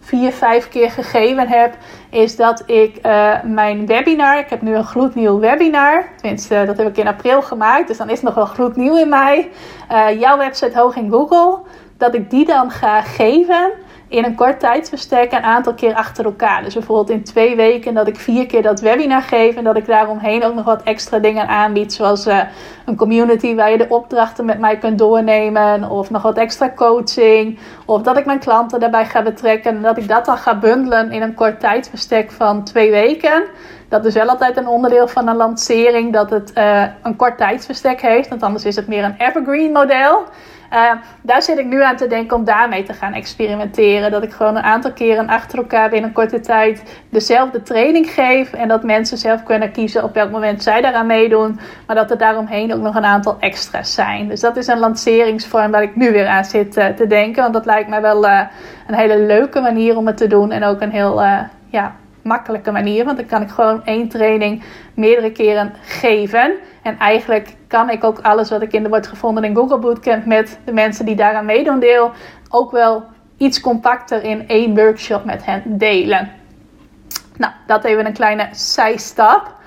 vier, 0.01 0.33
vijf 0.33 0.69
keer 0.69 0.91
gegeven 0.91 1.49
heb, 1.49 1.77
is 2.11 2.37
dat 2.37 2.63
ik 2.67 2.99
uh, 3.07 3.43
mijn 3.43 3.87
webinar, 3.87 4.39
ik 4.39 4.51
heb 4.51 4.63
nu 4.63 4.75
een 4.75 4.85
gloednieuw 4.85 5.39
webinar, 5.39 6.05
tenminste 6.17 6.63
dat 6.67 6.77
heb 6.77 6.89
ik 6.89 6.97
in 6.97 7.07
april 7.07 7.43
gemaakt, 7.43 7.89
dus 7.89 7.97
dan 7.97 8.09
is 8.09 8.15
het 8.15 8.23
nog 8.23 8.35
wel 8.35 8.47
gloednieuw 8.47 8.97
in 8.97 9.09
mij, 9.09 9.51
uh, 9.93 10.21
jouw 10.21 10.39
website 10.39 10.79
hoog 10.79 10.97
in 10.97 11.11
Google, 11.11 11.59
dat 11.97 12.15
ik 12.15 12.31
die 12.31 12.45
dan 12.45 12.71
ga 12.71 13.03
geven 13.03 13.71
in 14.11 14.25
een 14.25 14.35
kort 14.35 14.61
tijdsbestek 14.61 15.33
een 15.33 15.43
aantal 15.43 15.75
keer 15.75 15.95
achter 15.95 16.25
elkaar. 16.25 16.63
Dus 16.63 16.75
bijvoorbeeld 16.75 17.11
in 17.11 17.25
twee 17.25 17.57
weken 17.57 17.95
dat 17.95 18.09
ik 18.09 18.17
vier 18.17 18.47
keer 18.47 18.63
dat 18.63 18.81
webinar 18.81 19.23
geef 19.23 19.57
en 19.57 19.65
dat 19.65 19.77
ik 19.77 19.87
daaromheen 19.87 20.45
ook 20.45 20.55
nog 20.55 20.65
wat 20.65 20.83
extra 20.83 21.19
dingen 21.19 21.49
aanbied, 21.49 21.93
zoals 21.93 22.27
uh, 22.27 22.41
een 22.87 22.97
community 22.97 23.55
waar 23.55 23.71
je 23.71 23.79
de 23.79 23.89
opdrachten 23.89 24.45
met 24.45 24.59
mij 24.59 24.79
kunt 24.79 24.99
doornemen, 24.99 25.91
of 25.91 26.11
nog 26.11 26.23
wat 26.23 26.37
extra 26.37 26.73
coaching, 26.77 27.59
of 27.85 28.03
dat 28.03 28.17
ik 28.17 28.27
mijn 28.27 28.39
klanten 28.39 28.81
daarbij 28.81 29.07
ga 29.07 29.23
betrekken 29.23 29.77
en 29.77 29.83
dat 29.83 29.99
ik 29.99 30.09
dat 30.09 30.25
dan 30.25 30.37
ga 30.37 30.59
bundelen 30.59 31.13
in 31.13 31.23
een 31.23 31.35
kort 31.35 31.61
tijdsbestek 31.61 32.31
van 32.31 32.65
twee 32.65 32.91
weken. 32.91 33.43
Dat 33.89 34.05
is 34.05 34.15
wel 34.15 34.29
altijd 34.29 34.57
een 34.57 34.69
onderdeel 34.69 35.09
van 35.09 35.29
een 35.29 35.37
lancering 35.37 36.13
dat 36.13 36.31
het 36.31 36.53
uh, 36.55 36.85
een 37.03 37.17
kort 37.17 37.39
tijdsbestek 37.39 38.01
heeft, 38.01 38.29
want 38.29 38.43
anders 38.43 38.65
is 38.65 38.77
het 38.77 38.87
meer 38.87 39.05
een 39.05 39.15
evergreen 39.19 39.73
model. 39.73 40.25
Uh, 40.73 40.93
daar 41.23 41.43
zit 41.43 41.59
ik 41.59 41.67
nu 41.67 41.83
aan 41.83 41.97
te 41.97 42.07
denken 42.07 42.37
om 42.37 42.45
daarmee 42.45 42.83
te 42.83 42.93
gaan 42.93 43.13
experimenteren. 43.13 44.11
Dat 44.11 44.23
ik 44.23 44.33
gewoon 44.33 44.57
een 44.57 44.63
aantal 44.63 44.93
keren 44.93 45.29
achter 45.29 45.59
elkaar 45.59 45.91
binnen 45.91 46.13
korte 46.13 46.41
tijd 46.41 47.01
dezelfde 47.09 47.63
training 47.63 48.11
geef. 48.11 48.53
En 48.53 48.69
dat 48.69 48.83
mensen 48.83 49.19
zelf 49.19 49.43
kunnen 49.43 49.73
kiezen 49.73 50.05
op 50.05 50.15
welk 50.15 50.31
moment 50.31 50.63
zij 50.63 50.81
daaraan 50.81 51.07
meedoen. 51.07 51.61
Maar 51.87 51.97
dat 51.97 52.11
er 52.11 52.19
daaromheen 52.19 52.75
ook 52.75 52.81
nog 52.81 52.95
een 52.95 53.05
aantal 53.05 53.37
extra's 53.41 53.95
zijn. 53.95 54.29
Dus 54.29 54.41
dat 54.41 54.57
is 54.57 54.67
een 54.67 54.79
lanceringsvorm 54.79 55.71
waar 55.71 55.83
ik 55.83 55.97
nu 55.97 56.13
weer 56.13 56.27
aan 56.27 56.45
zit 56.45 56.77
uh, 56.77 56.87
te 56.87 57.07
denken. 57.07 57.43
Want 57.43 57.55
dat 57.55 57.67
lijkt 57.67 57.89
mij 57.89 58.01
wel 58.01 58.25
uh, 58.25 58.41
een 58.87 58.95
hele 58.95 59.19
leuke 59.19 59.61
manier 59.61 59.97
om 59.97 60.07
het 60.07 60.17
te 60.17 60.27
doen. 60.27 60.51
En 60.51 60.65
ook 60.65 60.81
een 60.81 60.93
heel 60.93 61.23
ja, 61.67 61.95
makkelijke 62.23 62.71
manier. 62.71 63.05
Want 63.05 63.17
dan 63.17 63.27
kan 63.27 63.43
ik 63.43 63.51
gewoon 63.51 63.85
één 63.85 64.09
training 64.09 64.63
meerdere 64.95 65.33
keren 65.33 65.73
geven. 65.83 66.55
En 66.83 66.99
eigenlijk 66.99 67.57
kan 67.67 67.91
ik 67.91 68.05
ook 68.05 68.19
alles 68.23 68.51
wat 68.51 68.63
ik 68.63 68.73
in 68.73 68.83
de 68.83 68.89
wordt 68.89 69.07
gevonden 69.07 69.45
in 69.45 69.55
Google 69.55 69.79
Bootcamp 69.79 70.25
met 70.25 70.59
de 70.65 70.73
mensen 70.73 71.05
die 71.05 71.17
daaraan 71.17 71.45
meedoen 71.45 71.81
deel, 71.81 72.11
ook 72.49 72.71
wel 72.71 73.05
iets 73.37 73.61
compacter 73.61 74.23
in 74.23 74.49
één 74.49 74.75
workshop 74.75 75.25
met 75.25 75.45
hen 75.45 75.63
delen. 75.67 76.31
Nou, 77.37 77.53
dat 77.67 77.85
even 77.85 78.07
een 78.07 78.13
kleine 78.13 78.49
zijstap. 78.53 79.59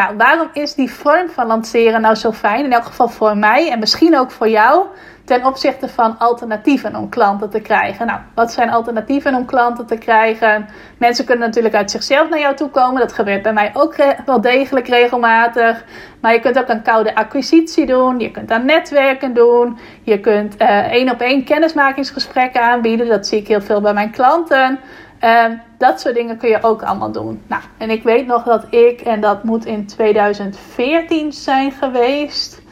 Nou, 0.00 0.16
waarom 0.16 0.48
is 0.52 0.74
die 0.74 0.90
vorm 0.90 1.30
van 1.30 1.46
lanceren 1.46 2.00
nou 2.00 2.14
zo 2.14 2.32
fijn? 2.32 2.64
In 2.64 2.72
elk 2.72 2.84
geval 2.84 3.08
voor 3.08 3.36
mij 3.36 3.70
en 3.70 3.78
misschien 3.78 4.18
ook 4.18 4.30
voor 4.30 4.48
jou 4.48 4.86
ten 5.24 5.44
opzichte 5.44 5.88
van 5.88 6.18
alternatieven 6.18 6.96
om 6.96 7.08
klanten 7.08 7.50
te 7.50 7.60
krijgen. 7.60 8.06
Nou, 8.06 8.20
wat 8.34 8.52
zijn 8.52 8.70
alternatieven 8.70 9.34
om 9.34 9.44
klanten 9.44 9.86
te 9.86 9.98
krijgen? 9.98 10.68
Mensen 10.98 11.24
kunnen 11.24 11.46
natuurlijk 11.46 11.74
uit 11.74 11.90
zichzelf 11.90 12.28
naar 12.28 12.38
jou 12.38 12.56
toe 12.56 12.68
komen. 12.68 13.00
Dat 13.00 13.12
gebeurt 13.12 13.42
bij 13.42 13.52
mij 13.52 13.70
ook 13.74 13.96
wel 14.26 14.40
degelijk 14.40 14.88
regelmatig. 14.88 15.84
Maar 16.20 16.32
je 16.32 16.40
kunt 16.40 16.58
ook 16.58 16.68
een 16.68 16.82
koude 16.82 17.14
acquisitie 17.14 17.86
doen. 17.86 18.18
Je 18.18 18.30
kunt 18.30 18.50
aan 18.50 18.64
netwerken 18.64 19.34
doen. 19.34 19.78
Je 20.02 20.20
kunt 20.20 20.60
uh, 20.60 20.92
één 20.92 21.10
op 21.10 21.20
één 21.20 21.44
kennismakingsgesprekken 21.44 22.62
aanbieden. 22.62 23.08
Dat 23.08 23.26
zie 23.26 23.38
ik 23.38 23.48
heel 23.48 23.62
veel 23.62 23.80
bij 23.80 23.94
mijn 23.94 24.10
klanten. 24.10 24.78
Uh, 25.24 25.44
dat 25.78 26.00
soort 26.00 26.14
dingen 26.14 26.36
kun 26.36 26.48
je 26.48 26.62
ook 26.62 26.82
allemaal 26.82 27.12
doen. 27.12 27.42
Nou, 27.46 27.62
en 27.78 27.90
ik 27.90 28.02
weet 28.02 28.26
nog 28.26 28.44
dat 28.44 28.66
ik, 28.70 29.00
en 29.00 29.20
dat 29.20 29.44
moet 29.44 29.64
in 29.64 29.86
2014 29.86 31.32
zijn 31.32 31.72
geweest 31.72 32.62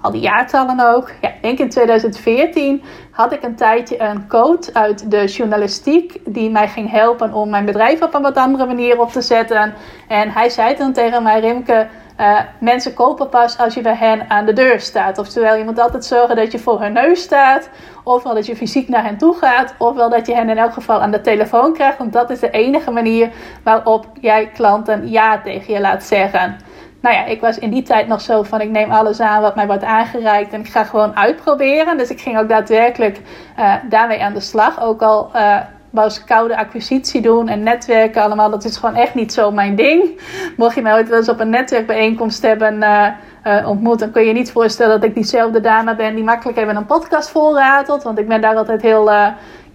al 0.00 0.10
die 0.10 0.20
jaartallen 0.20 0.94
ook. 0.94 1.10
Ja, 1.20 1.32
denk 1.42 1.58
in 1.58 1.68
2014 1.68 2.82
had 3.10 3.32
ik 3.32 3.42
een 3.42 3.54
tijdje 3.54 4.00
een 4.00 4.28
coach 4.28 4.72
uit 4.72 5.10
de 5.10 5.24
journalistiek 5.24 6.20
die 6.24 6.50
mij 6.50 6.68
ging 6.68 6.90
helpen 6.90 7.32
om 7.32 7.50
mijn 7.50 7.64
bedrijf 7.64 8.02
op 8.02 8.14
een 8.14 8.22
wat 8.22 8.36
andere 8.36 8.66
manier 8.66 9.00
op 9.00 9.10
te 9.10 9.20
zetten. 9.20 9.74
En 10.08 10.30
hij 10.30 10.48
zei 10.48 10.76
dan 10.76 10.92
tegen 10.92 11.22
mij, 11.22 11.40
Rimke, 11.40 11.86
uh, 12.20 12.40
mensen 12.60 12.94
kopen 12.94 13.28
pas 13.28 13.58
als 13.58 13.74
je 13.74 13.80
bij 13.80 13.94
hen 13.94 14.30
aan 14.30 14.46
de 14.46 14.52
deur 14.52 14.80
staat. 14.80 15.18
Oftewel, 15.18 15.54
je 15.54 15.64
moet 15.64 15.78
altijd 15.78 16.04
zorgen 16.04 16.36
dat 16.36 16.52
je 16.52 16.58
voor 16.58 16.80
hun 16.80 16.92
neus 16.92 17.22
staat. 17.22 17.68
Ofwel 18.04 18.34
dat 18.34 18.46
je 18.46 18.56
fysiek 18.56 18.88
naar 18.88 19.04
hen 19.04 19.18
toe 19.18 19.34
gaat. 19.34 19.74
Ofwel 19.78 20.10
dat 20.10 20.26
je 20.26 20.34
hen 20.34 20.48
in 20.48 20.58
elk 20.58 20.72
geval 20.72 21.00
aan 21.00 21.10
de 21.10 21.20
telefoon 21.20 21.72
krijgt. 21.72 21.98
Want 21.98 22.12
dat 22.12 22.30
is 22.30 22.40
de 22.40 22.50
enige 22.50 22.90
manier 22.90 23.30
waarop 23.62 24.06
jij 24.20 24.46
klanten 24.46 25.10
ja 25.10 25.40
tegen 25.40 25.74
je 25.74 25.80
laat 25.80 26.02
zeggen 26.04 26.56
nou 27.00 27.14
ja, 27.14 27.24
ik 27.24 27.40
was 27.40 27.58
in 27.58 27.70
die 27.70 27.82
tijd 27.82 28.06
nog 28.06 28.20
zo 28.20 28.42
van 28.42 28.60
ik 28.60 28.70
neem 28.70 28.90
alles 28.90 29.20
aan 29.20 29.42
wat 29.42 29.54
mij 29.54 29.66
wordt 29.66 29.84
aangereikt 29.84 30.52
en 30.52 30.60
ik 30.60 30.68
ga 30.68 30.84
gewoon 30.84 31.16
uitproberen. 31.16 31.98
Dus 31.98 32.10
ik 32.10 32.20
ging 32.20 32.38
ook 32.38 32.48
daadwerkelijk 32.48 33.20
uh, 33.58 33.74
daarmee 33.88 34.22
aan 34.22 34.32
de 34.32 34.40
slag. 34.40 34.80
Ook 34.82 35.02
al 35.02 35.30
uh, 35.34 35.56
was 35.90 36.24
koude 36.24 36.56
acquisitie 36.56 37.20
doen 37.20 37.48
en 37.48 37.62
netwerken 37.62 38.22
allemaal, 38.22 38.50
dat 38.50 38.64
is 38.64 38.76
gewoon 38.76 38.94
echt 38.94 39.14
niet 39.14 39.32
zo 39.32 39.50
mijn 39.50 39.74
ding. 39.74 40.20
Mocht 40.56 40.74
je 40.74 40.82
mij 40.82 40.94
ooit 40.94 41.08
wel 41.08 41.18
eens 41.18 41.28
op 41.28 41.40
een 41.40 41.50
netwerkbijeenkomst 41.50 42.42
hebben 42.42 42.82
uh, 42.82 43.68
ontmoet, 43.68 43.98
dan 43.98 44.10
kun 44.10 44.24
je 44.24 44.32
niet 44.32 44.52
voorstellen 44.52 45.00
dat 45.00 45.08
ik 45.08 45.14
diezelfde 45.14 45.60
dame 45.60 45.96
ben 45.96 46.14
die 46.14 46.24
makkelijk 46.24 46.58
even 46.58 46.76
een 46.76 46.86
podcast 46.86 47.30
volratelt. 47.30 48.02
Want 48.02 48.18
ik 48.18 48.28
ben 48.28 48.40
daar 48.40 48.56
altijd 48.56 48.82
heel, 48.82 49.10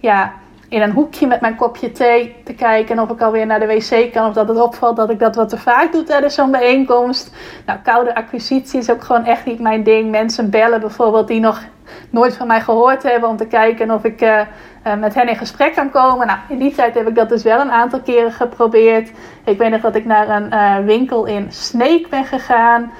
ja 0.00 0.32
in 0.68 0.82
een 0.82 0.92
hoekje 0.92 1.26
met 1.26 1.40
mijn 1.40 1.56
kopje 1.56 1.92
thee 1.92 2.36
te 2.44 2.54
kijken 2.54 2.98
of 2.98 3.10
ik 3.10 3.20
alweer 3.20 3.46
naar 3.46 3.60
de 3.60 3.66
wc 3.66 4.12
kan. 4.12 4.28
Of 4.28 4.34
dat 4.34 4.48
het 4.48 4.60
opvalt 4.60 4.96
dat 4.96 5.10
ik 5.10 5.18
dat 5.18 5.36
wat 5.36 5.48
te 5.48 5.58
vaak 5.58 5.92
doe 5.92 6.02
tijdens 6.02 6.34
zo'n 6.34 6.50
bijeenkomst. 6.50 7.34
Nou, 7.66 7.78
koude 7.82 8.14
acquisitie 8.14 8.78
is 8.78 8.90
ook 8.90 9.04
gewoon 9.04 9.24
echt 9.24 9.44
niet 9.44 9.60
mijn 9.60 9.82
ding. 9.82 10.10
Mensen 10.10 10.50
bellen 10.50 10.80
bijvoorbeeld 10.80 11.28
die 11.28 11.40
nog 11.40 11.62
nooit 12.10 12.36
van 12.36 12.46
mij 12.46 12.60
gehoord 12.60 13.02
hebben 13.02 13.28
om 13.28 13.36
te 13.36 13.46
kijken 13.46 13.90
of 13.90 14.04
ik 14.04 14.46
met 14.94 15.14
hen 15.14 15.28
in 15.28 15.36
gesprek 15.36 15.74
kan 15.74 15.90
komen. 15.90 16.26
Nou, 16.26 16.38
in 16.48 16.58
die 16.58 16.74
tijd 16.74 16.94
heb 16.94 17.08
ik 17.08 17.14
dat 17.14 17.28
dus 17.28 17.42
wel 17.42 17.60
een 17.60 17.70
aantal 17.70 18.00
keren 18.00 18.32
geprobeerd. 18.32 19.10
Ik 19.44 19.58
weet 19.58 19.70
nog 19.70 19.80
dat 19.80 19.94
ik 19.94 20.04
naar 20.04 20.28
een 20.28 20.52
uh, 20.52 20.86
winkel 20.86 21.24
in 21.24 21.46
Sneek 21.52 22.08
ben 22.08 22.24
gegaan. 22.24 22.92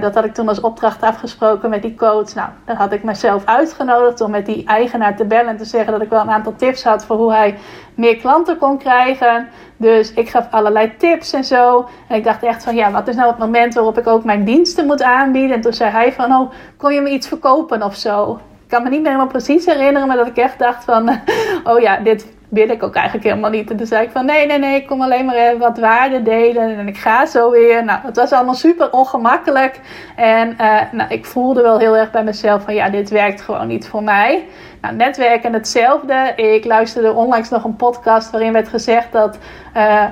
dat 0.00 0.14
had 0.14 0.24
ik 0.24 0.34
toen 0.34 0.48
als 0.48 0.60
opdracht 0.60 1.02
afgesproken 1.02 1.70
met 1.70 1.82
die 1.82 1.94
coach. 1.94 2.34
Nou, 2.34 2.48
dan 2.64 2.76
had 2.76 2.92
ik 2.92 3.02
mezelf 3.02 3.44
uitgenodigd 3.44 4.20
om 4.20 4.30
met 4.30 4.46
die 4.46 4.64
eigenaar 4.66 5.16
te 5.16 5.24
bellen 5.24 5.48
en 5.48 5.56
te 5.56 5.64
zeggen 5.64 5.92
dat 5.92 6.02
ik 6.02 6.08
wel 6.08 6.20
een 6.20 6.30
aantal 6.30 6.54
tips 6.56 6.84
had 6.84 7.04
voor 7.04 7.16
hoe 7.16 7.32
hij 7.32 7.58
meer 7.94 8.16
klanten 8.16 8.58
kon 8.58 8.78
krijgen. 8.78 9.48
Dus 9.76 10.12
ik 10.12 10.28
gaf 10.28 10.46
allerlei 10.50 10.96
tips 10.96 11.32
en 11.32 11.44
zo. 11.44 11.88
En 12.08 12.16
ik 12.16 12.24
dacht 12.24 12.42
echt 12.42 12.64
van 12.64 12.74
ja, 12.74 12.90
wat 12.90 13.08
is 13.08 13.16
nou 13.16 13.28
het 13.28 13.38
moment 13.38 13.74
waarop 13.74 13.98
ik 13.98 14.06
ook 14.06 14.24
mijn 14.24 14.44
diensten 14.44 14.86
moet 14.86 15.02
aanbieden? 15.02 15.56
En 15.56 15.62
toen 15.62 15.72
zei 15.72 15.90
hij 15.90 16.12
van 16.12 16.32
oh, 16.32 16.50
kon 16.76 16.94
je 16.94 17.00
me 17.00 17.10
iets 17.10 17.28
verkopen 17.28 17.82
of 17.82 17.94
zo? 17.94 18.40
Ik 18.66 18.72
kan 18.72 18.82
me 18.82 18.88
niet 18.88 19.00
meer 19.00 19.10
helemaal 19.10 19.32
precies 19.32 19.66
herinneren, 19.66 20.08
maar 20.08 20.16
dat 20.16 20.26
ik 20.26 20.36
echt 20.36 20.58
dacht 20.58 20.84
van 20.84 21.08
oh 21.70 21.80
ja, 21.80 21.96
dit 21.96 22.34
wil 22.48 22.68
ik 22.68 22.82
ook 22.82 22.94
eigenlijk 22.94 23.26
helemaal 23.26 23.50
niet. 23.50 23.70
En 23.70 23.76
toen 23.76 23.86
zei 23.86 24.04
ik 24.04 24.10
van 24.10 24.26
nee, 24.26 24.46
nee, 24.46 24.58
nee, 24.58 24.76
ik 24.76 24.86
kom 24.86 25.02
alleen 25.02 25.24
maar 25.24 25.34
even 25.34 25.58
wat 25.58 25.78
waarde 25.78 26.22
delen 26.22 26.78
en 26.78 26.88
ik 26.88 26.96
ga 26.96 27.26
zo 27.26 27.50
weer. 27.50 27.84
Nou, 27.84 28.00
het 28.02 28.16
was 28.16 28.32
allemaal 28.32 28.54
super 28.54 28.92
ongemakkelijk. 28.92 29.80
En 30.16 30.56
uh, 30.60 30.80
nou, 30.92 31.10
ik 31.10 31.26
voelde 31.26 31.62
wel 31.62 31.78
heel 31.78 31.96
erg 31.96 32.10
bij 32.10 32.24
mezelf 32.24 32.62
van 32.62 32.74
ja, 32.74 32.90
dit 32.90 33.10
werkt 33.10 33.40
gewoon 33.40 33.66
niet 33.66 33.88
voor 33.88 34.02
mij. 34.02 34.46
Nou, 34.80 34.94
netwerken 34.94 35.52
hetzelfde. 35.52 36.32
Ik 36.36 36.64
luisterde 36.64 37.12
onlangs 37.12 37.48
nog 37.48 37.64
een 37.64 37.76
podcast 37.76 38.30
waarin 38.30 38.52
werd 38.52 38.68
gezegd 38.68 39.12
dat 39.12 39.38
uh, 39.76 40.04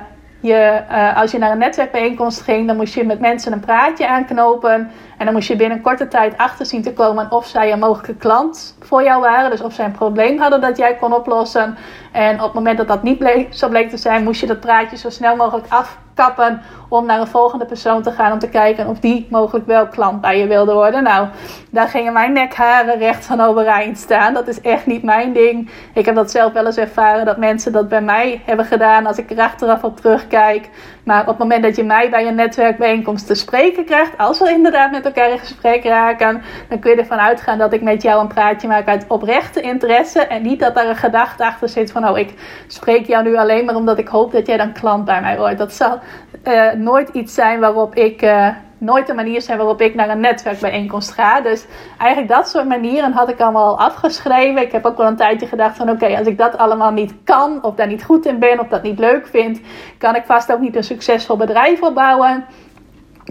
je, 0.45 0.81
uh, 0.91 1.17
als 1.17 1.31
je 1.31 1.37
naar 1.37 1.51
een 1.51 1.57
netwerkbijeenkomst 1.57 2.41
ging, 2.41 2.67
dan 2.67 2.75
moest 2.75 2.93
je 2.93 3.05
met 3.05 3.19
mensen 3.19 3.51
een 3.51 3.59
praatje 3.59 4.07
aanknopen. 4.07 4.91
En 5.17 5.25
dan 5.25 5.33
moest 5.33 5.47
je 5.47 5.55
binnen 5.55 5.81
korte 5.81 6.07
tijd 6.07 6.37
achter 6.37 6.65
zien 6.65 6.81
te 6.81 6.93
komen 6.93 7.31
of 7.31 7.47
zij 7.47 7.71
een 7.71 7.79
mogelijke 7.79 8.15
klant 8.15 8.77
voor 8.79 9.03
jou 9.03 9.21
waren. 9.21 9.49
Dus 9.49 9.61
of 9.61 9.73
zij 9.73 9.85
een 9.85 9.91
probleem 9.91 10.39
hadden 10.39 10.61
dat 10.61 10.77
jij 10.77 10.95
kon 10.95 11.13
oplossen. 11.13 11.77
En 12.11 12.35
op 12.35 12.45
het 12.45 12.53
moment 12.53 12.77
dat 12.77 12.87
dat 12.87 13.03
niet 13.03 13.47
zo 13.49 13.69
bleek 13.69 13.89
te 13.89 13.97
zijn, 13.97 14.23
moest 14.23 14.41
je 14.41 14.47
dat 14.47 14.59
praatje 14.59 14.97
zo 14.97 15.09
snel 15.09 15.35
mogelijk 15.35 15.67
afkappen. 15.69 16.61
Om 16.89 17.05
naar 17.05 17.19
een 17.19 17.27
volgende 17.27 17.65
persoon 17.65 18.01
te 18.01 18.11
gaan 18.11 18.31
om 18.31 18.39
te 18.39 18.49
kijken 18.49 18.87
of 18.87 18.99
die 18.99 19.27
mogelijk 19.29 19.65
wel 19.65 19.87
klant 19.87 20.21
bij 20.21 20.39
je 20.39 20.47
wilde 20.47 20.73
worden. 20.73 21.03
Nou, 21.03 21.27
daar 21.69 21.87
gingen 21.87 22.13
mijn 22.13 22.33
nekharen 22.33 22.97
recht 22.97 23.25
van 23.25 23.41
overeind 23.41 23.97
staan. 23.97 24.33
Dat 24.33 24.47
is 24.47 24.61
echt 24.61 24.85
niet 24.85 25.03
mijn 25.03 25.33
ding. 25.33 25.69
Ik 25.93 26.05
heb 26.05 26.15
dat 26.15 26.31
zelf 26.31 26.53
wel 26.53 26.65
eens 26.65 26.77
ervaren 26.77 27.25
dat 27.25 27.37
mensen 27.37 27.71
dat 27.71 27.89
bij 27.89 28.01
mij 28.01 28.41
hebben 28.45 28.65
gedaan. 28.65 29.05
Als 29.05 29.17
ik 29.17 29.31
er 29.31 29.39
achteraf 29.39 29.83
op 29.83 29.97
terugkijk. 29.97 30.69
Maar 31.03 31.21
op 31.21 31.27
het 31.27 31.37
moment 31.37 31.63
dat 31.63 31.75
je 31.75 31.83
mij 31.83 32.09
bij 32.09 32.27
een 32.27 32.35
netwerkbijeenkomst 32.35 33.27
te 33.27 33.35
spreken 33.35 33.85
krijgt, 33.85 34.17
als 34.17 34.39
we 34.39 34.49
inderdaad 34.49 34.91
met 34.91 35.05
elkaar 35.05 35.29
in 35.29 35.39
gesprek 35.39 35.83
raken, 35.83 36.41
dan 36.69 36.79
kun 36.79 36.91
je 36.91 36.97
ervan 36.97 37.19
uitgaan 37.19 37.57
dat 37.57 37.73
ik 37.73 37.81
met 37.81 38.01
jou 38.01 38.21
een 38.21 38.27
praatje 38.27 38.67
maak 38.67 38.87
uit 38.87 39.05
oprechte 39.07 39.61
interesse. 39.61 40.19
En 40.19 40.41
niet 40.41 40.59
dat 40.59 40.75
daar 40.75 40.87
een 40.87 40.95
gedachte 40.95 41.45
achter 41.45 41.69
zit 41.69 41.91
van, 41.91 42.09
oh, 42.09 42.17
ik 42.17 42.33
spreek 42.67 43.05
jou 43.07 43.23
nu 43.23 43.37
alleen 43.37 43.65
maar 43.65 43.75
omdat 43.75 43.97
ik 43.97 44.07
hoop 44.07 44.31
dat 44.31 44.47
jij 44.47 44.57
dan 44.57 44.73
klant 44.73 45.05
bij 45.05 45.21
mij 45.21 45.37
wordt. 45.37 45.57
Dat 45.57 45.73
zal 45.73 45.99
uh, 46.43 46.71
nooit 46.77 47.09
iets 47.09 47.33
zijn 47.33 47.59
waarop 47.59 47.95
ik. 47.95 48.21
Uh, 48.21 48.47
nooit 48.77 49.07
de 49.07 49.13
manier 49.13 49.41
zijn 49.41 49.57
waarop 49.57 49.81
ik 49.81 49.95
naar 49.95 50.09
een 50.09 50.19
netwerkbijeenkomst 50.19 51.11
ga. 51.11 51.41
Dus 51.41 51.65
eigenlijk 51.97 52.31
dat 52.31 52.49
soort 52.49 52.67
manieren 52.67 53.11
had 53.11 53.29
ik 53.29 53.39
allemaal 53.39 53.79
afgeschreven. 53.79 54.61
Ik 54.61 54.71
heb 54.71 54.85
ook 54.85 54.97
wel 54.97 55.07
een 55.07 55.15
tijdje 55.15 55.47
gedacht 55.47 55.77
van 55.77 55.89
oké, 55.89 56.17
als 56.17 56.27
ik 56.27 56.37
dat 56.37 56.57
allemaal 56.57 56.91
niet 56.91 57.13
kan, 57.23 57.63
of 57.63 57.75
daar 57.75 57.87
niet 57.87 58.03
goed 58.03 58.25
in 58.25 58.39
ben, 58.39 58.59
of 58.59 58.67
dat 58.67 58.83
niet 58.83 58.99
leuk 58.99 59.27
vind, 59.27 59.61
kan 59.97 60.15
ik 60.15 60.23
vast 60.25 60.51
ook 60.51 60.59
niet 60.59 60.75
een 60.75 60.83
succesvol 60.83 61.37
bedrijf 61.37 61.81
opbouwen. 61.81 62.45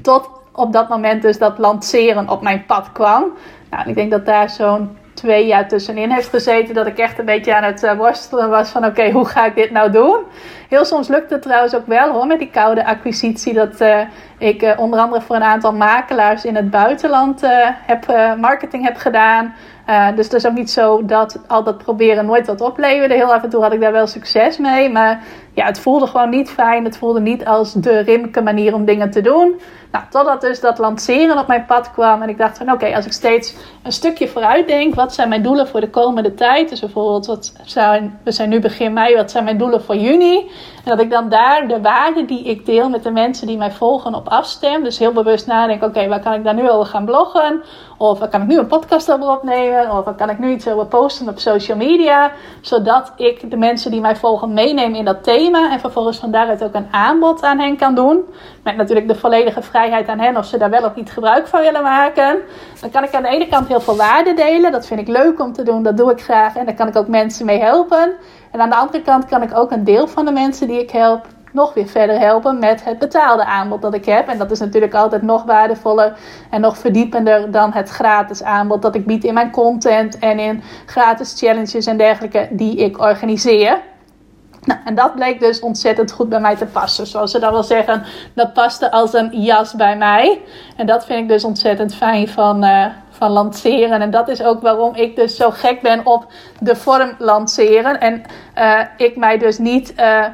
Tot 0.03 0.31
op 0.53 0.73
dat 0.73 0.89
moment 0.89 1.23
dus 1.23 1.39
dat 1.39 1.59
lanceren 1.59 2.29
op 2.29 2.43
mijn 2.43 2.65
pad 2.67 2.93
kwam. 2.93 3.25
Nou, 3.71 3.89
ik 3.89 3.95
denk 3.95 4.11
dat 4.11 4.27
daar 4.27 4.51
zo'n 4.51 4.97
twee 5.15 5.47
jaar 5.47 5.69
tussenin 5.69 6.11
heeft 6.11 6.29
gezeten. 6.29 6.75
Dat 6.75 6.87
ik 6.87 6.99
echt 6.99 7.19
een 7.19 7.25
beetje 7.25 7.55
aan 7.55 7.65
het 7.65 7.83
uh, 7.83 7.97
worstelen 7.97 8.51
was 8.51 8.71
van 8.71 8.85
oké, 8.85 9.11
hoe 9.11 9.25
ga 9.25 9.47
ik 9.47 9.55
dit 9.55 9.71
nou 9.71 9.91
doen? 9.91 10.19
Heel 10.69 10.85
soms 10.85 11.09
lukt 11.09 11.31
het 11.31 11.43
trouwens 11.43 11.75
ook 11.75 11.87
wel 11.87 12.13
hoor, 12.13 12.27
met 12.27 12.39
die 12.39 12.51
koude 12.51 12.87
acquisitie. 12.87 13.55
Dat 13.55 13.81
uh, 13.81 14.01
ik 14.39 14.63
uh, 14.63 14.73
onder 14.77 15.01
andere 15.01 15.23
voor 15.23 15.37
een 15.37 15.43
aantal 15.43 15.73
makelaars 15.73 16.45
in 16.45 16.57
het 16.57 16.71
buitenland 16.71 17.43
heb, 17.87 18.07
marketing 18.41 18.85
heb 18.85 18.97
gedaan. 18.97 19.55
dus 20.15 20.25
het 20.25 20.35
is 20.35 20.47
ook 20.47 20.55
niet 20.55 20.71
zo 20.71 21.05
dat 21.05 21.41
al 21.47 21.65
dat 21.65 21.79
proberen 21.79 22.27
nooit 22.27 22.47
wat 22.47 22.61
opleverde. 22.61 23.15
Heel 23.15 23.35
af 23.35 23.43
en 23.43 23.51
toe 23.51 23.63
had 23.63 23.73
ik 23.73 23.81
daar 23.81 23.93
wel 23.93 24.07
succes 24.07 24.59
mee. 24.59 24.91
Maar 24.91 25.23
ja, 25.53 25.67
het 25.67 25.81
voelde 25.81 26.07
gewoon 26.07 26.31
niet 26.31 26.51
fijn. 26.51 26.85
Het 26.85 26.99
voelde 26.99 27.21
niet 27.21 27.47
als 27.47 27.73
de 27.73 27.99
rimke 27.99 28.43
manier 28.43 28.75
om 28.75 28.85
dingen 28.85 29.11
te 29.11 29.21
doen. 29.21 29.61
Nou, 29.95 30.07
totdat 30.11 30.41
dus 30.41 30.61
dat 30.61 30.79
lanceren 30.79 31.39
op 31.39 31.47
mijn 31.47 31.65
pad 31.65 31.93
kwam. 31.93 32.23
En 32.23 32.29
ik 32.29 32.39
dacht 32.39 32.59
van 32.59 32.73
oké, 32.73 32.95
als 32.95 33.07
ik 33.07 33.13
steeds 33.13 33.55
een 33.83 33.93
stukje 33.93 34.29
vooruit 34.29 34.69
denk. 34.69 34.95
Wat 34.95 35.15
zijn 35.15 35.29
mijn 35.29 35.43
doelen 35.43 35.69
voor 35.69 35.81
de 35.81 35.91
komende 35.91 36.35
tijd? 36.35 36.69
Dus 36.69 36.81
bijvoorbeeld, 36.81 37.27
wat 37.27 37.53
zijn, 37.65 38.19
we 38.25 38.33
zijn 38.33 38.49
nu 38.49 38.61
begin 38.61 38.93
mei. 38.93 39.17
Wat 39.17 39.31
zijn 39.31 39.45
mijn 39.45 39.59
doelen 39.59 39.83
voor 39.83 39.97
juni? 39.97 40.51
En 40.85 40.91
dat 40.91 41.01
ik 41.01 41.11
dan 41.11 41.29
daar 41.29 41.69
de 41.69 41.81
waarden 41.81 42.27
die 42.27 42.45
ik 42.45 42.67
deel 42.67 42.89
met 42.89 43.03
de 43.03 43.11
mensen 43.11 43.47
die 43.47 43.57
mij 43.57 43.73
volgen 43.73 44.15
op 44.15 44.29
afstem. 44.29 44.83
Dus 44.85 44.99
heel 44.99 45.13
bewust 45.13 45.47
nadenk, 45.47 45.83
oké, 45.83 46.09
waar 46.09 46.21
kan 46.21 46.33
ik 46.33 46.45
daar 46.45 46.55
nu 46.55 46.71
over 46.71 46.87
gaan 46.87 47.05
bloggen? 47.05 47.63
Of 47.99 48.19
waar 48.19 48.29
kan 48.29 48.43
ik 48.43 48.47
nu 48.47 48.59
een 48.59 48.67
podcast 48.67 49.13
over 49.13 49.29
opnemen? 49.29 49.91
Of 49.91 50.05
waar 50.05 50.15
kan 50.15 50.31
ik 50.31 50.39
nu 50.39 50.51
iets 50.51 50.69
over 50.69 50.87
posten 50.87 51.29
op 51.29 51.39
social 51.39 51.77
media? 51.77 52.33
Zodat 52.61 53.13
ik 53.17 53.51
de 53.51 53.57
mensen 53.57 53.91
die 53.91 54.01
mij 54.01 54.17
volgen 54.17 54.53
meeneem 54.53 54.95
in 54.95 55.05
dat 55.05 55.23
thema. 55.23 55.73
En 55.73 55.81
vervolgens 55.81 56.19
van 56.19 56.31
daaruit 56.31 56.65
ook 56.65 56.75
een 56.75 56.89
aanbod 56.91 57.43
aan 57.43 57.59
hen 57.59 57.77
kan 57.77 57.95
doen. 57.95 58.25
Met 58.63 58.77
natuurlijk 58.77 59.09
de 59.09 59.15
volledige 59.15 59.63
vrijheid 59.63 60.09
aan 60.09 60.21
hen 60.21 60.37
of 60.37 60.45
ze 60.45 60.59
daar 60.59 60.71
wel 60.71 60.85
of 60.85 60.95
niet 60.95 61.11
gebruik 61.11 61.47
van 61.47 61.61
willen 61.61 61.83
maken. 61.83 62.39
Dan 62.81 62.91
kan 62.91 63.05
ik 63.05 63.15
aan 63.15 63.23
de 63.23 63.29
ene 63.29 63.49
kant 63.49 63.69
heel 63.69 63.81
veel 63.81 63.97
waarde 63.97 64.35
delen. 64.35 64.73
Dat 64.73 64.87
vind 64.87 65.01
ik 65.01 65.09
leuk 65.09 65.41
om 65.41 65.53
te 65.53 65.63
doen, 65.63 65.83
dat 65.83 65.97
doe 65.97 66.11
ik 66.11 66.23
graag. 66.23 66.57
En 66.57 66.65
daar 66.65 66.75
kan 66.75 66.89
ik 66.89 66.97
ook 66.97 67.09
mensen 67.09 67.47
mee 67.47 67.61
helpen. 67.61 68.13
En 68.55 68.61
aan 68.61 68.71
de 68.71 68.77
andere 68.77 69.03
kant 69.03 69.27
kan 69.27 69.43
ik 69.43 69.57
ook 69.57 69.71
een 69.71 69.85
deel 69.85 70.09
van 70.09 70.25
de 70.25 70.33
mensen 70.33 70.69
die 70.69 70.81
ik 70.81 70.91
help 70.91 71.27
nog 71.53 71.75
weer 71.75 71.87
verder 71.87 72.19
helpen 72.19 72.59
met 72.59 72.85
het 72.85 72.99
betaalde 72.99 73.45
aanbod 73.45 73.83
dat 73.83 73.95
ik 73.95 74.05
heb. 74.05 74.29
En 74.29 74.39
dat 74.39 74.51
is 74.51 74.59
natuurlijk 74.59 74.95
altijd 74.95 75.23
nog 75.23 75.45
waardevoller 75.45 76.19
en 76.51 76.61
nog 76.61 76.79
verdiepender 76.79 77.51
dan 77.51 77.73
het 77.73 77.89
gratis 77.89 78.43
aanbod 78.43 78.83
dat 78.83 78.95
ik 78.95 79.07
bied 79.07 79.25
in 79.25 79.35
mijn 79.35 79.51
content 79.51 80.19
en 80.19 80.39
in 80.39 80.63
gratis 80.87 81.35
challenges 81.39 81.87
en 81.87 81.97
dergelijke 81.97 82.49
die 82.51 82.77
ik 82.77 82.99
organiseer. 82.99 83.81
Nou, 84.65 84.81
en 84.85 84.95
dat 84.95 85.15
bleek 85.15 85.41
dus 85.41 85.61
ontzettend 85.61 86.13
goed 86.13 86.29
bij 86.29 86.41
mij 86.41 86.57
te 86.57 86.67
passen. 86.67 87.07
Zoals 87.07 87.31
ze 87.31 87.39
dan 87.39 87.53
wel 87.53 87.63
zeggen, 87.63 88.03
dat 88.35 88.53
paste 88.53 88.91
als 88.91 89.13
een 89.13 89.41
jas 89.43 89.75
bij 89.75 89.97
mij. 89.97 90.41
En 90.77 90.87
dat 90.87 91.07
vind 91.07 91.21
ik 91.21 91.29
dus 91.29 91.45
ontzettend 91.45 91.95
fijn 91.95 92.29
van, 92.29 92.65
uh, 92.65 92.87
van 93.11 93.31
lanceren. 93.31 94.01
En 94.01 94.11
dat 94.11 94.29
is 94.29 94.43
ook 94.43 94.63
waarom 94.63 94.95
ik 94.95 95.17
dus 95.17 95.37
zo 95.37 95.51
gek 95.51 95.81
ben 95.81 96.07
op 96.07 96.27
de 96.61 96.77
vorm 96.77 97.15
lanceren. 97.19 98.01
En 98.01 98.23
uh, 98.59 98.81
ik 98.97 99.17
mij 99.17 99.39
dus 99.39 99.59
niet... 99.59 99.95
Uh, 100.01 100.25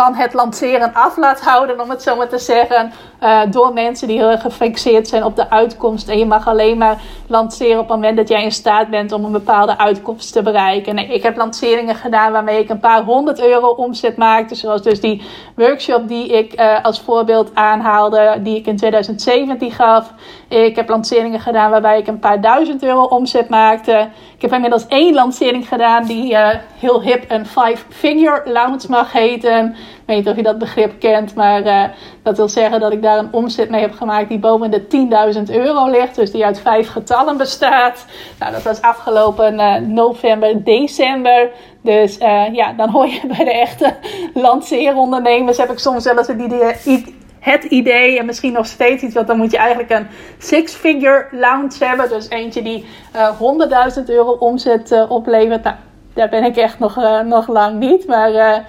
van 0.00 0.14
het 0.14 0.32
lanceren 0.32 0.94
af 0.94 1.16
laat 1.16 1.40
houden, 1.40 1.80
om 1.80 1.90
het 1.90 2.02
zo 2.02 2.16
maar 2.16 2.28
te 2.28 2.38
zeggen. 2.38 2.92
Uh, 3.22 3.40
door 3.50 3.72
mensen 3.72 4.08
die 4.08 4.18
heel 4.18 4.30
erg 4.30 4.40
gefixeerd 4.40 5.08
zijn 5.08 5.24
op 5.24 5.36
de 5.36 5.50
uitkomst. 5.50 6.08
En 6.08 6.18
je 6.18 6.26
mag 6.26 6.46
alleen 6.46 6.78
maar 6.78 7.00
lanceren 7.26 7.80
op 7.80 7.88
het 7.88 7.96
moment 7.96 8.16
dat 8.16 8.28
jij 8.28 8.42
in 8.42 8.52
staat 8.52 8.90
bent 8.90 9.12
om 9.12 9.24
een 9.24 9.32
bepaalde 9.32 9.78
uitkomst 9.78 10.32
te 10.32 10.42
bereiken. 10.42 10.98
Ik 10.98 11.22
heb 11.22 11.36
lanceringen 11.36 11.94
gedaan 11.94 12.32
waarmee 12.32 12.58
ik 12.58 12.68
een 12.68 12.80
paar 12.80 13.02
honderd 13.02 13.40
euro 13.40 13.68
omzet 13.68 14.16
maakte. 14.16 14.54
Zoals 14.54 14.82
dus 14.82 15.00
die 15.00 15.22
workshop 15.56 16.08
die 16.08 16.28
ik 16.28 16.60
uh, 16.60 16.84
als 16.84 17.00
voorbeeld 17.00 17.54
aanhaalde, 17.54 18.40
die 18.42 18.56
ik 18.56 18.66
in 18.66 18.76
2017 18.76 19.72
gaf. 19.72 20.12
Ik 20.48 20.76
heb 20.76 20.88
lanceringen 20.88 21.40
gedaan 21.40 21.70
waarbij 21.70 21.98
ik 21.98 22.06
een 22.06 22.18
paar 22.18 22.40
duizend 22.40 22.82
euro 22.82 23.02
omzet 23.02 23.48
maakte. 23.48 24.08
Ik 24.34 24.42
heb 24.42 24.52
inmiddels 24.52 24.86
één 24.86 25.14
lancering 25.14 25.68
gedaan 25.68 26.04
die 26.04 26.32
uh, 26.32 26.48
heel 26.78 27.02
hip 27.02 27.24
een 27.28 27.46
five-figure 27.46 28.42
launch 28.44 28.88
mag 28.88 29.12
heten. 29.12 29.66
Ik 29.66 30.04
weet 30.06 30.16
niet 30.16 30.28
of 30.28 30.36
je 30.36 30.42
dat 30.42 30.58
begrip 30.58 31.00
kent, 31.00 31.34
maar 31.34 31.66
uh, 31.66 31.84
dat 32.22 32.36
wil 32.36 32.48
zeggen 32.48 32.80
dat 32.80 32.92
ik 32.92 33.02
daar 33.02 33.18
een 33.18 33.32
omzet 33.32 33.70
mee 33.70 33.80
heb 33.80 33.92
gemaakt 33.92 34.28
die 34.28 34.38
boven 34.38 34.70
de 34.70 35.36
10.000 35.48 35.54
euro 35.54 35.90
ligt. 35.90 36.14
Dus 36.14 36.32
die 36.32 36.44
uit 36.44 36.60
vijf 36.60 36.88
getallen 36.88 37.36
bestaat. 37.36 38.06
Nou, 38.38 38.52
dat 38.52 38.62
was 38.62 38.82
afgelopen 38.82 39.54
uh, 39.54 39.74
november, 39.74 40.64
december. 40.64 41.50
Dus 41.82 42.16
ja, 42.52 42.72
dan 42.72 42.88
hoor 42.90 43.06
je 43.06 43.20
bij 43.36 43.44
de 43.44 43.52
echte 43.52 43.94
lanceerondernemers 44.34 45.58
heb 45.58 45.70
ik 45.70 45.78
soms 45.78 46.04
wel 46.04 46.18
eens 46.18 46.26
het 46.26 46.40
idee 46.40 47.16
het 47.40 47.64
idee 47.64 48.18
en 48.18 48.26
misschien 48.26 48.52
nog 48.52 48.66
steeds 48.66 49.02
iets, 49.02 49.14
want 49.14 49.26
dan 49.26 49.36
moet 49.36 49.50
je 49.50 49.58
eigenlijk 49.58 49.90
een 49.90 50.06
six-figure 50.38 51.26
lounge 51.30 51.84
hebben. 51.84 52.08
Dus 52.08 52.28
eentje 52.28 52.62
die 52.62 52.84
uh, 53.16 53.30
100.000 53.98 54.04
euro 54.06 54.30
omzet 54.30 54.90
uh, 54.90 55.10
oplevert. 55.10 55.64
Nou, 55.64 55.76
daar 56.14 56.28
ben 56.28 56.44
ik 56.44 56.56
echt 56.56 56.78
nog, 56.78 56.98
uh, 56.98 57.20
nog 57.20 57.48
lang 57.48 57.78
niet. 57.78 58.06
Maar 58.06 58.64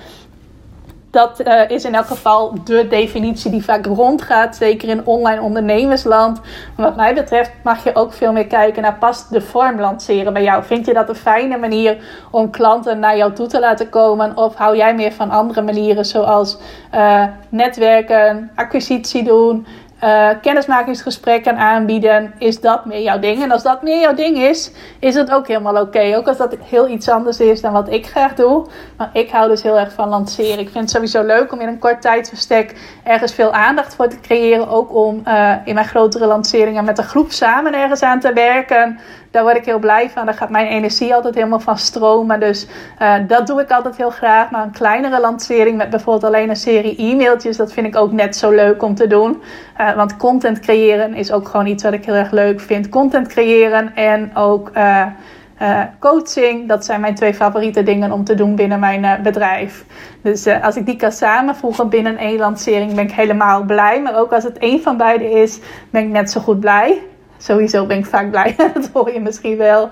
dat 1.12 1.42
uh, 1.48 1.70
is 1.70 1.86
in 1.86 1.96
elk 1.96 2.06
geval 2.06 2.54
de 2.64 2.88
definitie 2.88 3.52
die 3.52 3.64
vaak 3.64 3.86
rondgaat, 3.86 4.56
zeker 4.56 4.90
in 4.90 5.06
online 5.06 5.42
ondernemersland. 5.42 6.42
Wat 6.76 6.96
mij 6.96 7.14
betreft 7.14 7.52
mag 7.64 7.84
je 7.84 7.96
ook 7.96 8.14
veel 8.14 8.32
meer 8.32 8.48
kijken 8.48 8.82
naar 8.82 8.96
past 8.96 9.32
de 9.32 9.42
vorm 9.42 9.80
lanceren 9.80 10.34
bij 10.34 10.44
jou. 10.44 10.64
Vind 10.64 10.86
je 10.86 10.94
dat 10.94 11.10
een 11.10 11.16
fijne 11.16 11.58
manier 11.58 11.98
om 12.32 12.50
klanten 12.50 13.00
naar 13.00 13.18
jou 13.18 13.34
toe 13.34 13.48
te 13.48 13.60
laten 13.60 13.90
komen? 13.90 14.38
Of 14.38 14.56
hou 14.56 14.78
jij 14.78 14.96
meer 14.96 15.12
van 15.12 15.30
andere 15.30 15.62
manieren 15.62 16.06
zoals 16.06 16.58
uh, 16.96 17.24
netwerken, 17.50 18.52
acquisitie 18.56 19.24
doen, 19.24 19.66
uh, 20.04 20.30
kennismakingsgesprekken 20.42 21.58
aanbieden, 21.58 22.34
is 22.38 22.60
dat 22.60 22.86
meer 22.86 23.02
jouw 23.02 23.20
ding. 23.20 23.44
En 23.44 23.52
als 23.52 23.64
dat 23.64 23.82
meer 23.82 24.00
jouw 24.00 24.14
ding 24.14 24.38
is, 24.38 24.72
is 25.00 25.16
het 25.16 25.32
ook 25.32 25.48
helemaal 25.48 25.82
oké. 25.82 26.16
Ook 26.18 26.28
als 26.28 26.38
dat 26.38 26.56
heel 26.64 26.88
iets 26.88 27.10
anders 27.10 27.40
is 27.40 27.62
dan 27.62 27.74
wat 27.74 27.92
ik 27.92 28.08
graag 28.08 28.34
doe. 28.34 28.66
Maar 28.98 29.10
ik 29.14 29.30
hou 29.30 29.50
dus 29.50 29.64
heel 29.64 29.80
erg 29.80 29.94
van 29.94 30.10
lanceren. 30.10 30.60
Ik 30.60 30.70
vind 30.70 30.80
het 30.80 30.90
sowieso 30.90 31.24
leuk 31.24 31.52
om 31.52 31.60
in 31.60 31.68
een 31.68 31.80
kort 31.80 32.02
tijdsbestek 32.02 32.76
ergens 33.04 33.34
veel 33.34 33.54
aandacht 33.54 33.96
voor 33.96 34.08
te 34.08 34.20
creëren. 34.20 34.70
Ook 34.70 34.96
om 34.96 35.22
uh, 35.28 35.54
in 35.66 35.74
mijn 35.74 35.88
grotere 35.88 36.26
lanceringen 36.26 36.86
met 36.86 36.98
een 36.98 37.04
groep 37.04 37.32
samen 37.32 37.74
ergens 37.74 38.02
aan 38.02 38.20
te 38.20 38.34
werken 38.34 39.00
daar 39.32 39.44
word 39.44 39.56
ik 39.56 39.66
heel 39.66 39.80
blij 39.80 40.10
van. 40.10 40.26
Daar 40.26 40.34
gaat 40.34 40.50
mijn 40.50 40.68
energie 40.68 41.14
altijd 41.14 41.36
helemaal 41.36 41.60
van 41.60 41.78
stromen. 41.78 42.40
Dus 42.40 42.68
uh, 43.02 43.14
dat 43.28 43.48
doe 43.48 43.62
ik 43.62 43.72
altijd 43.72 43.98
heel 43.98 44.10
graag. 44.10 44.50
Maar 44.50 44.64
een 44.64 44.72
kleinere 44.72 45.20
lancering 45.20 45.78
met 45.78 45.90
bijvoorbeeld 45.90 46.34
alleen 46.34 46.50
een 46.50 46.56
serie 46.56 46.96
e-mailtjes, 46.98 47.58
dat 47.58 47.74
vind 47.74 47.88
ik 47.88 47.96
ook 47.96 48.12
net 48.12 48.36
zo 48.36 48.52
leuk 48.52 48.84
om 48.84 48.96
te 48.96 49.08
doen. 49.08 49.42
Uh, 49.80 49.96
want 49.96 50.18
content 50.18 50.60
creëren 50.60 51.14
is 51.14 51.32
ook 51.32 51.48
gewoon 51.48 51.66
iets 51.66 51.84
wat 51.84 51.94
ik 51.94 52.06
heel 52.06 52.14
erg 52.14 52.32
leuk 52.32 52.60
vind. 52.60 52.90
Content 52.90 53.28
creëren 53.28 53.96
en 53.96 54.36
ook 54.36 54.72
uh, 54.76 55.06
coaching, 56.00 56.68
dat 56.68 56.86
zijn 56.86 57.02
mijn 57.02 57.16
twee 57.16 57.34
favoriete 57.34 57.84
dingen 57.84 58.12
om 58.12 58.24
te 58.24 58.36
doen 58.36 58.56
binnen 58.56 58.80
mijn 58.80 59.24
bedrijf. 59.24 59.86
Dus 60.22 60.48
als 60.62 60.76
ik 60.76 60.86
die 60.86 60.96
kan 60.96 61.12
samenvoegen 61.12 61.90
binnen 61.90 62.18
één 62.18 62.38
lancering, 62.38 62.94
ben 62.94 63.04
ik 63.04 63.12
helemaal 63.12 63.64
blij. 63.64 64.02
Maar 64.02 64.20
ook 64.20 64.34
als 64.34 64.44
het 64.44 64.58
één 64.58 64.82
van 64.82 64.98
beide 64.98 65.30
is, 65.30 65.60
ben 65.90 66.04
ik 66.04 66.10
net 66.10 66.32
zo 66.32 66.40
goed 66.40 66.60
blij. 66.60 67.02
Sowieso 67.42 67.86
ben 67.86 67.98
ik 67.98 68.06
vaak 68.06 68.30
blij. 68.30 68.56
dat 68.74 68.90
hoor 68.94 69.14
je 69.14 69.20
misschien 69.20 69.58
wel. 69.58 69.90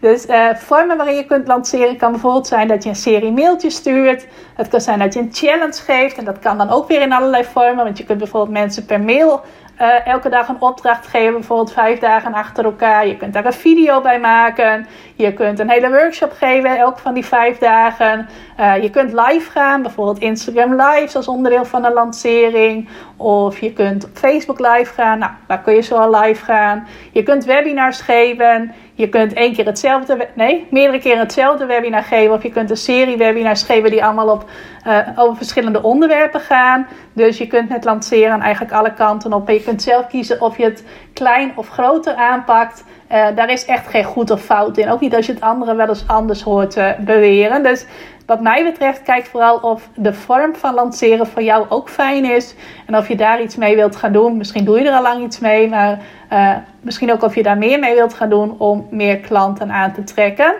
Dus 0.00 0.26
uh, 0.26 0.54
vormen 0.54 0.96
waarin 0.96 1.16
je 1.16 1.26
kunt 1.26 1.46
lanceren 1.46 1.96
kan 1.96 2.10
bijvoorbeeld 2.10 2.46
zijn 2.46 2.68
dat 2.68 2.82
je 2.82 2.88
een 2.88 2.96
serie 2.96 3.32
mailtjes 3.32 3.74
stuurt. 3.74 4.26
Het 4.54 4.68
kan 4.68 4.80
zijn 4.80 4.98
dat 4.98 5.14
je 5.14 5.20
een 5.20 5.32
challenge 5.32 5.82
geeft. 5.82 6.18
En 6.18 6.24
dat 6.24 6.38
kan 6.38 6.58
dan 6.58 6.70
ook 6.70 6.88
weer 6.88 7.00
in 7.00 7.12
allerlei 7.12 7.44
vormen. 7.44 7.84
Want 7.84 7.98
je 7.98 8.04
kunt 8.04 8.18
bijvoorbeeld 8.18 8.58
mensen 8.58 8.86
per 8.86 9.00
mail 9.00 9.40
uh, 9.80 10.06
elke 10.06 10.28
dag 10.28 10.48
een 10.48 10.60
opdracht 10.60 11.06
geven, 11.06 11.32
bijvoorbeeld 11.32 11.72
vijf 11.72 11.98
dagen 11.98 12.34
achter 12.34 12.64
elkaar. 12.64 13.06
Je 13.06 13.16
kunt 13.16 13.32
daar 13.32 13.44
een 13.44 13.52
video 13.52 14.00
bij 14.00 14.20
maken. 14.20 14.86
Je 15.14 15.32
kunt 15.32 15.58
een 15.58 15.70
hele 15.70 15.88
workshop 15.88 16.32
geven, 16.32 16.78
elk 16.78 16.98
van 16.98 17.14
die 17.14 17.26
vijf 17.26 17.58
dagen. 17.58 18.28
Uh, 18.60 18.82
je 18.82 18.90
kunt 18.90 19.12
live 19.12 19.50
gaan, 19.50 19.82
bijvoorbeeld 19.82 20.18
Instagram 20.18 20.70
Live 20.70 21.16
als 21.16 21.28
onderdeel 21.28 21.64
van 21.64 21.84
een 21.84 21.92
lancering. 21.92 22.88
Of 23.16 23.58
je 23.58 23.72
kunt 23.72 24.04
op 24.04 24.10
Facebook 24.14 24.58
live 24.58 24.92
gaan. 24.92 25.18
Nou, 25.18 25.32
daar 25.46 25.60
kun 25.60 25.74
je 25.74 25.80
zo 25.80 25.96
al 25.96 26.20
live 26.20 26.44
gaan. 26.44 26.86
Je 27.12 27.22
kunt 27.22 27.44
webinars 27.44 28.00
geven. 28.00 28.74
Je 28.96 29.08
kunt 29.08 29.32
één 29.32 29.52
keer 29.52 29.66
hetzelfde, 29.66 30.28
nee, 30.34 30.66
meerdere 30.70 30.98
keren 30.98 31.18
hetzelfde 31.18 31.66
webinar 31.66 32.02
geven. 32.02 32.34
Of 32.34 32.42
je 32.42 32.50
kunt 32.50 32.70
een 32.70 32.76
serie 32.76 33.16
webinars 33.16 33.62
geven 33.62 33.90
die 33.90 34.04
allemaal 34.04 34.28
op, 34.28 34.44
uh, 34.86 34.98
over 35.16 35.36
verschillende 35.36 35.82
onderwerpen 35.82 36.40
gaan. 36.40 36.86
Dus 37.12 37.38
je 37.38 37.46
kunt 37.46 37.68
met 37.68 37.84
lanceren 37.84 38.40
eigenlijk 38.40 38.74
alle 38.74 38.94
kanten 38.94 39.32
op. 39.32 39.48
En 39.48 39.54
je 39.54 39.62
kunt 39.62 39.82
zelf 39.82 40.06
kiezen 40.06 40.40
of 40.40 40.56
je 40.56 40.64
het 40.64 40.84
klein 41.12 41.52
of 41.54 41.68
groter 41.68 42.14
aanpakt. 42.14 42.84
Uh, 43.12 43.26
daar 43.34 43.50
is 43.50 43.64
echt 43.64 43.86
geen 43.86 44.04
goed 44.04 44.30
of 44.30 44.42
fout 44.42 44.78
in. 44.78 44.90
Ook 44.90 45.00
niet 45.00 45.14
als 45.14 45.26
je 45.26 45.32
het 45.32 45.42
andere 45.42 45.74
wel 45.74 45.88
eens 45.88 46.04
anders 46.06 46.42
hoort 46.42 46.76
uh, 46.76 46.90
beweren. 46.98 47.62
Dus 47.62 47.86
wat 48.26 48.40
mij 48.40 48.64
betreft, 48.64 49.02
kijk 49.02 49.26
vooral 49.26 49.56
of 49.56 49.88
de 49.94 50.14
vorm 50.14 50.54
van 50.54 50.74
lanceren 50.74 51.26
voor 51.26 51.42
jou 51.42 51.66
ook 51.68 51.88
fijn 51.88 52.24
is. 52.24 52.54
En 52.86 52.96
of 52.96 53.08
je 53.08 53.16
daar 53.16 53.42
iets 53.42 53.56
mee 53.56 53.76
wilt 53.76 53.96
gaan 53.96 54.12
doen. 54.12 54.36
Misschien 54.36 54.64
doe 54.64 54.78
je 54.78 54.88
er 54.88 54.96
al 54.96 55.02
lang 55.02 55.24
iets 55.24 55.38
mee, 55.38 55.68
maar 55.68 55.98
uh, 56.32 56.56
misschien 56.80 57.12
ook 57.12 57.22
of 57.22 57.34
je 57.34 57.42
daar 57.42 57.58
meer 57.58 57.78
mee 57.78 57.94
wilt 57.94 58.14
gaan 58.14 58.30
doen 58.30 58.58
om 58.58 58.86
meer 58.90 59.18
klanten 59.18 59.70
aan 59.70 59.92
te 59.92 60.04
trekken. 60.04 60.54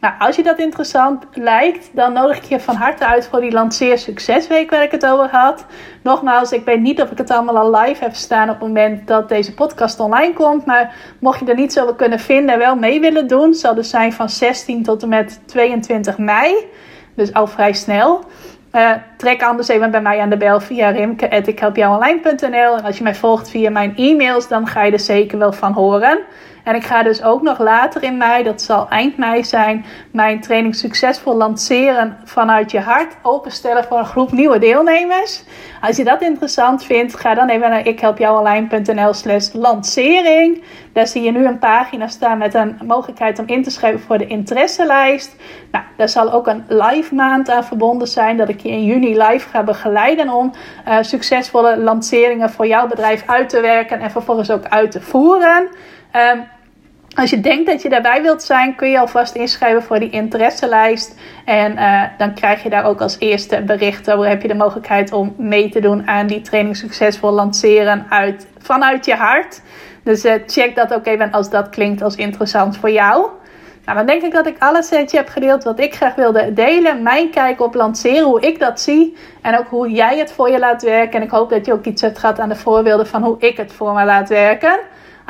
Nou, 0.00 0.14
als 0.18 0.36
je 0.36 0.42
dat 0.42 0.58
interessant 0.58 1.24
lijkt, 1.32 1.90
dan 1.92 2.12
nodig 2.12 2.36
ik 2.36 2.44
je 2.44 2.60
van 2.60 2.74
harte 2.74 3.06
uit 3.06 3.26
voor 3.26 3.40
die 3.40 3.52
Lanceer 3.52 3.98
Succesweek 3.98 4.70
waar 4.70 4.82
ik 4.82 4.90
het 4.90 5.06
over 5.06 5.28
had. 5.30 5.64
Nogmaals, 6.02 6.52
ik 6.52 6.64
weet 6.64 6.80
niet 6.80 7.02
of 7.02 7.10
ik 7.10 7.18
het 7.18 7.30
allemaal 7.30 7.58
al 7.58 7.80
live 7.80 8.04
heb 8.04 8.14
staan 8.14 8.48
op 8.50 8.58
het 8.58 8.68
moment 8.68 9.06
dat 9.06 9.28
deze 9.28 9.54
podcast 9.54 10.00
online 10.00 10.32
komt. 10.32 10.64
Maar 10.64 10.94
mocht 11.18 11.40
je 11.40 11.46
er 11.46 11.54
niet 11.54 11.72
zo 11.72 11.94
kunnen 11.94 12.18
vinden 12.18 12.52
en 12.54 12.58
wel 12.58 12.76
mee 12.76 13.00
willen 13.00 13.26
doen, 13.26 13.54
zal 13.54 13.76
het 13.76 13.86
zijn 13.86 14.12
van 14.12 14.28
16 14.28 14.82
tot 14.82 15.02
en 15.02 15.08
met 15.08 15.40
22 15.46 16.18
mei. 16.18 16.54
Dus 17.20 17.32
al 17.32 17.46
vrij 17.46 17.72
snel. 17.72 18.24
Uh, 18.72 18.90
trek 19.16 19.42
anders 19.42 19.68
even 19.68 19.90
bij 19.90 20.00
mij 20.00 20.20
aan 20.20 20.30
de 20.30 20.36
bel 20.36 20.60
via 20.60 20.88
rimke.ikhelpjouonline.nl 20.88 22.76
En 22.76 22.82
als 22.84 22.96
je 22.96 23.02
mij 23.02 23.14
volgt 23.14 23.50
via 23.50 23.70
mijn 23.70 23.96
e-mails, 23.96 24.48
dan 24.48 24.66
ga 24.66 24.82
je 24.82 24.92
er 24.92 25.00
zeker 25.00 25.38
wel 25.38 25.52
van 25.52 25.72
horen. 25.72 26.18
En 26.64 26.74
ik 26.74 26.84
ga 26.84 27.02
dus 27.02 27.22
ook 27.22 27.42
nog 27.42 27.58
later 27.58 28.02
in 28.02 28.16
mei, 28.16 28.42
dat 28.42 28.62
zal 28.62 28.88
eind 28.88 29.16
mei 29.16 29.44
zijn, 29.44 29.84
mijn 30.12 30.40
training 30.40 30.74
succesvol 30.74 31.36
lanceren 31.36 32.16
vanuit 32.24 32.70
je 32.70 32.80
hart 32.80 33.16
openstellen 33.22 33.84
voor 33.84 33.98
een 33.98 34.04
groep 34.04 34.32
nieuwe 34.32 34.58
deelnemers. 34.58 35.44
Als 35.80 35.96
je 35.96 36.04
dat 36.04 36.22
interessant 36.22 36.84
vindt, 36.84 37.16
ga 37.16 37.34
dan 37.34 37.48
even 37.48 37.70
naar 37.70 37.86
ikhelpjouonline.nl 37.86 39.14
slash 39.14 39.52
lancering. 39.52 40.62
Daar 40.92 41.06
zie 41.06 41.22
je 41.22 41.30
nu 41.30 41.46
een 41.46 41.58
pagina 41.58 42.06
staan 42.06 42.38
met 42.38 42.54
een 42.54 42.78
mogelijkheid 42.86 43.38
om 43.38 43.46
in 43.46 43.62
te 43.62 43.70
schrijven 43.70 44.00
voor 44.00 44.18
de 44.18 44.26
interesselijst. 44.26 45.36
Nou, 45.70 45.84
daar 45.96 46.08
zal 46.08 46.32
ook 46.32 46.46
een 46.46 46.64
live 46.68 47.14
maand 47.14 47.50
aan 47.50 47.64
verbonden 47.64 48.08
zijn, 48.08 48.36
dat 48.36 48.48
ik 48.48 48.60
je 48.60 48.68
in 48.68 48.84
juni 48.84 49.18
live 49.22 49.48
ga 49.48 49.62
begeleiden 49.62 50.30
om 50.30 50.52
uh, 50.88 50.96
succesvolle 51.00 51.78
lanceringen 51.78 52.50
voor 52.50 52.66
jouw 52.66 52.86
bedrijf 52.86 53.22
uit 53.26 53.48
te 53.48 53.60
werken 53.60 54.00
en 54.00 54.10
vervolgens 54.10 54.50
ook 54.50 54.64
uit 54.64 54.90
te 54.90 55.00
voeren. 55.00 55.68
Um, 56.16 56.48
als 57.14 57.30
je 57.30 57.40
denkt 57.40 57.66
dat 57.66 57.82
je 57.82 57.88
daarbij 57.88 58.22
wilt 58.22 58.42
zijn, 58.42 58.74
kun 58.74 58.90
je 58.90 58.98
alvast 58.98 59.34
inschrijven 59.34 59.82
voor 59.82 59.98
die 59.98 60.10
interesselijst. 60.10 61.14
En 61.44 61.72
uh, 61.72 62.02
dan 62.18 62.34
krijg 62.34 62.62
je 62.62 62.70
daar 62.70 62.84
ook 62.84 63.00
als 63.00 63.16
eerste 63.18 63.62
bericht 63.62 64.10
over. 64.10 64.28
Heb 64.28 64.42
je 64.42 64.48
de 64.48 64.54
mogelijkheid 64.54 65.12
om 65.12 65.34
mee 65.38 65.68
te 65.68 65.80
doen 65.80 66.08
aan 66.08 66.26
die 66.26 66.40
training 66.40 66.76
succesvol 66.76 67.30
lanceren 67.30 68.06
uit, 68.08 68.46
vanuit 68.58 69.04
je 69.04 69.14
hart. 69.14 69.60
Dus 70.02 70.24
uh, 70.24 70.32
check 70.46 70.76
dat 70.76 70.94
ook 70.94 71.06
even 71.06 71.30
als 71.30 71.50
dat 71.50 71.68
klinkt 71.68 72.02
als 72.02 72.14
interessant 72.14 72.76
voor 72.76 72.90
jou. 72.90 73.26
Nou, 73.84 73.96
dan 73.96 74.06
denk 74.06 74.22
ik 74.22 74.32
dat 74.32 74.46
ik 74.46 74.56
alles 74.58 74.86
setje 74.86 75.16
heb 75.16 75.28
gedeeld 75.28 75.64
wat 75.64 75.80
ik 75.80 75.94
graag 75.94 76.14
wilde 76.14 76.52
delen. 76.52 77.02
Mijn 77.02 77.30
kijk 77.30 77.60
op 77.60 77.74
lanceren, 77.74 78.24
hoe 78.24 78.40
ik 78.40 78.58
dat 78.58 78.80
zie. 78.80 79.16
En 79.42 79.58
ook 79.58 79.66
hoe 79.68 79.90
jij 79.90 80.18
het 80.18 80.32
voor 80.32 80.50
je 80.50 80.58
laat 80.58 80.82
werken. 80.82 81.20
En 81.20 81.22
ik 81.22 81.30
hoop 81.30 81.50
dat 81.50 81.66
je 81.66 81.72
ook 81.72 81.84
iets 81.84 82.02
hebt 82.02 82.18
gehad 82.18 82.38
aan 82.38 82.48
de 82.48 82.56
voorbeelden 82.56 83.06
van 83.06 83.22
hoe 83.22 83.36
ik 83.38 83.56
het 83.56 83.72
voor 83.72 83.92
me 83.92 84.04
laat 84.04 84.28
werken. 84.28 84.78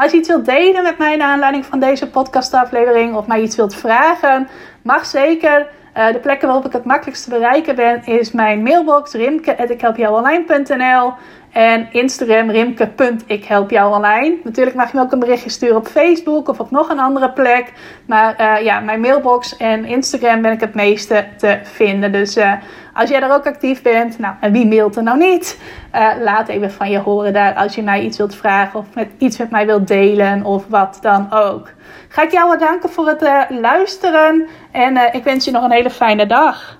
Als 0.01 0.13
je 0.13 0.19
iets 0.19 0.29
wilt 0.29 0.45
delen 0.45 0.83
met 0.83 0.99
mij 0.99 1.17
naar 1.17 1.29
aanleiding 1.29 1.65
van 1.65 1.81
deze 1.81 2.11
podcastaflevering 2.11 3.15
of 3.15 3.27
mij 3.27 3.41
iets 3.41 3.57
wilt 3.57 3.75
vragen, 3.75 4.49
mag 4.83 5.07
zeker. 5.07 5.69
Uh, 5.97 6.13
de 6.13 6.19
plekken 6.19 6.49
waarop 6.49 6.67
ik 6.67 6.73
het 6.73 6.85
makkelijkst 6.85 7.25
te 7.25 7.31
bereiken 7.31 7.75
ben, 7.75 8.05
is 8.05 8.33
mijn 8.33 8.63
mailbox 8.63 9.13
rimke.ikhelpjouonline.nl 9.13 11.13
en 11.53 11.89
Instagram 11.93 12.51
rimke.ikhelpjouonline. 12.51 14.39
Natuurlijk 14.45 14.77
mag 14.77 14.91
je 14.91 14.97
me 14.97 15.03
ook 15.03 15.13
een 15.13 15.19
berichtje 15.19 15.51
sturen 15.51 15.77
op 15.77 15.87
Facebook 15.87 16.49
of 16.49 16.61
op 16.61 16.71
nog 16.71 16.89
een 16.89 16.99
andere 17.01 17.33
plek. 17.33 17.73
Maar 18.07 18.41
uh, 18.41 18.65
ja, 18.65 18.81
mijn 18.81 19.01
mailbox 19.01 19.57
en 19.57 19.85
Instagram 19.85 20.43
ben 20.43 20.53
ik 20.53 20.61
het 20.61 20.75
meeste 20.75 21.27
te 21.37 21.59
vinden. 21.63 22.13
Dus 22.13 22.37
uh, 22.37 22.53
als 22.95 23.11
jij 23.11 23.23
er 23.23 23.33
ook 23.33 23.47
actief 23.47 23.83
bent, 23.83 24.19
nou, 24.19 24.35
en 24.41 24.53
wie 24.53 24.67
mailt 24.67 24.97
er 24.97 25.03
nou 25.03 25.19
niet? 25.19 25.61
Uh, 25.95 26.09
laat 26.23 26.49
even 26.49 26.71
van 26.71 26.91
je 26.91 26.99
horen 26.99 27.33
daar 27.33 27.55
als 27.55 27.75
je 27.75 27.83
mij 27.83 28.03
iets 28.03 28.19
wilt 28.19 28.35
vragen 28.35 28.79
of 28.79 28.87
met, 28.95 29.09
iets 29.19 29.37
met 29.39 29.51
mij 29.51 29.67
wilt 29.67 29.89
delen 29.89 30.45
of 30.45 30.65
wat 30.69 30.99
dan 31.01 31.33
ook. 31.33 31.71
Ga 32.09 32.23
ik 32.23 32.33
jou 32.33 32.51
bedanken 32.51 32.91
voor 32.91 33.07
het 33.07 33.49
luisteren 33.49 34.49
en 34.73 34.97
ik 35.13 35.25
wens 35.25 35.45
je 35.45 35.51
nog 35.51 35.65
een 35.65 35.73
hele 35.73 35.91
fijne 35.91 36.27
dag. 36.27 36.80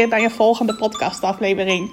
bij 0.09 0.21
je 0.21 0.29
volgende 0.29 0.75
podcastaflevering. 0.75 1.91